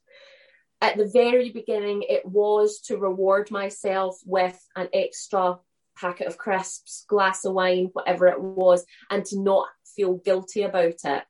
At 0.82 0.96
the 0.96 1.06
very 1.06 1.50
beginning, 1.50 2.02
it 2.08 2.26
was 2.26 2.80
to 2.86 2.98
reward 2.98 3.52
myself 3.52 4.18
with 4.26 4.60
an 4.74 4.88
extra 4.92 5.60
packet 5.94 6.26
of 6.26 6.36
crisps, 6.36 7.04
glass 7.06 7.44
of 7.44 7.52
wine, 7.52 7.90
whatever 7.92 8.26
it 8.26 8.40
was, 8.40 8.84
and 9.08 9.24
to 9.26 9.38
not 9.38 9.68
feel 9.84 10.14
guilty 10.14 10.62
about 10.62 10.96
it. 11.04 11.22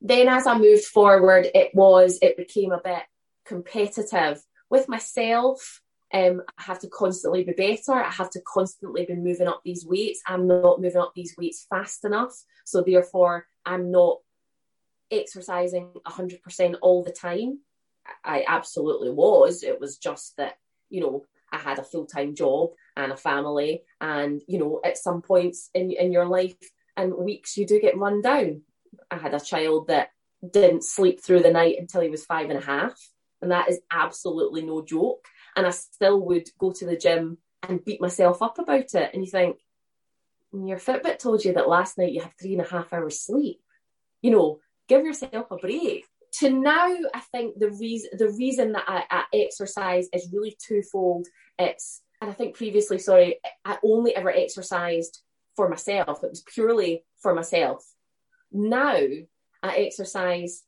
Then, 0.00 0.28
as 0.28 0.46
I 0.46 0.56
moved 0.56 0.84
forward, 0.84 1.46
it 1.54 1.74
was, 1.74 2.18
it 2.22 2.38
became 2.38 2.72
a 2.72 2.80
bit 2.80 3.02
competitive 3.44 4.42
with 4.70 4.88
myself. 4.88 5.82
Um, 6.10 6.40
I 6.56 6.62
have 6.62 6.78
to 6.80 6.88
constantly 6.88 7.44
be 7.44 7.52
better. 7.52 7.92
I 7.92 8.10
have 8.10 8.30
to 8.30 8.40
constantly 8.40 9.04
be 9.04 9.14
moving 9.14 9.46
up 9.46 9.60
these 9.62 9.84
weights. 9.84 10.22
I'm 10.26 10.46
not 10.46 10.80
moving 10.80 11.02
up 11.02 11.12
these 11.14 11.34
weights 11.36 11.66
fast 11.68 12.06
enough. 12.06 12.32
So, 12.64 12.80
therefore, 12.80 13.46
I'm 13.66 13.90
not 13.90 14.20
exercising 15.10 15.92
100% 16.06 16.76
all 16.80 17.04
the 17.04 17.12
time. 17.12 17.58
I 18.24 18.44
absolutely 18.46 19.10
was. 19.10 19.62
It 19.62 19.80
was 19.80 19.98
just 19.98 20.36
that, 20.36 20.58
you 20.90 21.00
know, 21.00 21.24
I 21.52 21.58
had 21.58 21.78
a 21.78 21.84
full 21.84 22.06
time 22.06 22.34
job 22.34 22.70
and 22.96 23.12
a 23.12 23.16
family. 23.16 23.82
And, 24.00 24.42
you 24.46 24.58
know, 24.58 24.80
at 24.84 24.98
some 24.98 25.22
points 25.22 25.70
in, 25.74 25.90
in 25.92 26.12
your 26.12 26.26
life 26.26 26.56
and 26.96 27.14
weeks, 27.14 27.56
you 27.56 27.66
do 27.66 27.80
get 27.80 27.98
run 27.98 28.22
down. 28.22 28.62
I 29.10 29.16
had 29.16 29.34
a 29.34 29.40
child 29.40 29.88
that 29.88 30.10
didn't 30.48 30.84
sleep 30.84 31.22
through 31.22 31.42
the 31.42 31.50
night 31.50 31.76
until 31.78 32.00
he 32.00 32.10
was 32.10 32.24
five 32.24 32.50
and 32.50 32.58
a 32.58 32.64
half. 32.64 32.98
And 33.40 33.50
that 33.50 33.68
is 33.68 33.80
absolutely 33.90 34.62
no 34.62 34.82
joke. 34.82 35.26
And 35.56 35.66
I 35.66 35.70
still 35.70 36.20
would 36.26 36.48
go 36.58 36.72
to 36.72 36.86
the 36.86 36.96
gym 36.96 37.38
and 37.62 37.84
beat 37.84 38.00
myself 38.00 38.42
up 38.42 38.58
about 38.58 38.94
it. 38.94 39.10
And 39.12 39.24
you 39.24 39.30
think, 39.30 39.58
your 40.52 40.78
Fitbit 40.78 41.18
told 41.18 41.44
you 41.44 41.54
that 41.54 41.68
last 41.68 41.96
night 41.96 42.12
you 42.12 42.20
had 42.20 42.32
three 42.38 42.52
and 42.52 42.60
a 42.60 42.68
half 42.68 42.92
hours 42.92 43.20
sleep. 43.20 43.60
You 44.20 44.30
know, 44.30 44.60
give 44.88 45.04
yourself 45.04 45.50
a 45.50 45.56
break. 45.56 46.06
To 46.40 46.50
now, 46.50 46.94
I 47.14 47.20
think 47.30 47.58
the 47.58 47.70
reason 47.70 48.10
the 48.16 48.30
reason 48.30 48.72
that 48.72 48.84
I, 48.88 49.04
I 49.10 49.24
exercise 49.34 50.08
is 50.12 50.30
really 50.32 50.56
twofold. 50.66 51.26
It's 51.58 52.02
and 52.20 52.30
I 52.30 52.34
think 52.34 52.56
previously, 52.56 52.98
sorry, 52.98 53.40
I 53.64 53.78
only 53.84 54.14
ever 54.14 54.30
exercised 54.30 55.22
for 55.56 55.68
myself. 55.68 56.22
It 56.24 56.30
was 56.30 56.42
purely 56.42 57.04
for 57.20 57.34
myself. 57.34 57.84
Now 58.50 58.96
I 59.62 59.76
exercise 59.76 60.62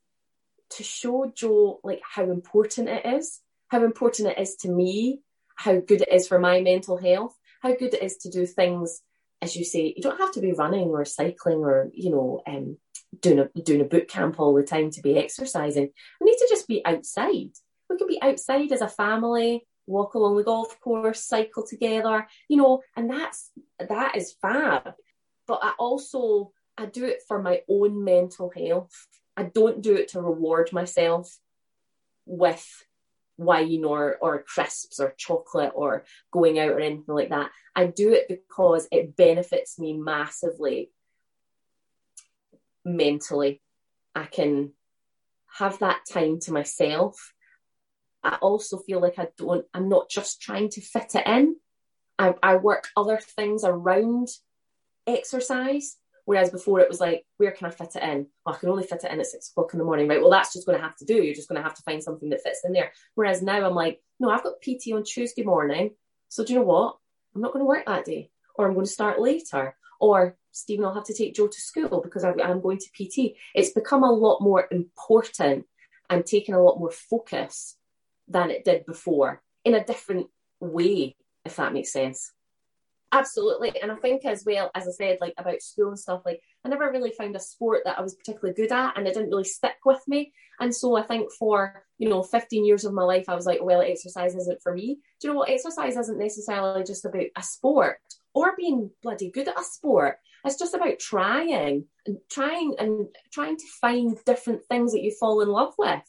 to 0.71 0.83
show 0.83 1.33
Joe 1.35 1.81
like 1.83 2.03
how 2.03 2.25
important 2.31 2.89
it 2.89 3.07
is, 3.07 3.41
how 3.69 3.85
important 3.85 4.29
it 4.29 4.39
is 4.39 4.57
to 4.57 4.69
me, 4.69 5.21
how 5.57 5.81
good 5.81 6.03
it 6.03 6.13
is 6.13 6.29
for 6.29 6.39
my 6.39 6.61
mental 6.61 6.97
health, 6.97 7.37
how 7.63 7.75
good 7.75 7.95
it 7.95 8.03
is 8.03 8.17
to 8.19 8.31
do 8.31 8.47
things, 8.47 9.01
as 9.43 9.57
you 9.57 9.65
say, 9.65 9.93
you 9.97 10.03
don't 10.03 10.21
have 10.21 10.33
to 10.33 10.41
be 10.41 10.53
running 10.53 10.89
or 10.89 11.05
cycling 11.05 11.59
or, 11.59 11.91
you 11.93 12.11
know, 12.11 12.43
um, 12.47 12.79
doing 13.21 13.39
a 13.39 13.61
doing 13.61 13.81
a 13.81 13.85
boot 13.85 14.09
camp 14.09 14.41
all 14.41 14.55
the 14.55 14.63
time 14.63 14.91
to 14.91 15.03
be 15.03 15.19
exercising. 15.19 15.91
We 16.21 16.31
need 16.31 16.39
to 16.39 16.47
just 16.49 16.67
be 16.67 16.85
outside. 16.85 17.51
We 17.89 17.99
can 17.99 18.09
be 18.09 18.23
outside 18.23 18.73
as 18.73 18.81
a 18.81 18.89
family, 18.89 19.67
walk 19.87 20.15
along 20.15 20.37
the 20.37 20.45
golf 20.45 20.81
course, 20.81 21.25
cycle 21.25 21.67
together, 21.67 22.27
you 22.49 22.57
know, 22.57 22.83
and 22.97 23.11
that's 23.11 23.51
that 23.79 24.17
is 24.17 24.35
fab. 24.41 24.95
But 25.47 25.61
I 25.63 25.73
also 25.79 26.53
I 26.77 26.87
do 26.87 27.05
it 27.05 27.21
for 27.29 27.41
my 27.43 27.61
own 27.69 28.05
mental 28.05 28.51
health. 28.55 29.07
I 29.37 29.45
don't 29.45 29.83
do 29.83 29.95
it 29.95 30.09
to 30.09 30.21
reward 30.21 30.73
myself 30.73 31.39
with 32.27 32.67
wine 33.37 33.85
or 33.85 34.17
or 34.21 34.43
crisps 34.43 35.01
or 35.01 35.15
chocolate 35.17 35.73
or 35.75 36.05
going 36.31 36.59
out 36.59 36.71
or 36.71 36.81
anything 36.81 37.15
like 37.15 37.31
that. 37.31 37.51
I 37.75 37.87
do 37.87 38.13
it 38.13 38.29
because 38.29 38.87
it 38.93 39.17
benefits 39.17 39.79
me 39.79 39.95
massively 39.95 40.91
mentally. 42.85 43.61
I 44.15 44.25
can 44.25 44.73
have 45.59 45.79
that 45.81 46.01
time 46.11 46.41
to 46.41 46.53
myself. 46.53 47.33
I 48.23 48.37
also 48.37 48.79
feel 48.79 49.01
like 49.01 49.19
I 49.19 49.29
don't, 49.37 49.67
I'm 49.75 49.89
not 49.89 50.09
just 50.09 50.41
trying 50.41 50.71
to 50.71 50.81
fit 50.81 51.15
it 51.15 51.27
in. 51.27 51.57
I, 52.19 52.35
I 52.43 52.57
work 52.57 52.89
other 52.97 53.19
things 53.19 53.65
around 53.65 54.29
exercise. 55.07 55.97
Whereas 56.27 56.51
before 56.51 56.81
it 56.81 56.89
was 56.89 57.01
like, 57.01 57.25
where 57.37 57.51
can 57.51 57.67
I 57.67 57.71
fit 57.71 57.97
it 57.97 58.03
in? 58.03 58.27
Oh, 58.47 58.53
I 58.53 58.57
can 58.57 58.71
only 58.71 58.85
fit 58.85 59.05
it 59.05 59.13
in 59.13 59.21
at 59.21 59.27
six 59.27 59.51
o'clock 59.51 59.75
in 59.75 59.79
the 59.79 59.85
morning, 59.85 60.09
right? 60.09 60.21
Well, 60.21 60.31
that's 60.31 60.55
just 60.55 60.67
going 60.67 60.79
to 60.79 60.85
have 60.85 60.97
to 60.97 61.05
do. 61.05 61.23
You're 61.23 61.35
just 61.35 61.49
going 61.49 61.61
to 61.61 61.63
have 61.63 61.75
to 61.75 61.83
find 61.83 62.03
something 62.03 62.31
that 62.31 62.43
fits 62.43 62.63
in 62.65 62.73
there. 62.73 62.93
Whereas 63.15 63.43
now 63.43 63.65
I'm 63.65 63.75
like, 63.75 64.01
no, 64.19 64.31
I've 64.31 64.43
got 64.43 64.63
PT 64.63 64.93
on 64.95 65.05
Tuesday 65.05 65.43
morning. 65.43 65.91
So 66.29 66.45
do 66.45 66.53
you 66.53 66.59
know 66.59 66.65
what? 66.65 66.97
I'm 67.35 67.43
not 67.43 67.53
going 67.53 67.63
to 67.63 67.69
work 67.69 67.85
that 67.87 68.05
day, 68.05 68.31
or 68.55 68.67
I'm 68.67 68.75
going 68.75 68.87
to 68.87 68.93
start 68.93 69.21
later, 69.21 69.77
or 70.01 70.37
Stephen, 70.53 70.85
I'll 70.85 70.95
have 70.95 71.05
to 71.05 71.15
take 71.15 71.35
Joe 71.35 71.49
to 71.49 71.61
school 71.61 72.01
because 72.01 72.25
I, 72.25 72.33
am 72.41 72.61
going 72.61 72.79
to 72.79 72.91
PT. 72.91 73.37
It's 73.55 73.71
become 73.71 74.05
a 74.05 74.13
lot 74.13 74.41
more 74.41 74.69
important 74.71 75.67
and 76.09 76.25
taken 76.25 76.55
a 76.55 76.63
lot 76.63 76.79
more 76.79 76.91
focus 76.91 77.77
than 78.29 78.51
it 78.51 78.65
did 78.65 78.87
before 78.87 79.43
in 79.65 79.75
a 79.75 79.85
different 79.85 80.29
way, 80.61 81.17
if 81.45 81.57
that 81.57 81.73
makes 81.73 81.93
sense. 81.93 82.33
Absolutely. 83.15 83.81
And 83.81 83.93
I 83.93 83.95
think 83.95 84.25
as 84.25 84.45
well, 84.45 84.73
as 84.75 84.89
I 84.89 84.91
said, 84.91 85.19
like 85.21 85.35
about 85.39 85.63
school 85.63 85.89
and 85.91 85.99
stuff, 85.99 86.23
like 86.27 86.43
I 86.65 86.69
never 86.69 86.91
really 86.91 87.13
found 87.13 87.37
a 87.37 87.41
sport 87.41 87.83
that 87.85 87.97
I 87.97 88.03
was 88.03 88.17
particularly 88.17 88.55
good 88.55 88.73
at 88.73 88.99
and 88.99 89.07
it 89.07 89.15
didn't 89.15 89.31
really 89.31 89.45
stick 89.45 89.77
with 89.85 90.03
me. 90.09 90.33
And 90.59 90.75
so 90.75 90.97
I 90.97 91.03
think 91.03 91.31
for, 91.33 91.85
you 91.97 92.09
know, 92.09 92.25
15 92.25 92.65
years 92.65 92.85
of 92.85 92.93
my 92.93 93.05
life, 93.05 93.27
I 93.29 93.37
was 93.37 93.47
like, 93.47 93.61
well, 93.63 93.83
exercise 93.83 94.35
isn't 94.35 94.61
for 94.63 94.75
me. 94.75 94.99
Do 95.21 95.29
you 95.29 95.33
know 95.33 95.39
what? 95.39 95.49
Exercise 95.49 95.97
isn't 95.97 96.19
necessarily 96.19 96.83
just 96.83 97.05
about 97.05 97.27
a 97.37 97.43
sport 97.43 98.01
or 98.35 98.57
being 98.57 98.91
bloody 99.01 99.31
good 99.31 99.47
at 99.47 99.61
a 99.61 99.63
sport. 99.63 100.19
It's 100.45 100.59
just 100.59 100.75
about 100.75 100.99
trying 100.99 101.87
and 102.07 102.19
trying 102.29 102.75
and 102.81 103.07
trying 103.33 103.57
to 103.57 103.67
find 103.81 104.19
different 104.25 104.65
things 104.67 104.93
that 104.93 105.03
you 105.03 105.13
fall 105.13 105.41
in 105.41 105.49
love 105.49 105.75
with. 105.79 106.03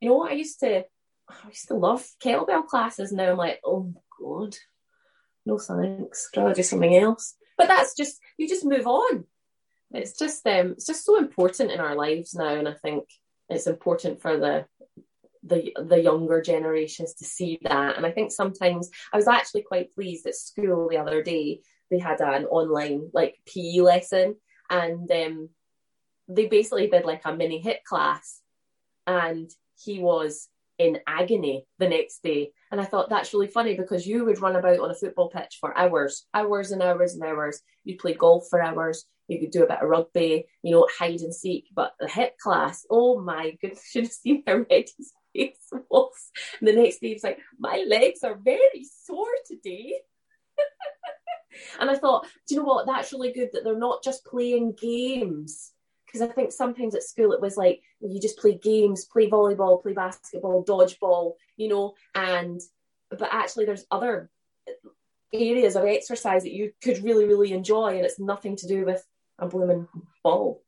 You 0.00 0.08
know, 0.08 0.26
I 0.26 0.32
used 0.32 0.60
to 0.60 0.84
oh, 1.30 1.40
I 1.44 1.48
used 1.48 1.68
to 1.68 1.74
love 1.74 2.06
kettlebell 2.24 2.66
classes. 2.66 3.12
Now 3.12 3.32
I'm 3.32 3.36
like, 3.36 3.60
oh 3.64 3.92
god, 4.18 4.56
no 5.48 5.58
thanks. 5.58 6.30
Rather 6.36 6.54
do 6.54 6.62
something 6.62 6.94
else. 6.94 7.34
But 7.56 7.68
that's 7.68 7.94
just 7.94 8.20
you 8.36 8.48
just 8.48 8.64
move 8.64 8.86
on. 8.86 9.24
It's 9.92 10.18
just 10.18 10.46
um 10.46 10.72
it's 10.72 10.86
just 10.86 11.04
so 11.04 11.18
important 11.18 11.72
in 11.72 11.80
our 11.80 11.96
lives 11.96 12.34
now, 12.34 12.54
and 12.54 12.68
I 12.68 12.74
think 12.74 13.04
it's 13.48 13.66
important 13.66 14.20
for 14.20 14.36
the 14.36 14.66
the 15.42 15.74
the 15.82 16.00
younger 16.00 16.42
generations 16.42 17.14
to 17.14 17.24
see 17.24 17.58
that. 17.62 17.96
And 17.96 18.04
I 18.04 18.12
think 18.12 18.30
sometimes 18.30 18.90
I 19.12 19.16
was 19.16 19.28
actually 19.28 19.62
quite 19.62 19.92
pleased 19.92 20.26
at 20.26 20.34
school 20.34 20.88
the 20.88 20.98
other 20.98 21.22
day 21.22 21.60
they 21.90 21.98
had 21.98 22.20
an 22.20 22.44
online 22.46 23.10
like 23.12 23.36
PE 23.46 23.80
lesson 23.80 24.36
and 24.70 25.10
um, 25.10 25.48
they 26.28 26.46
basically 26.46 26.88
did 26.88 27.04
like 27.04 27.22
a 27.24 27.34
mini 27.34 27.62
HIIT 27.62 27.84
class 27.84 28.40
and 29.06 29.50
he 29.82 29.98
was 29.98 30.48
in 30.78 30.98
agony 31.06 31.66
the 31.78 31.88
next 31.88 32.22
day. 32.22 32.52
And 32.70 32.80
I 32.80 32.84
thought 32.84 33.08
that's 33.08 33.32
really 33.32 33.46
funny 33.46 33.74
because 33.74 34.06
you 34.06 34.24
would 34.24 34.40
run 34.40 34.56
about 34.56 34.80
on 34.80 34.90
a 34.90 34.94
football 34.94 35.30
pitch 35.30 35.58
for 35.60 35.76
hours, 35.76 36.26
hours 36.34 36.70
and 36.70 36.82
hours 36.82 37.14
and 37.14 37.22
hours. 37.22 37.62
You'd 37.84 37.98
play 37.98 38.14
golf 38.14 38.46
for 38.50 38.62
hours. 38.62 39.04
You 39.28 39.38
could 39.38 39.50
do 39.50 39.62
a 39.62 39.66
bit 39.66 39.82
of 39.82 39.88
rugby, 39.88 40.46
you 40.62 40.72
know, 40.72 40.88
hide 40.98 41.20
and 41.20 41.34
seek. 41.34 41.68
But 41.74 41.92
the 41.98 42.06
HIIT 42.06 42.36
class, 42.42 42.86
oh 42.90 43.20
my 43.20 43.50
goodness, 43.60 43.84
should 43.88 44.04
have 44.04 44.12
seen 44.12 44.42
how 44.46 44.64
red 44.70 44.86
his 44.96 45.12
face 45.34 45.70
was. 45.90 46.30
And 46.60 46.68
the 46.68 46.72
next 46.72 47.00
day 47.00 47.08
he 47.08 47.14
was 47.14 47.24
like, 47.24 47.38
my 47.58 47.84
legs 47.86 48.22
are 48.22 48.36
very 48.36 48.84
sore 49.04 49.26
today. 49.46 49.94
And 51.80 51.90
I 51.90 51.96
thought, 51.96 52.26
do 52.46 52.54
you 52.54 52.60
know 52.60 52.66
what? 52.66 52.86
That's 52.86 53.12
really 53.12 53.32
good 53.32 53.50
that 53.52 53.64
they're 53.64 53.76
not 53.76 54.04
just 54.04 54.24
playing 54.24 54.76
games. 54.80 55.72
Because 56.06 56.22
I 56.22 56.32
think 56.32 56.52
sometimes 56.52 56.94
at 56.94 57.02
school 57.02 57.32
it 57.32 57.40
was 57.40 57.56
like 57.56 57.82
you 58.00 58.20
just 58.20 58.38
play 58.38 58.56
games, 58.56 59.04
play 59.04 59.28
volleyball, 59.28 59.82
play 59.82 59.92
basketball, 59.92 60.64
dodgeball, 60.64 61.32
you 61.58 61.68
know, 61.68 61.94
and 62.14 62.60
but 63.10 63.28
actually 63.30 63.66
there's 63.66 63.84
other 63.90 64.30
areas 65.32 65.76
of 65.76 65.84
exercise 65.84 66.44
that 66.44 66.52
you 66.52 66.72
could 66.82 67.04
really, 67.04 67.26
really 67.26 67.52
enjoy, 67.52 67.96
and 67.96 68.06
it's 68.06 68.18
nothing 68.18 68.56
to 68.56 68.66
do 68.66 68.86
with 68.86 69.04
a 69.38 69.46
blooming 69.46 69.86
ball. 70.24 70.62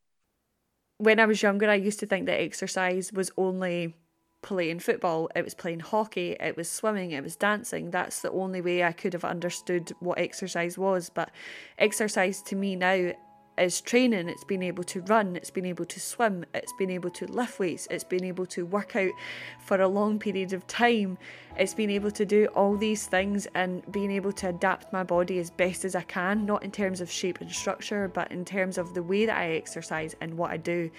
When 0.98 1.18
I 1.18 1.24
was 1.24 1.42
younger, 1.42 1.70
I 1.70 1.76
used 1.76 2.00
to 2.00 2.06
think 2.06 2.26
that 2.26 2.40
exercise 2.40 3.10
was 3.12 3.30
only 3.38 3.94
playing 4.42 4.80
football, 4.80 5.30
it 5.34 5.44
was 5.44 5.54
playing 5.54 5.80
hockey, 5.80 6.36
it 6.40 6.56
was 6.56 6.70
swimming, 6.70 7.12
it 7.12 7.22
was 7.22 7.36
dancing. 7.36 7.90
That's 7.90 8.20
the 8.20 8.30
only 8.30 8.60
way 8.60 8.84
I 8.84 8.92
could 8.92 9.12
have 9.12 9.24
understood 9.24 9.92
what 10.00 10.18
exercise 10.18 10.76
was. 10.76 11.10
But 11.10 11.30
exercise 11.78 12.42
to 12.42 12.56
me 12.56 12.76
now 12.76 13.12
is 13.58 13.80
training. 13.80 14.28
It's 14.28 14.44
being 14.44 14.62
able 14.62 14.84
to 14.84 15.00
run, 15.02 15.36
it's 15.36 15.50
being 15.50 15.66
able 15.66 15.84
to 15.84 16.00
swim, 16.00 16.44
it's 16.54 16.72
being 16.78 16.90
able 16.90 17.10
to 17.10 17.26
lift 17.26 17.58
weights, 17.58 17.86
it's 17.90 18.04
being 18.04 18.24
able 18.24 18.46
to 18.46 18.64
work 18.64 18.96
out 18.96 19.12
for 19.60 19.80
a 19.80 19.88
long 19.88 20.18
period 20.18 20.52
of 20.52 20.66
time. 20.66 21.18
It's 21.56 21.74
being 21.74 21.90
able 21.90 22.10
to 22.12 22.24
do 22.24 22.46
all 22.54 22.76
these 22.76 23.06
things 23.06 23.46
and 23.54 23.82
being 23.92 24.10
able 24.10 24.32
to 24.32 24.48
adapt 24.48 24.92
my 24.92 25.02
body 25.02 25.38
as 25.38 25.50
best 25.50 25.84
as 25.84 25.94
I 25.94 26.02
can, 26.02 26.46
not 26.46 26.62
in 26.62 26.70
terms 26.70 27.00
of 27.00 27.10
shape 27.10 27.40
and 27.40 27.50
structure, 27.50 28.08
but 28.08 28.30
in 28.32 28.44
terms 28.44 28.78
of 28.78 28.94
the 28.94 29.02
way 29.02 29.26
that 29.26 29.36
I 29.36 29.50
exercise 29.52 30.14
and 30.20 30.36
what 30.36 30.50
I 30.50 30.56
do 30.56 30.90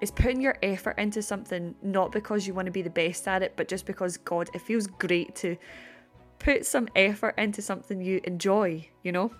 is 0.00 0.10
putting 0.10 0.40
your 0.40 0.58
effort 0.62 0.98
into 0.98 1.22
something 1.22 1.74
not 1.82 2.12
because 2.12 2.46
you 2.46 2.52
want 2.52 2.66
to 2.66 2.72
be 2.72 2.82
the 2.82 2.90
best 2.90 3.26
at 3.26 3.42
it, 3.42 3.54
but 3.56 3.68
just 3.68 3.86
because, 3.86 4.18
God, 4.18 4.50
it 4.52 4.60
feels 4.60 4.86
great 4.86 5.34
to 5.36 5.56
put 6.38 6.66
some 6.66 6.88
effort 6.94 7.34
into 7.38 7.62
something 7.62 8.02
you 8.02 8.20
enjoy, 8.24 8.86
you 9.02 9.12
know? 9.12 9.32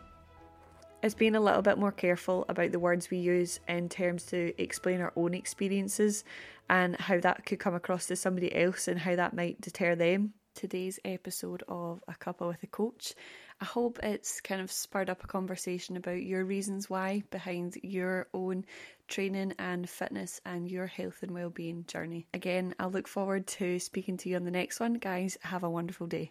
It's 1.05 1.15
being 1.15 1.37
a 1.37 1.41
little 1.41 1.61
bit 1.61 1.77
more 1.77 1.93
careful 1.93 2.47
about 2.49 2.73
the 2.73 2.79
words 2.79 3.11
we 3.11 3.19
use 3.19 3.61
in 3.69 3.91
terms 3.91 4.25
to 4.29 4.55
explain 4.57 5.03
our 5.03 5.13
own 5.17 5.35
experiences 5.35 6.25
and 6.71 6.97
how 6.97 7.21
that 7.21 7.45
could 7.45 7.59
come 7.59 7.75
across 7.75 8.07
to 8.07 8.17
somebody 8.17 8.57
else 8.57 8.89
and 8.89 8.99
how 8.99 9.15
that 9.15 9.37
might 9.37 9.61
deter 9.61 9.97
them. 9.97 10.33
Today's 10.55 10.99
episode 11.05 11.63
of 11.69 12.03
A 12.09 12.15
Couple 12.15 12.49
with 12.49 12.63
a 12.63 12.69
Coach. 12.69 13.13
I 13.61 13.67
hope 13.67 13.99
it's 14.03 14.41
kind 14.41 14.63
of 14.63 14.73
spurred 14.73 15.11
up 15.11 15.23
a 15.23 15.27
conversation 15.27 15.99
about 15.99 16.23
your 16.23 16.47
reasons 16.47 16.89
why 16.89 17.23
behind 17.31 17.77
your 17.83 18.29
own 18.33 18.65
training 19.07 19.53
and 19.59 19.87
fitness 19.87 20.41
and 20.47 20.67
your 20.67 20.87
health 20.87 21.19
and 21.21 21.33
well-being 21.33 21.85
journey. 21.87 22.27
Again, 22.33 22.75
I 22.79 22.87
look 22.87 23.09
forward 23.09 23.47
to 23.49 23.79
speaking 23.79 24.17
to 24.17 24.31
you 24.31 24.37
on 24.37 24.45
the 24.45 24.51
next 24.51 24.81
one. 24.81 24.95
Guys, 24.95 25.37
have 25.43 25.65
a 25.65 25.71
wonderful 25.71 26.07
day. 26.07 26.31